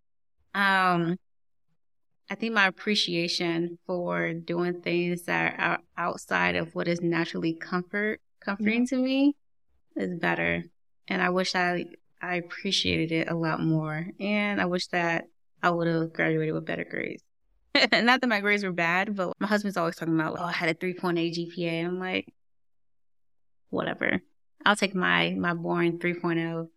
Um, 0.54 1.18
I 2.30 2.36
think 2.36 2.54
my 2.54 2.68
appreciation 2.68 3.80
for 3.86 4.34
doing 4.34 4.82
things 4.82 5.24
that 5.24 5.56
are 5.60 5.80
outside 5.98 6.56
of 6.56 6.76
what 6.76 6.88
is 6.88 7.02
naturally 7.02 7.54
comfort 7.54 8.20
comforting 8.40 8.86
mm-hmm. 8.86 8.96
to 8.96 9.02
me 9.02 9.36
is 9.96 10.20
better. 10.20 10.64
And 11.08 11.22
I 11.22 11.30
wish 11.30 11.56
I 11.56 11.86
I 12.24 12.36
appreciated 12.36 13.12
it 13.12 13.30
a 13.30 13.36
lot 13.36 13.60
more. 13.62 14.08
And 14.20 14.62
I 14.62 14.66
wish 14.66 14.88
that 14.88 15.26
I 15.62 15.70
would 15.70 15.88
have 15.88 16.14
graduated 16.14 16.54
with 16.54 16.66
better 16.66 16.86
grades. 16.86 17.22
Not 17.92 18.22
that 18.22 18.28
my 18.28 18.40
grades 18.40 18.64
were 18.64 18.72
bad, 18.72 19.16
but 19.16 19.34
my 19.40 19.48
husband's 19.48 19.78
always 19.78 19.98
talking 19.98 20.18
about, 20.18 20.38
oh, 20.40 20.44
I 20.44 20.54
had 20.54 20.70
a 20.70 20.74
3.8 20.74 21.18
GPA. 21.38 21.86
I'm 21.86 22.00
like, 22.00 22.34
whatever. 23.70 24.22
I'll 24.66 24.78
take 24.78 24.96
my 24.96 25.32
my 25.32 25.54
boring 25.54 26.00
3.0 26.00 26.70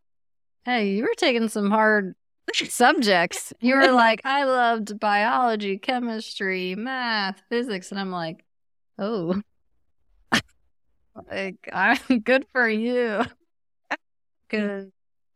Hey, 0.65 0.89
you 0.95 1.05
were 1.05 1.15
taking 1.17 1.49
some 1.49 1.71
hard 1.71 2.17
subjects. 2.53 3.53
You 3.61 3.77
were 3.77 3.93
like, 3.93 4.23
I 4.25 4.43
loved 4.45 4.99
biology, 4.99 5.79
chemistry, 5.79 6.75
math, 6.75 7.41
physics. 7.49 7.93
And 7.93 8.01
I'm 8.01 8.11
like, 8.11 8.45
oh, 8.99 9.41
like, 11.31 11.69
I'm 11.73 12.19
good 12.25 12.47
for 12.53 12.69
you. 12.69 13.23
Because 14.49 14.87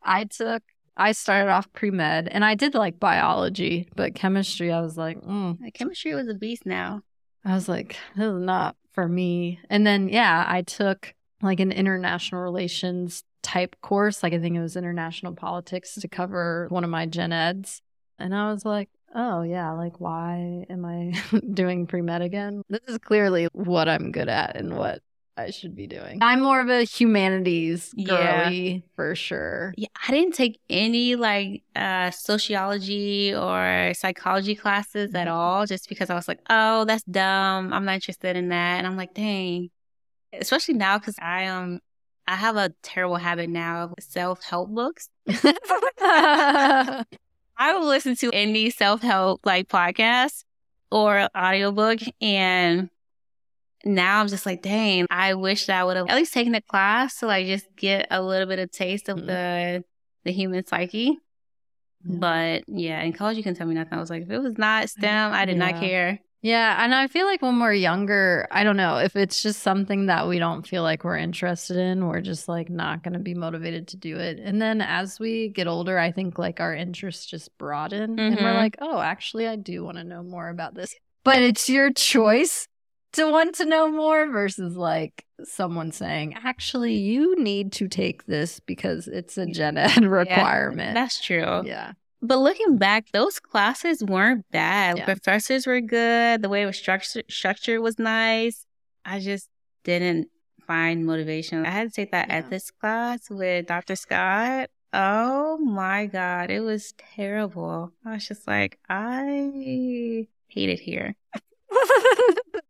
I 0.03 0.24
took, 0.24 0.62
I 0.96 1.12
started 1.12 1.51
off 1.51 1.72
pre 1.72 1.90
med 1.90 2.28
and 2.28 2.44
I 2.44 2.55
did 2.55 2.74
like 2.74 3.01
biology, 3.01 3.88
but 3.96 4.14
chemistry, 4.14 4.72
I 4.72 4.80
was 4.80 4.96
like, 4.96 5.20
mm. 5.22 5.59
chemistry 5.74 6.14
was 6.14 6.28
a 6.28 6.34
beast 6.34 6.66
now. 6.66 7.03
I 7.44 7.55
was 7.55 7.68
like, 7.68 7.96
this 8.16 8.26
is 8.26 8.40
not 8.40 8.76
for 8.92 9.09
me. 9.09 9.61
And 9.70 9.86
then, 9.86 10.09
yeah, 10.09 10.44
I 10.46 10.62
took 10.62 11.14
like 11.42 11.61
an 11.61 11.72
international 11.72 12.42
relations 12.42 13.24
type 13.42 13.76
course. 13.80 14.22
Like 14.22 14.32
I 14.32 14.38
think 14.38 14.57
it 14.57 14.61
was 14.61 14.76
international 14.76 15.34
politics 15.34 15.94
to 15.94 16.09
cover 16.09 16.66
one 16.68 16.84
of 16.84 16.90
my 16.90 17.07
gen 17.07 17.32
eds. 17.32 17.80
And 18.18 18.34
I 18.34 18.53
was 18.53 18.64
like, 18.64 18.90
oh, 19.14 19.42
yeah, 19.42 19.72
like 19.72 20.01
why 20.01 20.66
am 20.68 20.84
I 20.84 21.14
doing 21.55 21.86
pre 21.86 22.03
med 22.03 22.22
again? 22.22 22.62
This 22.68 22.82
is 22.86 22.98
clearly 22.98 23.48
what 23.53 23.88
I'm 23.88 24.12
good 24.12 24.28
at 24.28 24.57
and 24.57 24.76
what 24.76 25.01
I 25.37 25.51
should 25.51 25.74
be 25.74 25.87
doing. 25.87 26.18
I'm 26.20 26.41
more 26.43 26.61
of 26.61 26.68
a 26.68 26.83
humanities 26.85 27.95
girly 27.95 28.72
yeah. 28.72 28.81
for 28.95 29.14
sure. 29.14 29.72
Yeah, 29.76 29.89
I 30.07 30.12
didn't 30.12 30.35
take 30.35 30.61
any 30.68 31.16
like 31.16 31.62
uh 31.74 32.11
sociology 32.11 33.35
or 33.35 33.93
psychology 33.95 34.55
classes 34.55 35.14
at 35.14 35.26
mm-hmm. 35.26 35.37
all 35.37 35.66
just 35.66 35.89
because 35.89 36.11
I 36.11 36.14
was 36.14 36.28
like, 36.28 36.41
"Oh, 36.51 36.85
that's 36.85 37.05
dumb. 37.05 37.72
I'm 37.72 37.85
not 37.85 37.95
interested 37.95 38.37
in 38.37 38.49
that." 38.49 38.78
And 38.78 38.87
I'm 38.87 38.97
like, 38.97 39.14
"Dang." 39.14 39.70
Especially 40.33 40.74
now 40.74 40.99
cuz 40.99 41.14
I 41.20 41.43
am 41.43 41.81
I 42.26 42.37
have 42.37 42.57
a 42.57 42.72
terrible 42.83 43.16
habit 43.16 43.51
now 43.51 43.85
of 43.85 43.95
self 43.99 44.45
help 44.45 44.70
books. 44.70 45.09
I 46.01 47.05
will 47.59 47.87
listen 47.87 48.14
to 48.16 48.31
any 48.33 48.70
self 48.70 49.03
help 49.03 49.41
like 49.45 49.68
podcast 49.68 50.45
or 50.91 51.28
audiobook 51.37 52.01
and 52.20 52.89
now 53.85 54.20
I'm 54.20 54.28
just 54.28 54.47
like, 54.47 54.62
dang, 54.62 55.07
I 55.11 55.35
wish 55.35 55.66
that 55.66 55.81
I 55.81 55.85
would 55.85 55.97
have 55.97 56.09
at 56.09 56.16
least 56.16 56.33
taken 56.33 56.55
a 56.55 56.61
class 56.61 57.18
to 57.18 57.26
like 57.26 57.47
just 57.47 57.66
get 57.76 58.07
a 58.11 58.22
little 58.22 58.47
bit 58.47 58.59
of 58.59 58.70
taste 58.70 59.09
of 59.09 59.18
mm-hmm. 59.18 59.26
the 59.26 59.85
the 60.24 60.33
human 60.33 60.66
psyche. 60.66 61.18
Yeah. 62.05 62.16
But 62.18 62.64
yeah, 62.68 63.01
in 63.03 63.12
college 63.12 63.37
you 63.37 63.43
can 63.43 63.55
tell 63.55 63.66
me 63.66 63.74
nothing. 63.74 63.95
I 63.95 64.01
was 64.01 64.11
like, 64.11 64.22
if 64.22 64.31
it 64.31 64.39
was 64.39 64.59
not 64.59 64.89
STEM, 64.89 65.33
I 65.33 65.45
did 65.45 65.57
yeah. 65.57 65.70
not 65.70 65.81
care. 65.81 66.20
Yeah, 66.43 66.83
and 66.83 66.95
I 66.95 67.07
feel 67.07 67.26
like 67.26 67.43
when 67.43 67.61
we're 67.61 67.74
younger, 67.74 68.49
I 68.51 68.64
don't 68.64 68.78
know 68.78 68.97
if 68.97 69.14
it's 69.14 69.43
just 69.43 69.62
something 69.62 70.07
that 70.07 70.26
we 70.26 70.39
don't 70.39 70.66
feel 70.66 70.83
like 70.83 71.05
we're 71.05 71.18
interested 71.18 71.76
in, 71.76 72.07
we're 72.07 72.22
just 72.22 72.49
like 72.49 72.70
not 72.70 73.03
going 73.03 73.12
to 73.12 73.18
be 73.18 73.35
motivated 73.35 73.89
to 73.89 73.99
do 73.99 74.16
it. 74.16 74.39
And 74.43 74.61
then 74.61 74.81
as 74.81 75.20
we 75.20 75.49
get 75.49 75.66
older, 75.66 75.99
I 75.99 76.12
think 76.12 76.39
like 76.39 76.59
our 76.59 76.74
interests 76.74 77.26
just 77.26 77.57
broaden 77.59 78.12
mm-hmm. 78.12 78.20
and 78.20 78.37
we're 78.37 78.43
mm-hmm. 78.43 78.57
like, 78.57 78.76
"Oh, 78.81 79.01
actually 79.01 79.47
I 79.47 79.57
do 79.57 79.85
want 79.85 79.99
to 79.99 80.05
know 80.05 80.22
more 80.22 80.49
about 80.49 80.74
this." 80.74 80.95
But 81.24 81.43
it's 81.43 81.68
your 81.68 81.93
choice 81.93 82.66
to 83.12 83.30
want 83.30 83.54
to 83.56 83.64
know 83.64 83.90
more 83.90 84.30
versus 84.30 84.76
like 84.76 85.24
someone 85.44 85.92
saying, 85.92 86.34
actually, 86.44 86.94
you 86.94 87.40
need 87.42 87.72
to 87.72 87.88
take 87.88 88.26
this 88.26 88.61
because 88.61 89.08
it's 89.08 89.36
a 89.38 89.46
gen 89.46 89.76
ed 89.76 90.04
requirement. 90.04 90.88
Yeah, 90.88 90.94
that's 90.94 91.20
true. 91.20 91.62
Yeah. 91.64 91.92
But 92.22 92.38
looking 92.38 92.76
back, 92.76 93.11
those 93.12 93.40
classes 93.40 94.04
weren't 94.04 94.44
bad. 94.50 94.98
Yeah. 94.98 95.04
Professors 95.06 95.66
were 95.66 95.80
good. 95.80 96.42
The 96.42 96.48
way 96.48 96.62
it 96.62 96.66
was 96.66 96.76
structured, 96.76 97.24
structured 97.30 97.80
was 97.80 97.98
nice. 97.98 98.66
I 99.04 99.20
just 99.20 99.48
didn't 99.84 100.28
find 100.66 101.06
motivation. 101.06 101.64
I 101.64 101.70
had 101.70 101.88
to 101.88 101.94
take 101.94 102.12
that 102.12 102.28
yeah. 102.28 102.36
ethics 102.36 102.70
class 102.70 103.30
with 103.30 103.66
Dr. 103.66 103.96
Scott. 103.96 104.68
Oh 104.92 105.56
my 105.58 106.06
God. 106.06 106.50
It 106.50 106.61
was 106.61 106.92
terrible. 107.16 107.92
I 108.04 108.14
was 108.14 108.28
just 108.28 108.46
like, 108.46 108.78
I 108.88 110.26
hate 110.48 110.68
it 110.68 110.80
here. 110.80 111.16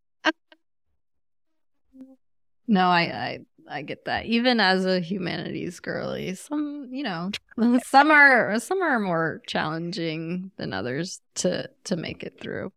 No, 2.70 2.86
I, 2.86 3.00
I 3.00 3.38
I 3.68 3.82
get 3.82 4.04
that. 4.04 4.26
Even 4.26 4.60
as 4.60 4.86
a 4.86 5.00
humanities 5.00 5.80
girly, 5.80 6.36
some 6.36 6.88
you 6.92 7.02
know, 7.02 7.32
some 7.84 8.12
are 8.12 8.60
some 8.60 8.80
are 8.80 9.00
more 9.00 9.42
challenging 9.48 10.52
than 10.56 10.72
others 10.72 11.20
to 11.36 11.68
to 11.84 11.96
make 11.96 12.22
it 12.22 12.38
through. 12.40 12.72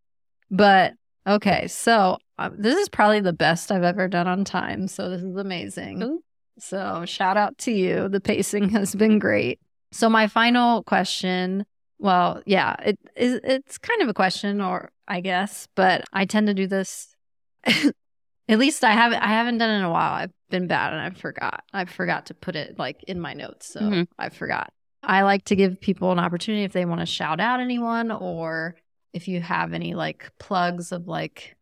But 0.50 0.94
okay, 1.28 1.68
so 1.68 2.18
uh, 2.40 2.50
this 2.58 2.76
is 2.76 2.90
probably 2.90 3.20
the 3.20 3.34
best 3.34 3.72
I've 3.72 3.84
ever 3.84 4.08
done 4.08 4.28
on 4.28 4.44
time. 4.46 4.88
So 4.88 5.12
this 5.12 5.22
is 5.22 5.36
amazing. 5.36 6.20
So 6.58 7.06
shout 7.06 7.38
out 7.38 7.60
to 7.60 7.72
you. 7.72 8.10
The 8.10 8.20
pacing 8.20 8.70
has 8.70 8.96
been 8.96 9.20
great. 9.20 9.60
So 9.92 10.10
my 10.10 10.26
final 10.28 10.82
question, 10.82 11.68
well, 12.00 12.42
yeah, 12.48 12.76
it 12.84 13.00
is 13.16 13.40
it's 13.44 13.78
kind 13.78 14.02
of 14.02 14.10
a 14.10 14.14
question 14.16 14.60
or 14.60 14.92
I 15.08 15.20
guess, 15.22 15.68
but 15.76 16.04
I 16.12 16.26
tend 16.26 16.48
to 16.48 16.56
do 16.56 16.66
this 16.66 17.16
At 18.50 18.60
least 18.60 18.84
I 18.84 18.92
haven't 18.92 19.20
I 19.20 19.28
haven't 19.28 19.58
done 19.58 19.70
it 19.70 19.78
in 19.80 19.84
a 19.84 19.90
while. 19.90 20.14
I've 20.14 20.32
been 20.50 20.68
bad 20.68 20.94
and 20.94 21.02
I 21.02 21.10
forgot. 21.12 21.64
I 21.74 21.86
forgot 21.86 22.28
to 22.28 22.34
put 22.34 22.56
it 22.56 22.78
like 22.78 23.04
in 23.04 23.20
my 23.20 23.34
notes. 23.34 23.68
So 23.68 23.80
mm-hmm. 23.80 24.04
I 24.18 24.30
forgot. 24.30 24.72
I 25.02 25.24
like 25.24 25.46
to 25.46 25.56
give 25.56 25.82
people 25.82 26.12
an 26.12 26.20
opportunity 26.20 26.64
if 26.64 26.72
they 26.72 26.86
want 26.86 27.02
to 27.02 27.06
shout 27.06 27.40
out 27.40 27.60
anyone 27.60 28.12
or 28.12 28.76
if 29.14 29.28
you 29.28 29.42
have 29.42 29.74
any 29.74 29.94
like 29.94 30.32
plugs 30.40 30.92
of 30.92 31.08
like 31.08 31.56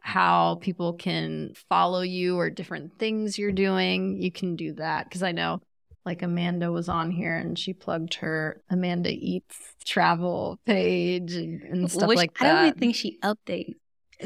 how 0.00 0.56
people 0.60 0.92
can 0.92 1.54
follow 1.68 2.02
you 2.02 2.38
or 2.38 2.50
different 2.50 2.98
things 2.98 3.38
you're 3.38 3.52
doing, 3.52 4.20
you 4.20 4.30
can 4.30 4.54
do 4.54 4.74
that. 4.74 5.10
Cause 5.10 5.22
I 5.22 5.32
know 5.32 5.60
like 6.04 6.22
Amanda 6.22 6.70
was 6.70 6.88
on 6.88 7.10
here 7.10 7.36
and 7.36 7.58
she 7.58 7.72
plugged 7.72 8.14
her 8.14 8.62
Amanda 8.70 9.10
Eats 9.10 9.56
travel 9.84 10.58
page 10.66 11.34
and, 11.34 11.62
and 11.62 11.90
stuff 11.90 12.08
Which 12.08 12.16
like 12.16 12.38
that. 12.38 12.46
I 12.46 12.52
don't 12.52 12.66
even 12.68 12.78
think 12.78 12.94
she 12.94 13.18
updates. 13.22 13.74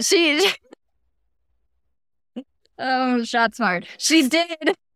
She 0.01 0.51
Oh, 2.79 3.25
shot 3.25 3.55
smart. 3.55 3.87
She 3.99 4.29
did. 4.29 4.75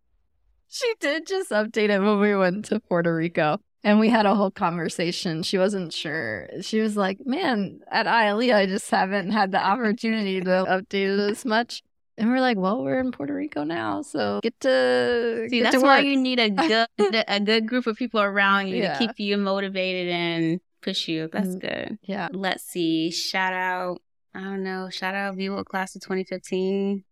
She 0.74 0.90
did 1.00 1.26
just 1.26 1.50
update 1.50 1.90
it 1.90 2.00
when 2.00 2.18
we 2.18 2.34
went 2.34 2.64
to 2.66 2.80
Puerto 2.80 3.14
Rico. 3.14 3.60
And 3.84 4.00
we 4.00 4.08
had 4.08 4.24
a 4.24 4.34
whole 4.34 4.50
conversation. 4.50 5.42
She 5.42 5.58
wasn't 5.58 5.92
sure. 5.92 6.48
She 6.62 6.80
was 6.80 6.96
like, 6.96 7.18
Man, 7.26 7.80
at 7.90 8.06
ILE, 8.06 8.50
I 8.50 8.64
just 8.64 8.90
haven't 8.90 9.32
had 9.32 9.52
the 9.52 9.62
opportunity 9.62 10.40
to 10.40 10.48
update 10.48 11.12
it 11.12 11.30
as 11.30 11.44
much. 11.44 11.82
And 12.16 12.30
we're 12.30 12.40
like, 12.40 12.56
well, 12.56 12.82
we're 12.82 13.00
in 13.00 13.10
Puerto 13.10 13.34
Rico 13.34 13.64
now, 13.64 14.02
so 14.02 14.40
get 14.42 14.58
to 14.60 15.46
see. 15.48 15.58
Get 15.58 15.64
that's 15.64 15.76
to 15.76 15.82
why 15.82 16.00
you 16.00 16.16
need 16.16 16.38
a 16.38 16.50
good 16.98 17.24
a 17.26 17.40
good 17.40 17.66
group 17.66 17.86
of 17.86 17.96
people 17.96 18.20
around 18.20 18.68
you 18.68 18.76
yeah. 18.76 18.92
to 18.92 18.98
keep 18.98 19.18
you 19.18 19.36
motivated 19.38 20.12
and 20.12 20.60
push 20.82 21.08
you. 21.08 21.28
That's 21.32 21.56
mm 21.56 21.60
good. 21.60 21.98
Yeah. 22.02 22.28
Let's 22.32 22.64
see. 22.64 23.10
Shout 23.10 23.52
out. 23.52 24.02
I 24.34 24.40
don't 24.40 24.62
know. 24.62 24.88
Shout 24.90 25.14
out 25.14 25.36
VWIL 25.36 25.64
class 25.64 25.94
of 25.96 26.02
2015. 26.02 27.04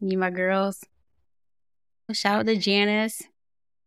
You 0.00 0.18
my 0.18 0.30
girls. 0.30 0.84
Shout 2.12 2.40
out 2.40 2.46
to 2.46 2.56
Janice. 2.56 3.22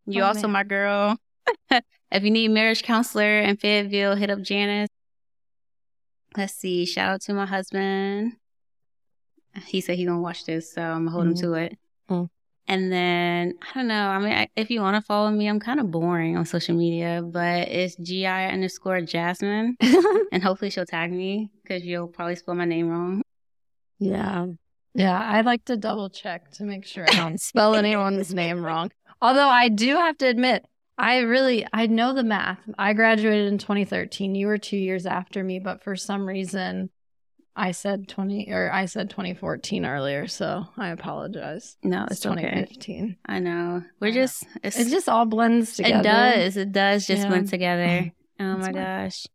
You 0.06 0.24
oh, 0.24 0.28
also 0.28 0.48
man. 0.48 0.52
my 0.52 0.64
girl. 0.64 1.18
if 1.72 2.24
you 2.24 2.32
need 2.32 2.50
marriage 2.50 2.84
counselor 2.84 3.40
in 3.40 3.58
Fayetteville, 3.58 4.16
hit 4.16 4.30
up 4.30 4.42
Janice. 4.42 4.90
Let's 6.36 6.54
see. 6.54 6.86
Shout 6.86 7.10
out 7.10 7.22
to 7.22 7.34
my 7.34 7.46
husband. 7.46 8.34
He 9.66 9.82
said 9.82 9.98
he 9.98 10.06
gonna 10.06 10.22
watch 10.22 10.46
this, 10.46 10.74
so 10.74 10.82
I'm 10.82 11.06
gonna 11.06 11.12
hold 11.12 11.26
mm-hmm. 11.26 11.32
him 11.32 11.42
to 11.42 11.54
it. 11.54 11.78
Mm-hmm. 12.10 12.26
And 12.68 12.92
then 12.92 13.56
I 13.62 13.74
don't 13.74 13.88
know. 13.88 14.08
I 14.10 14.20
mean, 14.20 14.48
if 14.56 14.70
you 14.70 14.82
want 14.82 14.96
to 14.96 15.02
follow 15.02 15.32
me, 15.32 15.48
I'm 15.48 15.60
kind 15.60 15.80
of 15.80 15.90
boring 15.90 16.38
on 16.38 16.46
social 16.46 16.76
media, 16.76 17.24
but 17.24 17.68
it's 17.68 17.96
gi 17.96 18.26
underscore 18.26 19.02
Jazmyne, 19.02 19.74
and 20.32 20.44
hopefully 20.44 20.70
she'll 20.70 20.86
tag 20.86 21.12
me 21.12 21.50
because 21.64 21.84
you'll 21.84 22.08
probably 22.08 22.36
spell 22.36 22.56
my 22.56 22.66
name 22.66 22.90
wrong. 22.90 23.24
Yeah, 23.98 24.48
yeah, 25.00 25.18
I 25.18 25.42
like 25.42 25.64
to 25.66 25.78
double 25.78 26.10
check 26.10 26.52
to 26.52 26.64
make 26.64 26.86
sure 26.86 27.06
I 27.10 27.16
don't 27.16 27.40
spell 27.40 27.76
anyone's 27.84 28.34
name 28.34 28.64
wrong. 28.64 28.92
Although 29.22 29.48
I 29.48 29.70
do 29.70 29.96
have 29.96 30.18
to 30.18 30.28
admit, 30.28 30.66
I 30.98 31.20
really 31.20 31.66
I 31.72 31.88
know 31.88 32.14
the 32.14 32.24
math. 32.24 32.60
I 32.78 32.92
graduated 32.92 33.48
in 33.52 33.60
2013. 33.60 34.36
You 34.36 34.48
were 34.48 34.58
2 34.58 34.76
years 34.76 35.06
after 35.06 35.42
me, 35.42 35.60
but 35.60 35.82
for 35.82 35.96
some 35.96 36.28
reason 36.28 36.90
I 37.56 37.72
said 37.72 38.10
20 38.10 38.52
or 38.52 38.72
I 38.72 38.86
said 38.86 39.10
2014 39.10 39.86
earlier, 39.86 40.28
so 40.28 40.66
I 40.78 40.90
apologize. 40.90 41.78
No, 41.82 42.04
it's, 42.04 42.14
it's 42.14 42.22
2015. 42.22 43.04
Okay. 43.04 43.18
I 43.26 43.40
know. 43.40 43.84
We're 44.02 44.12
just 44.12 44.46
it 44.62 44.72
just 44.72 45.08
all 45.08 45.26
blends 45.26 45.78
together. 45.78 46.00
It 46.00 46.04
does. 46.04 46.58
It 46.58 46.72
does 46.74 47.08
just 47.08 47.24
yeah. 47.24 47.30
blend 47.30 47.50
together. 47.50 48.12
Oh 48.42 48.56
my 48.56 48.72
gosh. 48.72 49.28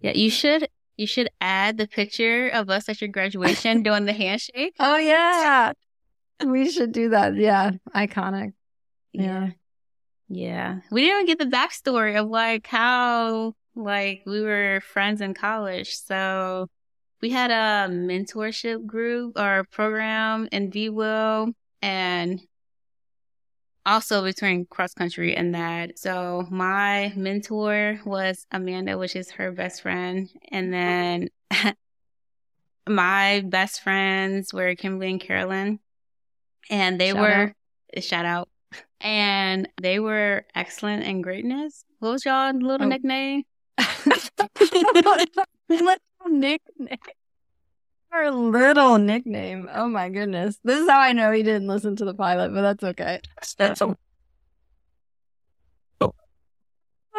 Yeah, 0.00 0.14
you 0.16 0.30
should 0.30 0.68
you 0.98 1.06
should 1.06 1.30
add 1.40 1.78
the 1.78 1.86
picture 1.86 2.48
of 2.48 2.68
us 2.68 2.88
at 2.88 3.00
your 3.00 3.08
graduation 3.08 3.82
doing 3.84 4.04
the 4.04 4.12
handshake. 4.12 4.74
Oh 4.78 4.96
yeah. 4.96 5.72
we 6.44 6.70
should 6.70 6.92
do 6.92 7.10
that. 7.10 7.36
Yeah. 7.36 7.72
Iconic. 7.94 8.52
Yeah. 9.12 9.50
Yeah. 10.28 10.80
We 10.90 11.02
didn't 11.02 11.22
even 11.22 11.26
get 11.26 11.38
the 11.38 11.56
backstory 11.56 12.20
of 12.20 12.28
like 12.28 12.66
how 12.66 13.54
like 13.74 14.22
we 14.26 14.42
were 14.42 14.82
friends 14.92 15.20
in 15.20 15.34
college. 15.34 15.94
So 15.94 16.66
we 17.22 17.30
had 17.30 17.50
a 17.50 17.92
mentorship 17.92 18.84
group 18.84 19.38
or 19.38 19.64
program 19.70 20.48
in 20.52 20.70
VWIL 20.70 21.52
and 21.80 22.40
also 23.88 24.22
between 24.22 24.66
cross 24.66 24.92
country 24.94 25.34
and 25.34 25.54
that. 25.54 25.98
So 25.98 26.46
my 26.50 27.12
mentor 27.16 28.00
was 28.04 28.46
Amanda, 28.52 28.98
which 28.98 29.16
is 29.16 29.30
her 29.32 29.50
best 29.50 29.82
friend. 29.82 30.28
And 30.50 30.72
then 30.72 31.30
my 32.88 33.42
best 33.46 33.80
friends 33.82 34.52
were 34.52 34.74
Kimberly 34.74 35.10
and 35.12 35.20
Carolyn. 35.20 35.80
And 36.70 37.00
they 37.00 37.12
shout 37.12 37.20
were, 37.20 37.54
out. 37.96 38.04
shout 38.04 38.26
out, 38.26 38.48
and 39.00 39.68
they 39.80 39.98
were 39.98 40.44
excellent 40.54 41.04
in 41.04 41.22
greatness. 41.22 41.82
What 41.98 42.10
was 42.10 42.26
y'all 42.26 42.52
little 42.52 42.86
oh. 42.86 42.90
nickname? 42.90 43.44
little 45.70 45.96
nickname. 46.28 46.98
Our 48.12 48.30
little 48.30 48.98
nickname. 48.98 49.68
Oh 49.72 49.88
my 49.88 50.08
goodness. 50.08 50.58
This 50.64 50.80
is 50.80 50.88
how 50.88 50.98
I 50.98 51.12
know 51.12 51.30
he 51.30 51.42
didn't 51.42 51.68
listen 51.68 51.96
to 51.96 52.04
the 52.04 52.14
pilot, 52.14 52.54
but 52.54 52.62
that's 52.62 52.84
okay. 52.84 53.20
That's 53.58 53.82
oh. 53.82 53.96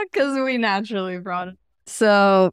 Because 0.02 0.40
we 0.44 0.58
naturally 0.58 1.18
brought 1.20 1.50
it. 1.50 1.58
So, 1.86 2.52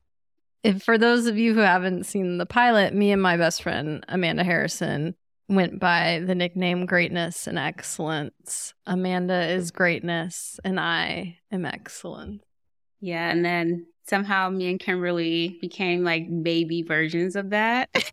if 0.63 0.83
for 0.83 0.99
those 0.99 1.27
of 1.27 1.39
you 1.39 1.55
who 1.55 1.61
haven't 1.61 2.05
seen 2.05 2.39
the 2.39 2.47
pilot, 2.47 2.93
me 2.95 3.13
and 3.13 3.23
my 3.23 3.37
best 3.37 3.63
friend, 3.63 4.05
Amanda 4.09 4.45
Harrison, 4.45 5.15
went 5.49 5.79
by 5.79 6.23
the 6.27 6.35
nickname 6.35 6.87
Greatness 6.87 7.47
and 7.47 7.59
Excellence. 7.59 8.75
Amanda 8.87 9.49
is 9.49 9.71
greatness, 9.71 10.59
and 10.65 10.81
I 10.81 11.39
am 11.53 11.65
excellent. 11.65 12.43
Yeah, 13.01 13.31
and 13.31 13.45
then 13.45 13.87
somehow 14.09 14.51
me 14.51 14.71
and 14.71 14.81
Kimberly 14.81 15.59
became 15.61 16.03
like 16.03 16.27
baby 16.43 16.83
versions 16.83 17.37
of 17.37 17.51
that. 17.51 17.91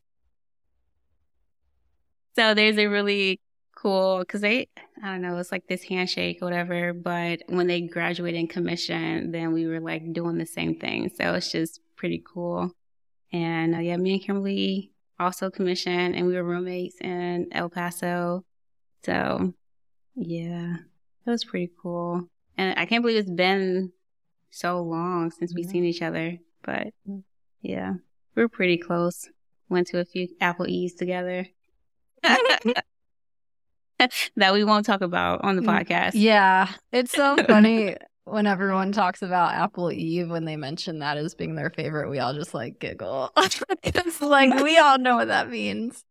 So 2.35 2.53
there's 2.53 2.77
a 2.77 2.87
really 2.87 3.39
cool 3.75 4.19
because 4.19 4.41
they, 4.41 4.67
I 5.03 5.11
don't 5.11 5.21
know, 5.21 5.37
it's 5.37 5.51
like 5.51 5.67
this 5.67 5.83
handshake 5.83 6.39
or 6.41 6.45
whatever. 6.45 6.93
But 6.93 7.41
when 7.47 7.67
they 7.67 7.81
graduated 7.81 8.39
in 8.39 8.47
commission, 8.47 9.31
then 9.31 9.53
we 9.53 9.67
were 9.67 9.79
like 9.79 10.13
doing 10.13 10.37
the 10.37 10.45
same 10.45 10.79
thing. 10.79 11.11
So 11.15 11.33
it's 11.35 11.51
just 11.51 11.79
pretty 11.95 12.23
cool. 12.25 12.71
And 13.31 13.75
uh, 13.75 13.79
yeah, 13.79 13.97
me 13.97 14.13
and 14.13 14.21
Kimberly 14.21 14.91
also 15.19 15.49
commissioned 15.49 16.15
and 16.15 16.27
we 16.27 16.35
were 16.35 16.43
roommates 16.43 16.97
in 17.01 17.47
El 17.51 17.69
Paso. 17.69 18.43
So 19.03 19.53
yeah, 20.15 20.75
it 21.25 21.29
was 21.29 21.43
pretty 21.43 21.71
cool. 21.81 22.27
And 22.57 22.77
I 22.77 22.85
can't 22.85 23.03
believe 23.03 23.17
it's 23.17 23.29
been 23.29 23.91
so 24.49 24.81
long 24.81 25.31
since 25.31 25.53
we've 25.53 25.65
seen 25.65 25.83
each 25.83 26.01
other. 26.01 26.37
But 26.63 26.93
mm. 27.09 27.23
yeah, 27.61 27.93
we 28.35 28.43
are 28.43 28.49
pretty 28.49 28.77
close. 28.77 29.29
Went 29.69 29.87
to 29.87 29.99
a 29.99 30.05
few 30.05 30.27
Applebee's 30.39 30.93
together. 30.93 31.47
that 34.35 34.53
we 34.53 34.63
won't 34.63 34.85
talk 34.85 35.01
about 35.01 35.43
on 35.43 35.55
the 35.55 35.61
mm, 35.61 35.67
podcast. 35.67 36.11
Yeah. 36.13 36.69
It's 36.91 37.11
so 37.11 37.35
funny 37.47 37.95
when 38.25 38.47
everyone 38.47 38.91
talks 38.91 39.21
about 39.21 39.53
Apple 39.53 39.91
Eve 39.91 40.29
when 40.29 40.45
they 40.45 40.55
mention 40.55 40.99
that 40.99 41.17
as 41.17 41.35
being 41.35 41.55
their 41.55 41.69
favorite, 41.69 42.09
we 42.09 42.19
all 42.19 42.33
just 42.33 42.53
like 42.53 42.79
giggle. 42.79 43.31
it's 43.83 44.21
like 44.21 44.63
we 44.63 44.77
all 44.77 44.97
know 44.97 45.17
what 45.17 45.27
that 45.27 45.49
means. 45.49 46.03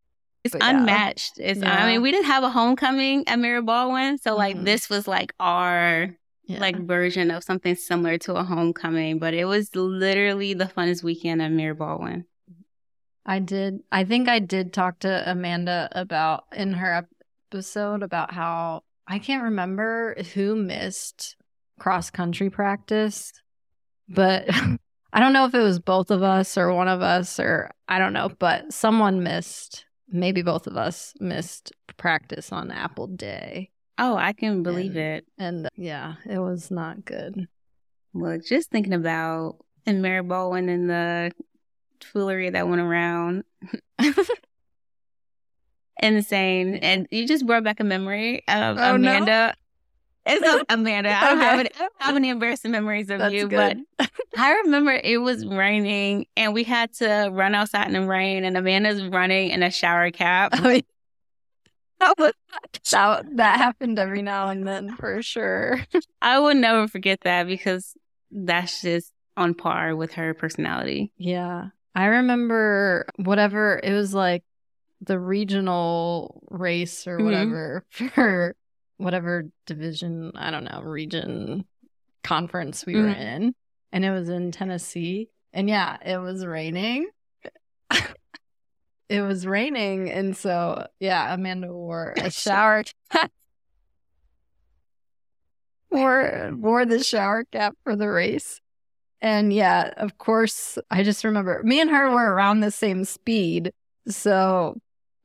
It's 0.45 0.53
but 0.53 0.63
unmatched. 0.63 1.35
Yeah. 1.37 1.47
It's 1.47 1.61
yeah. 1.61 1.85
I 1.85 1.87
mean, 1.87 2.03
we 2.03 2.11
didn't 2.11 2.27
have 2.27 2.43
a 2.43 2.51
homecoming 2.51 3.29
at 3.29 3.39
Mary 3.39 3.63
Baldwin, 3.63 4.19
so 4.19 4.35
like 4.35 4.57
mm-hmm. 4.57 4.65
this 4.65 4.91
was 4.91 5.07
like 5.07 5.33
our 5.39 6.11
yeah. 6.45 6.61
like 6.61 6.77
version 6.77 7.31
of 7.31 7.45
something 7.45 7.77
similar 7.77 8.19
to 8.19 8.35
a 8.35 8.43
homecoming, 8.43 9.19
but 9.19 9.35
it 9.35 9.45
was 9.45 9.75
literally 9.75 10.55
the 10.55 10.65
funnest 10.65 11.03
weekend 11.03 11.41
at 11.41 11.53
Mary 11.53 11.75
Baldwin. 11.75 12.27
I 13.25 13.39
did. 13.39 13.81
I 13.91 14.05
think 14.05 14.29
I 14.29 14.39
did 14.39 14.73
talk 14.73 15.01
to 15.01 15.31
Amanda 15.31 15.89
about 15.93 16.45
in 16.53 16.75
her 16.75 17.07
episode 17.53 18.03
about 18.03 18.33
how 18.33 18.83
I 19.07 19.19
can't 19.19 19.45
remember 19.45 20.17
who 20.35 20.57
missed 20.57 21.37
cross 21.79 22.11
country 22.11 22.51
practice, 22.51 23.33
but 24.09 24.45
I 25.13 25.21
don't 25.21 25.33
know 25.33 25.45
if 25.45 25.55
it 25.55 25.63
was 25.63 25.79
both 25.79 26.11
of 26.11 26.23
us 26.23 26.57
or 26.57 26.73
one 26.73 26.89
of 26.89 27.03
us 27.03 27.39
or 27.39 27.71
I 27.89 27.99
don't 27.99 28.13
know, 28.13 28.31
but 28.39 28.73
someone 28.73 29.23
missed, 29.23 29.85
maybe 30.09 30.43
both 30.43 30.67
of 30.67 30.77
us 30.77 31.15
missed 31.21 31.73
practice 31.97 32.51
on 32.53 32.71
Apple 32.71 33.07
Day. 33.07 33.71
Oh, 33.99 34.17
I 34.17 34.33
can 34.33 34.63
believe 34.63 34.97
and, 34.97 34.99
it. 34.99 35.27
And 35.39 35.69
yeah, 35.77 36.15
it 36.29 36.39
was 36.39 36.71
not 36.71 37.05
good. 37.05 37.47
Look, 38.15 38.45
just 38.45 38.71
thinking 38.71 38.95
about 38.95 39.59
and 39.87 40.03
Mary 40.03 40.23
Baldwin 40.23 40.69
and 40.69 40.89
the 40.89 41.33
foolery 42.05 42.51
that 42.51 42.69
went 42.69 42.81
around. 42.81 43.45
Insane. 46.03 46.77
And 46.77 47.07
you 47.11 47.27
just 47.27 47.47
brought 47.47 47.65
back 47.65 47.81
a 47.81 47.85
memory 47.85 48.43
of 48.49 48.77
oh, 48.79 48.95
Amanda. 48.95 49.27
No? 49.27 49.53
It's 50.25 50.65
Amanda. 50.69 51.11
I 51.11 51.21
don't, 51.27 51.39
okay. 51.39 51.45
have 51.45 51.61
any, 51.61 51.71
I 51.75 51.79
don't 51.79 51.93
have 51.99 52.17
any 52.17 52.29
embarrassing 52.29 52.71
memories 52.71 53.11
of 53.11 53.19
That's 53.19 53.35
you, 53.35 53.49
good. 53.49 53.83
but 53.99 54.11
I 54.37 54.53
remember 54.65 54.93
it 54.93 55.19
was 55.19 55.47
raining 55.47 56.27
and 56.37 56.55
we 56.55 56.65
had 56.65 56.93
to 56.95 57.31
run 57.33 57.55
outside 57.55 57.87
in 57.87 57.93
the 57.93 58.07
rain, 58.07 58.45
and 58.45 58.57
Amanda's 58.57 59.03
running 59.05 59.51
in 59.51 59.63
a 59.63 59.71
shower 59.71 60.11
cap. 60.11 60.55
Oh, 62.05 62.15
that, 62.19 62.35
that, 62.91 63.37
that 63.37 63.59
happened 63.59 63.99
every 63.99 64.23
now 64.23 64.49
and 64.49 64.67
then 64.67 64.97
for 64.97 65.23
sure. 65.23 65.81
I 66.21 66.41
will 66.41 66.55
never 66.55 66.89
forget 66.89 67.21
that 67.21 67.47
because 67.47 67.95
that's 68.31 68.83
just 68.83 69.13
on 69.37 69.55
par 69.55 69.95
with 69.95 70.15
her 70.15 70.35
personality. 70.35 71.13
Yeah. 71.17 71.69
I 71.95 72.07
remember 72.07 73.07
whatever 73.17 73.81
it 73.83 73.93
was 73.93 74.15
like 74.15 74.45
the 75.01 75.19
regional 75.19 76.43
race 76.51 77.07
or 77.07 77.17
mm-hmm. 77.17 77.25
whatever 77.25 77.85
for 77.91 78.57
whatever 78.97 79.49
division, 79.67 80.33
I 80.37 80.51
don't 80.51 80.65
know, 80.65 80.81
region 80.83 81.65
conference 82.23 82.87
we 82.87 82.95
mm-hmm. 82.95 83.05
were 83.05 83.11
in. 83.11 83.55
And 83.93 84.05
it 84.05 84.11
was 84.11 84.29
in 84.29 84.53
Tennessee. 84.53 85.29
And 85.53 85.69
yeah, 85.69 85.99
it 86.05 86.17
was 86.19 86.47
raining. 86.47 87.09
it 89.09 89.21
was 89.21 89.47
raining. 89.47 90.11
And 90.11 90.35
so, 90.35 90.87
yeah, 90.99 91.35
Amanda 91.35 91.71
wore 91.71 92.15
a 92.17 92.31
shower 92.31 92.85
wore, 95.91 96.53
wore 96.55 96.87
the 96.87 97.05
shower 97.05 97.45
cap 97.45 97.77
for 97.85 97.97
the 97.97 98.09
race. 98.09 98.62
And 99.23 99.53
yeah, 99.53 99.93
of 99.97 100.19
course, 100.19 100.79
I 100.91 101.05
just 101.05 101.23
remember 101.23 101.63
me 101.63 101.81
and 101.81 101.89
her 101.91 102.11
were 102.11 102.35
around 102.35 102.59
the 102.59 102.73
same 102.73 103.05
speed. 103.05 103.73
So, 104.09 104.81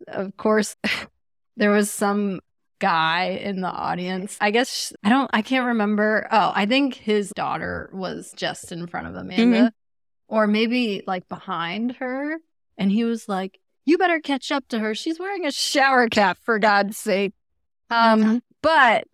of 0.08 0.38
course, 0.38 0.76
there 1.58 1.72
was 1.72 1.90
some 1.90 2.40
guy 2.80 3.40
in 3.42 3.62
the 3.62 3.70
audience. 3.70 4.38
I 4.40 4.52
guess 4.52 4.94
I 5.04 5.10
don't, 5.10 5.32
I 5.34 5.42
can't 5.42 5.66
remember. 5.66 6.28
Oh, 6.32 6.52
I 6.54 6.68
think 6.68 6.94
his 6.94 7.32
daughter 7.36 7.90
was 7.92 8.32
just 8.36 8.72
in 8.72 8.86
front 8.86 9.08
of 9.08 9.16
Amanda 9.16 9.58
mm-hmm. 9.58 9.68
or 10.28 10.46
maybe 10.46 11.02
like 11.08 11.28
behind 11.28 11.94
her. 11.94 12.38
And 12.78 12.92
he 12.92 13.04
was 13.04 13.28
like, 13.28 13.60
You 13.84 13.98
better 13.98 14.20
catch 14.20 14.52
up 14.52 14.68
to 14.68 14.78
her. 14.78 14.94
She's 14.94 15.20
wearing 15.20 15.48
a 15.48 15.52
shower 15.52 16.08
cap, 16.08 16.38
for 16.44 16.60
God's 16.60 17.00
sake. 17.00 17.34
Um, 17.90 18.44
but 18.62 19.06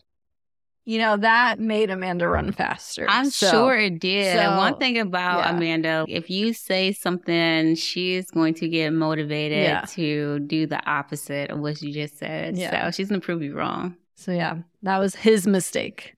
you 0.86 0.98
know, 0.98 1.16
that 1.18 1.60
made 1.60 1.90
Amanda 1.90 2.28
run 2.28 2.52
faster. 2.52 3.06
I'm 3.10 3.30
so, 3.30 3.50
sure 3.50 3.78
it 3.78 4.00
did. 4.00 4.38
So, 4.38 4.58
one 4.58 4.78
thing 4.78 5.00
about 5.00 5.40
yeah. 5.40 5.56
Amanda, 5.56 6.06
if 6.10 6.30
you 6.30 6.54
say 6.54 6.92
something, 6.92 7.76
she's 7.76 8.30
going 8.30 8.54
to 8.56 8.68
get 8.68 8.92
motivated 8.92 9.64
yeah. 9.64 9.86
to 9.92 10.40
do 10.40 10.68
the 10.68 10.86
opposite 10.86 11.52
of 11.52 11.60
what 11.60 11.82
you 11.82 11.94
just 11.94 12.18
said. 12.18 12.58
Yeah. 12.58 12.88
So 12.88 12.92
she's 12.92 13.10
going 13.10 13.22
to 13.22 13.26
prove 13.26 13.42
you 13.42 13.56
wrong. 13.56 13.96
So 14.16 14.32
yeah, 14.32 14.58
that 14.82 14.98
was 14.98 15.16
his 15.16 15.48
mistake. 15.48 16.16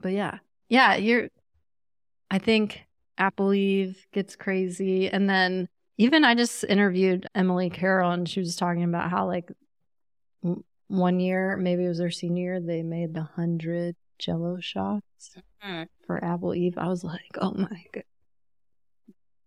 But 0.00 0.12
yeah, 0.12 0.38
yeah, 0.68 0.94
you're, 0.94 1.28
I 2.30 2.38
think 2.38 2.82
Apple 3.18 3.52
Eve 3.54 4.06
gets 4.12 4.36
crazy. 4.36 5.08
And 5.08 5.28
then 5.28 5.68
even 5.98 6.24
I 6.24 6.34
just 6.34 6.64
interviewed 6.64 7.26
Emily 7.34 7.70
Carroll 7.70 8.12
and 8.12 8.28
she 8.28 8.40
was 8.40 8.56
talking 8.56 8.84
about 8.84 9.10
how 9.10 9.26
like 9.26 9.50
one 10.88 11.20
year, 11.20 11.56
maybe 11.56 11.84
it 11.84 11.88
was 11.88 11.98
their 11.98 12.10
senior 12.10 12.54
year, 12.54 12.60
they 12.60 12.82
made 12.82 13.14
the 13.14 13.22
hundred 13.22 13.96
jello 14.18 14.58
shots 14.60 15.36
mm-hmm. 15.64 15.84
for 16.06 16.22
Apple 16.24 16.54
Eve. 16.54 16.78
I 16.78 16.88
was 16.88 17.04
like, 17.04 17.36
oh 17.40 17.52
my 17.52 17.84
god. 17.92 18.04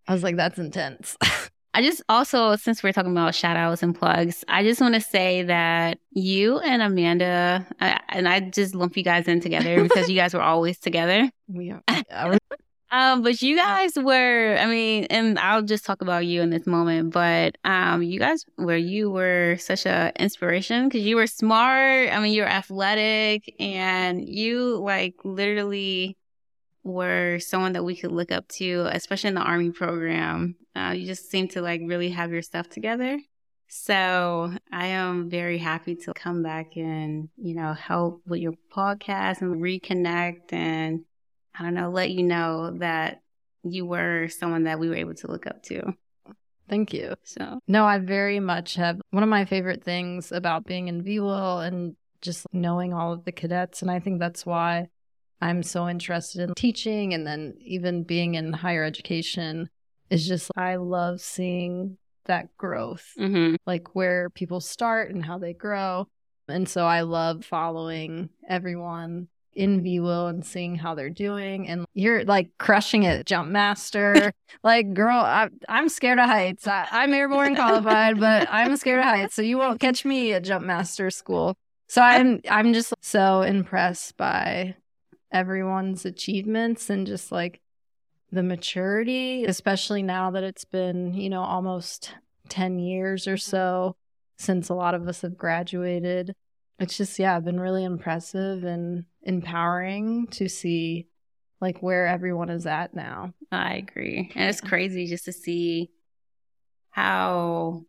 I 0.08 0.14
was 0.14 0.24
like, 0.24 0.36
that's 0.36 0.58
intense. 0.58 1.16
I 1.74 1.84
just 1.84 2.02
also, 2.10 2.56
since 2.56 2.82
we're 2.82 2.92
talking 2.92 3.12
about 3.12 3.36
shout 3.36 3.56
outs 3.56 3.84
and 3.84 3.94
plugs, 3.98 4.44
I 4.48 4.64
just 4.64 4.82
want 4.82 4.96
to 4.96 5.02
say 5.02 5.44
that 5.44 6.00
you 6.10 6.58
and 6.60 6.82
Amanda, 6.82 7.68
I, 7.80 8.00
and 8.10 8.28
I 8.28 8.40
just 8.40 8.74
lump 8.74 8.98
you 8.98 9.04
guys 9.04 9.28
in 9.28 9.40
together 9.40 9.84
because 9.84 10.10
you 10.10 10.16
guys 10.16 10.34
were 10.34 10.42
always 10.42 10.80
together. 10.80 11.30
We 11.48 11.72
are. 11.72 11.82
Um, 12.92 13.22
but 13.22 13.42
you 13.42 13.56
guys 13.56 13.96
were, 13.96 14.58
I 14.60 14.66
mean, 14.66 15.06
and 15.12 15.38
I'll 15.38 15.62
just 15.62 15.86
talk 15.86 16.02
about 16.02 16.26
you 16.26 16.42
in 16.42 16.50
this 16.50 16.66
moment, 16.66 17.14
but 17.14 17.56
um, 17.64 18.02
you 18.02 18.20
guys 18.20 18.46
were, 18.58 18.76
you 18.76 19.12
were 19.12 19.58
such 19.60 19.86
a 19.86 20.12
inspiration 20.20 20.90
because 20.90 21.06
you 21.06 21.16
were 21.16 21.28
smart. 21.28 22.10
I 22.12 22.20
mean, 22.20 22.34
you 22.34 22.42
were 22.42 22.48
athletic 22.48 23.54
and 23.60 24.28
you 24.28 24.78
like 24.78 25.16
literally 25.24 26.18
were 26.84 27.38
someone 27.40 27.74
that 27.74 27.84
we 27.84 27.96
could 27.96 28.12
look 28.12 28.32
up 28.32 28.48
to, 28.48 28.88
especially 28.92 29.28
in 29.30 29.36
the 29.36 29.42
army 29.42 29.70
program. 29.70 30.56
Uh, 30.76 30.94
you 30.96 31.06
just 31.06 31.30
seem 31.30 31.48
to 31.50 31.62
like 31.62 31.82
really 31.86 32.10
have 32.10 32.32
your 32.32 32.42
stuff 32.42 32.70
together. 32.70 33.20
So 33.68 34.52
I 34.72 34.88
am 34.88 35.30
very 35.30 35.60
happy 35.60 35.96
to 35.96 36.14
come 36.14 36.42
back 36.42 36.76
and, 36.76 37.30
you 37.38 37.54
know, 37.54 37.74
help 37.74 38.24
with 38.26 38.40
your 38.40 38.54
podcast 38.74 39.42
and 39.42 39.62
reconnect 39.62 40.54
and 40.54 41.02
I 41.60 41.64
don't 41.64 41.74
know, 41.74 41.90
let 41.90 42.12
you 42.12 42.24
know 42.24 42.72
that 42.78 43.22
you 43.64 43.86
were 43.86 44.30
someone 44.30 44.64
that 44.64 44.80
we 44.80 44.88
were 44.88 44.96
able 44.96 45.16
to 45.16 45.28
look 45.28 45.46
up 45.46 45.62
to. 45.64 45.94
Thank 46.70 46.94
you. 46.94 47.16
So, 47.24 47.60
no, 47.68 47.86
I 47.86 47.98
very 47.98 48.40
much 48.40 48.76
have 48.76 49.02
one 49.10 49.24
of 49.24 49.30
my 49.30 49.46
favorite 49.46 49.84
things 49.84 50.32
about 50.32 50.66
being 50.66 50.88
in 50.88 51.04
VWIL 51.04 51.68
and 51.68 51.96
just 52.22 52.46
knowing 52.54 52.94
all 52.94 53.12
of 53.12 53.26
the 53.26 53.32
cadets. 53.32 53.82
And 53.82 53.90
I 53.90 54.00
think 54.00 54.20
that's 54.20 54.46
why 54.46 54.88
I'm 55.42 55.64
so 55.64 55.90
interested 55.90 56.42
in 56.42 56.54
teaching 56.54 57.14
and 57.14 57.26
then 57.26 57.56
even 57.60 58.04
being 58.04 58.36
in 58.36 58.54
higher 58.54 58.84
education 58.84 59.70
is 60.10 60.28
just, 60.28 60.52
I 60.56 60.76
love 60.76 61.22
seeing 61.22 61.98
that 62.26 62.56
growth, 62.56 63.14
mm-hmm. 63.18 63.56
like 63.66 63.96
where 63.96 64.30
people 64.30 64.62
start 64.62 65.12
and 65.12 65.26
how 65.26 65.40
they 65.40 65.54
grow. 65.54 66.08
And 66.48 66.70
so 66.70 66.86
I 66.86 67.02
love 67.02 67.46
following 67.46 68.30
everyone 68.48 69.28
in 69.54 69.84
VWIL 69.84 70.30
and 70.30 70.46
seeing 70.46 70.76
how 70.76 70.96
they're 70.96 71.10
doing. 71.10 71.68
And 71.68 71.86
you're 71.94 72.24
like 72.24 72.50
crushing 72.58 73.04
it, 73.04 73.26
jump 73.26 73.50
master. 73.50 74.32
like, 74.64 74.94
girl, 74.94 75.18
I, 75.18 75.50
am 75.68 75.90
scared 75.90 76.20
of 76.20 76.26
heights. 76.26 76.68
I, 76.68 76.88
I'm 76.92 77.14
airborne 77.14 77.56
qualified, 77.56 78.20
but 78.20 78.48
I'm 78.52 78.78
scared 78.78 79.00
of 79.00 79.06
heights. 79.06 79.36
So 79.36 79.42
you 79.42 79.58
won't 79.58 79.80
catch 79.80 80.06
me 80.06 80.34
at 80.34 80.44
jump 80.44 80.66
master 80.66 81.10
school. 81.10 81.56
So 81.88 82.02
I'm 82.02 82.42
I'm 82.50 82.74
just 82.74 82.94
so 83.02 83.42
impressed 83.42 84.16
by 84.16 84.76
everyone's 85.32 86.06
achievements 86.06 86.90
and 86.90 87.08
just 87.08 87.32
like 87.32 87.62
the 88.32 88.44
maturity, 88.44 89.46
especially 89.46 90.04
now 90.04 90.32
that 90.32 90.44
it's 90.44 90.66
been, 90.66 91.16
you 91.16 91.30
know, 91.30 91.42
almost 91.42 92.14
10 92.50 92.80
years 92.80 93.28
or 93.28 93.38
so 93.38 93.96
since 94.38 94.70
a 94.70 94.74
lot 94.74 94.96
of 94.96 95.08
us 95.08 95.22
have 95.22 95.38
graduated 95.38 96.36
it's 96.80 96.98
just 96.98 97.20
yeah, 97.20 97.40
been 97.40 97.60
really 97.60 97.84
impressive 97.84 98.64
and 98.64 99.06
empowering 99.24 100.28
to 100.28 100.48
see 100.48 101.08
like 101.62 101.82
where 101.82 102.08
everyone 102.08 102.50
is 102.50 102.66
at 102.66 102.94
now. 102.94 103.34
I 103.52 103.76
agree. 103.76 104.32
And 104.36 104.50
it's 104.50 104.62
crazy 104.62 105.08
just 105.08 105.26
to 105.26 105.34
see 105.34 105.92
how 106.92 107.84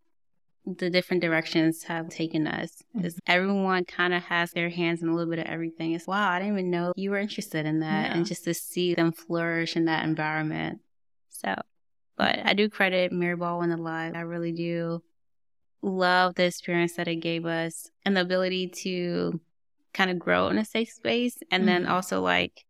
the 0.67 0.91
different 0.91 1.23
directions 1.23 1.85
have 1.85 2.09
taken 2.09 2.47
us. 2.47 2.83
Because 2.95 3.15
mm-hmm. 3.15 3.33
everyone 3.33 3.85
kind 3.85 4.13
of 4.13 4.23
has 4.25 4.51
their 4.53 4.69
hands 4.69 5.03
in 5.03 5.09
a 5.09 5.15
little 5.15 5.31
bit 5.31 5.39
of 5.39 5.47
everything. 5.47 5.93
It's 5.93 6.07
wow, 6.07 6.31
I 6.31 6.39
didn't 6.39 6.55
even 6.55 6.71
know 6.71 6.93
you 6.97 7.11
were 7.11 7.19
interested 7.19 7.67
in 7.67 7.81
that. 7.81 8.07
Yeah. 8.07 8.17
And 8.17 8.27
just 8.27 8.45
to 8.45 8.55
see 8.55 8.95
them 8.95 9.13
flourish 9.13 9.77
in 9.77 9.85
that 9.87 10.05
environment. 10.05 10.81
So, 11.31 11.55
but 12.17 12.41
I 12.45 12.55
do 12.55 12.69
credit 12.69 13.13
Mary 13.13 13.37
Baldwin 13.37 13.71
Alive. 13.71 14.15
I 14.15 14.21
really 14.21 14.53
do 14.53 15.03
love 15.83 16.35
the 16.35 16.45
experience 16.45 16.95
that 16.95 17.09
it 17.09 17.17
gave 17.17 17.47
us 17.47 17.91
and 18.05 18.17
the 18.17 18.21
ability 18.21 18.69
to 18.69 19.41
kind 19.93 20.11
of 20.11 20.19
grow 20.19 20.49
in 20.49 20.59
a 20.59 20.65
safe 20.65 20.91
space 20.91 21.39
and 21.51 21.63
mm-hmm. 21.63 21.85
then 21.85 21.87
also 21.87 22.21
like 22.21 22.65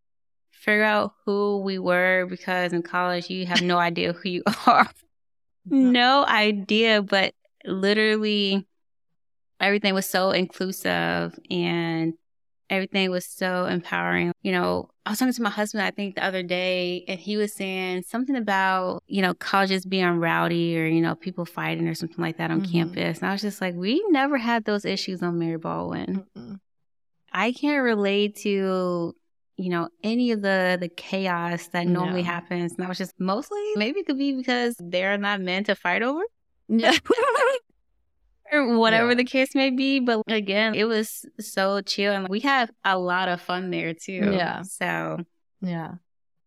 figure 0.51 0.85
out 0.85 1.15
who 1.25 1.59
we 1.61 1.79
were 1.79 2.27
because 2.29 2.73
in 2.73 2.83
college 2.83 3.31
you 3.31 3.47
have 3.47 3.63
no 3.63 3.79
idea 3.79 4.13
who 4.13 4.29
you 4.29 4.43
are. 4.67 4.89
no 5.67 6.25
idea, 6.27 7.03
but 7.03 7.35
literally 7.65 8.67
everything 9.59 9.95
was 9.95 10.07
so 10.07 10.31
inclusive 10.31 11.39
and 11.51 12.15
everything 12.69 13.11
was 13.11 13.27
so 13.27 13.67
empowering. 13.67 14.33
You 14.43 14.53
know, 14.53 14.91
I 15.11 15.13
was 15.13 15.19
talking 15.19 15.35
to 15.35 15.43
my 15.43 15.51
husband, 15.51 15.83
I 15.83 15.91
think 15.91 16.15
the 16.15 16.25
other 16.25 16.45
day, 16.45 17.05
and 17.09 17.19
he 17.19 17.37
was 17.37 17.53
saying 17.53 18.05
something 18.05 18.37
about, 18.37 19.03
you 19.09 19.23
know, 19.23 19.35
colleges 19.35 19.85
being 19.85 20.07
rowdy 20.21 20.79
or, 20.79 20.87
you 20.87 21.01
know, 21.01 21.17
people 21.17 21.45
fighting 21.45 21.89
or 21.89 21.97
something 21.97 22.23
like 22.23 22.37
that 22.37 22.53
on 22.53 22.61
mm-hmm. 22.61 22.71
campus. 22.71 23.19
And 23.19 23.29
I 23.29 23.33
was 23.33 23.41
just 23.41 23.61
like, 23.61 23.75
we 23.75 24.05
never 24.11 24.39
had 24.39 24.67
those 24.67 24.85
issues 24.85 25.21
on 25.21 25.37
Mary 25.37 25.57
Baldwin. 25.57 26.27
Mm-hmm. 26.39 26.55
I 27.33 27.51
can't 27.51 27.83
relate 27.83 28.37
to, 28.43 29.17
you 29.57 29.69
know, 29.69 29.89
any 30.05 30.31
of 30.31 30.43
the 30.43 30.79
the 30.81 30.89
chaos 30.89 31.67
that 31.73 31.89
normally 31.89 32.23
happens. 32.23 32.75
And 32.75 32.85
I 32.85 32.89
was 32.89 32.99
just 32.99 33.19
mostly 33.19 33.59
maybe 33.75 33.99
it 33.99 34.07
could 34.07 34.17
be 34.17 34.37
because 34.37 34.77
they're 34.79 35.19
not 35.19 35.41
meant 35.41 35.67
to 35.67 35.75
fight 35.75 36.03
over. 36.03 36.23
Yeah. 36.69 36.97
or 38.53 38.79
whatever 38.79 39.11
yeah. 39.11 39.17
the 39.17 39.25
case 39.25 39.55
may 39.55 39.71
be. 39.71 40.01
But 40.01 40.23
again, 40.29 40.75
it 40.75 40.85
was 40.85 41.25
so 41.39 41.81
chill 41.81 42.13
and 42.13 42.29
we 42.29 42.41
had 42.41 42.71
a 42.85 42.99
lot 42.99 43.29
of 43.29 43.41
fun 43.41 43.71
there 43.71 43.95
too. 43.95 44.31
Yeah. 44.33 44.63
So, 44.63 45.19
yeah. 45.61 45.93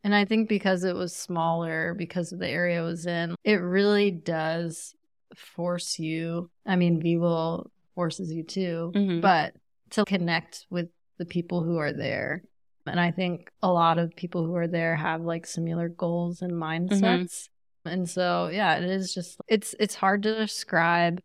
And 0.03 0.13
I 0.13 0.25
think 0.25 0.49
because 0.49 0.83
it 0.83 0.95
was 0.95 1.15
smaller, 1.15 1.93
because 1.93 2.33
of 2.33 2.39
the 2.39 2.49
area 2.49 2.81
it 2.81 2.85
was 2.85 3.05
in, 3.05 3.35
it 3.43 3.55
really 3.55 4.11
does 4.11 4.93
force 5.35 5.97
you. 5.97 6.49
I 6.65 6.75
mean, 6.75 7.01
VWIL 7.01 7.67
forces 7.95 8.31
you 8.31 8.43
too, 8.43 8.91
mm-hmm. 8.93 9.21
but 9.21 9.53
to 9.91 10.03
connect 10.05 10.65
with 10.69 10.89
the 11.19 11.25
people 11.25 11.63
who 11.63 11.77
are 11.77 11.93
there. 11.93 12.43
And 12.85 12.99
I 12.99 13.11
think 13.11 13.49
a 13.61 13.71
lot 13.71 13.97
of 13.97 14.15
people 14.15 14.45
who 14.45 14.55
are 14.55 14.67
there 14.67 14.95
have 14.95 15.21
like 15.21 15.45
similar 15.45 15.87
goals 15.87 16.41
and 16.41 16.51
mindsets. 16.51 16.99
Mm-hmm. 16.99 17.89
And 17.89 18.09
so, 18.09 18.49
yeah, 18.51 18.75
it 18.75 18.83
is 18.83 19.13
just 19.13 19.37
it's 19.47 19.75
it's 19.79 19.95
hard 19.95 20.23
to 20.23 20.35
describe 20.35 21.21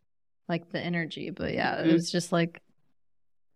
like 0.49 0.71
the 0.71 0.79
energy. 0.79 1.29
But 1.29 1.53
yeah, 1.53 1.75
mm-hmm. 1.75 1.89
it 1.89 1.93
was 1.93 2.11
just 2.11 2.31
like 2.31 2.61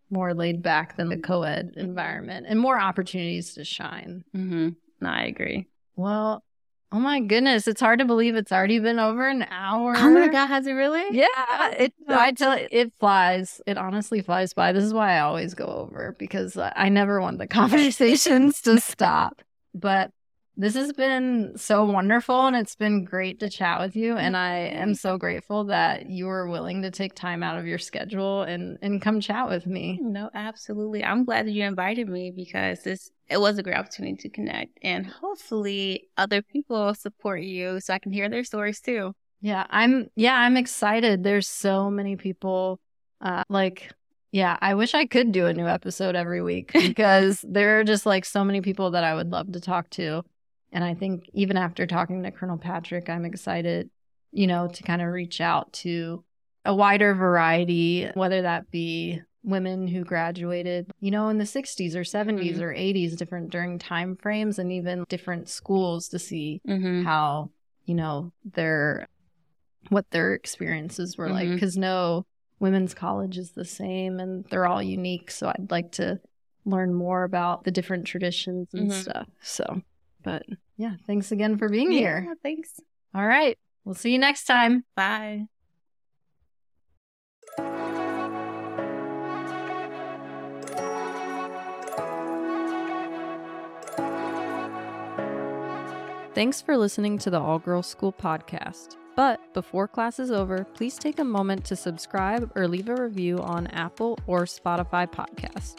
more 0.10 0.34
laid 0.34 0.62
back 0.62 0.96
than 0.96 1.10
the 1.10 1.18
co 1.18 1.44
ed 1.44 1.74
environment 1.76 2.46
and 2.48 2.60
more 2.60 2.80
opportunities 2.80 3.56
to 3.56 3.66
shine. 3.66 4.24
Mm-hmm. 4.36 4.70
No, 5.02 5.10
I 5.10 5.24
agree. 5.24 5.68
Well, 5.96 6.44
oh 6.92 7.00
my 7.00 7.20
goodness, 7.20 7.68
it's 7.68 7.82
hard 7.82 8.00
to 8.00 8.06
believe 8.06 8.36
it's 8.36 8.52
already 8.52 8.80
been 8.80 9.00
over 9.00 9.28
an 9.28 9.44
hour. 9.50 9.96
Oh 9.98 10.12
my 10.12 10.28
god, 10.28 10.48
has 10.48 10.68
it 10.68 10.74
really? 10.74 11.18
Yeah, 11.18 11.70
it. 11.72 11.94
I 12.08 12.32
tell 12.32 12.58
you, 12.58 12.68
it 12.72 12.94
flies. 13.00 13.60
It 13.66 13.78
honestly 13.78 14.22
flies 14.22 14.54
by. 14.54 14.72
This 14.72 14.84
is 14.84 14.94
why 14.94 15.18
I 15.18 15.22
always 15.22 15.56
go 15.56 15.66
over 15.66 16.16
because 16.18 16.58
I 16.58 16.90
never 16.90 17.20
want 17.20 17.40
the 17.40 17.48
conversations 17.62 18.62
to 18.62 18.80
stop. 18.80 19.42
But 19.74 20.12
this 20.56 20.76
has 20.76 20.94
been 20.94 21.54
so 21.58 21.84
wonderful 21.84 22.46
and 22.46 22.56
it's 22.56 22.76
been 22.76 23.04
great 23.04 23.40
to 23.40 23.50
chat 23.50 23.80
with 23.80 23.96
you. 23.96 24.16
And 24.18 24.38
I 24.38 24.58
am 24.58 24.94
so 24.94 25.18
grateful 25.18 25.64
that 25.66 26.10
you 26.10 26.28
were 26.28 26.48
willing 26.48 26.84
to 26.84 26.92
take 26.92 27.16
time 27.16 27.42
out 27.42 27.58
of 27.58 27.66
your 27.66 27.80
schedule 27.80 28.44
and, 28.44 28.78
and 28.82 29.02
come 29.02 29.20
chat 29.20 29.50
with 29.50 29.66
me. 29.66 30.00
No, 30.02 30.30
absolutely. 30.34 31.04
I'm 31.04 31.26
glad 31.26 31.48
that 31.48 31.52
you 31.54 31.64
invited 31.64 32.08
me 32.08 32.32
because 32.32 32.84
this 32.84 33.10
it 33.30 33.40
was 33.40 33.58
a 33.58 33.64
great 33.64 33.78
opportunity 33.78 34.16
to 34.18 34.30
connect 34.30 34.78
and 34.84 35.08
hopefully 35.08 36.10
other 36.18 36.42
people 36.42 36.94
support 36.94 37.42
you 37.42 37.80
so 37.80 37.94
I 37.94 38.00
can 38.00 38.12
hear 38.12 38.30
their 38.30 38.44
stories 38.44 38.80
too. 38.80 39.14
Yeah, 39.42 39.66
I'm 39.70 40.10
yeah, 40.16 40.36
I'm 40.36 40.56
excited. 40.56 41.24
There's 41.24 41.48
so 41.48 41.90
many 41.90 42.16
people 42.16 42.80
uh 43.22 43.44
like 43.50 43.92
yeah, 44.32 44.58
I 44.62 44.74
wish 44.74 44.96
I 44.96 45.06
could 45.06 45.32
do 45.32 45.46
a 45.46 45.54
new 45.54 45.68
episode 45.68 46.16
every 46.16 46.42
week 46.42 46.74
because 46.74 47.44
there 47.48 47.80
are 47.80 47.84
just 47.84 48.06
like 48.06 48.26
so 48.26 48.44
many 48.44 48.62
people 48.62 48.92
that 48.92 49.04
I 49.04 49.14
would 49.16 49.32
love 49.32 49.52
to 49.54 49.60
talk 49.60 49.90
to. 49.92 50.24
And 50.74 50.84
I 50.84 50.96
think 50.96 51.30
even 51.34 51.56
after 51.56 51.86
talking 51.86 52.24
to 52.24 52.32
Colonel 52.32 52.58
Patrick, 52.58 53.10
I'm 53.10 53.26
excited, 53.26 53.90
you 54.32 54.48
know, 54.48 54.68
to 54.68 54.84
kind 54.84 55.02
of 55.02 55.10
reach 55.10 55.40
out 55.40 55.72
to 55.74 56.24
a 56.66 56.74
wider 56.74 57.14
variety, 57.14 58.10
whether 58.16 58.42
that 58.42 58.72
be 58.72 59.22
women 59.44 59.88
who 59.88 60.04
graduated, 60.04 60.90
you 61.00 61.12
know, 61.12 61.30
in 61.30 61.38
the 61.38 61.44
60s 61.44 61.96
or 61.96 62.02
70s 62.02 62.56
mm-hmm. 62.56 62.62
or 62.62 62.74
80s, 62.74 63.16
different 63.16 63.52
during 63.52 63.78
time 63.78 64.16
frames, 64.16 64.58
and 64.58 64.72
even 64.72 65.06
different 65.10 65.48
schools 65.48 66.08
to 66.10 66.20
see 66.20 66.62
mm-hmm. 66.68 67.04
how, 67.04 67.52
you 67.86 67.96
know, 67.96 68.32
their 68.54 69.08
what 69.90 70.10
their 70.12 70.34
experiences 70.34 71.18
were 71.18 71.26
mm-hmm. 71.26 71.34
like. 71.36 71.50
Because 71.50 71.78
no 71.78 72.26
women's 72.60 72.94
college 72.94 73.38
is 73.38 73.52
the 73.52 73.66
same 73.66 74.20
and 74.20 74.46
they're 74.46 74.66
all 74.66 74.82
unique. 74.82 75.30
So 75.30 75.50
I'd 75.50 75.70
like 75.70 75.92
to 75.94 76.20
learn 76.66 76.94
more 76.94 77.24
about 77.24 77.66
the 77.66 77.72
different 77.72 78.08
traditions 78.08 78.70
and 78.74 78.90
mm-hmm. 78.90 79.02
stuff. 79.02 79.28
So, 79.42 79.82
but 80.24 80.44
yeah, 80.78 80.96
thanks 81.06 81.32
again 81.32 81.58
for 81.58 81.70
being 81.70 81.92
yeah, 81.92 82.00
here. 82.00 82.36
Thanks. 82.42 82.80
All 83.14 83.26
right. 83.26 83.58
We'll 83.86 83.96
see 83.96 84.12
you 84.12 84.20
next 84.20 84.46
time. 84.46 84.86
Bye. 84.96 85.48
Thanks 96.34 96.62
for 96.62 96.78
listening 96.78 97.20
to 97.20 97.30
the 97.30 97.40
All 97.40 97.60
Girls 97.60 97.86
School 97.86 98.12
podcast. 98.12 98.96
But 99.16 99.54
before 99.54 99.88
class 99.88 100.18
is 100.18 100.32
over, 100.32 100.64
please 100.64 100.98
take 100.98 101.20
a 101.20 101.24
moment 101.24 101.64
to 101.66 101.76
subscribe 101.76 102.52
or 102.56 102.68
leave 102.68 102.90
a 102.90 102.96
review 102.96 103.38
on 103.38 103.68
Apple 103.68 104.18
or 104.26 104.46
Spotify 104.46 105.06
podcast. 105.06 105.76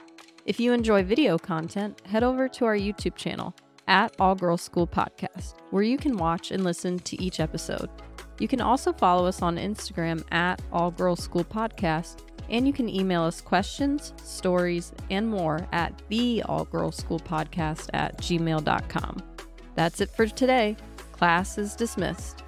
If 0.47 0.61
you 0.61 0.73
enjoy 0.73 1.03
video 1.03 1.39
content, 1.39 2.01
head 2.07 2.23
over 2.23 2.49
to 2.51 2.65
our 2.67 2.77
YouTube 2.77 3.17
channel 3.17 3.53
at 3.89 4.15
All 4.19 4.35
Girls 4.35 4.63
School 4.63 4.87
Podcast, 4.87 5.55
where 5.71 5.83
you 5.83 5.97
can 5.97 6.17
watch 6.17 6.51
and 6.51 6.65
listen 6.65 6.99
to 7.01 7.23
each 7.23 7.41
episode. 7.41 7.89
You 8.39 8.49
can 8.49 8.61
also 8.61 8.93
follow 8.93 9.27
us 9.27 9.43
on 9.43 9.57
Instagram 9.57 10.25
at 10.33 10.61
All 10.73 10.91
Girls 10.91 11.23
School 11.23 11.45
Podcast, 11.45 12.21
and 12.51 12.67
you 12.67 12.73
can 12.73 12.89
email 12.89 13.23
us 13.23 13.41
questions, 13.41 14.13
stories, 14.23 14.93
and 15.11 15.29
more 15.29 15.67
at 15.73 16.03
the 16.09 16.43
All 16.45 16.65
Girls 16.65 16.97
School 16.97 17.21
Podcast 17.21 17.91
at 17.95 18.19
gmail.com. 18.19 19.23
That's 19.75 20.01
it 20.01 20.11
for 20.11 20.27
today. 20.27 20.77
Class 21.13 21.59
is 21.59 21.75
dismissed. 21.75 22.44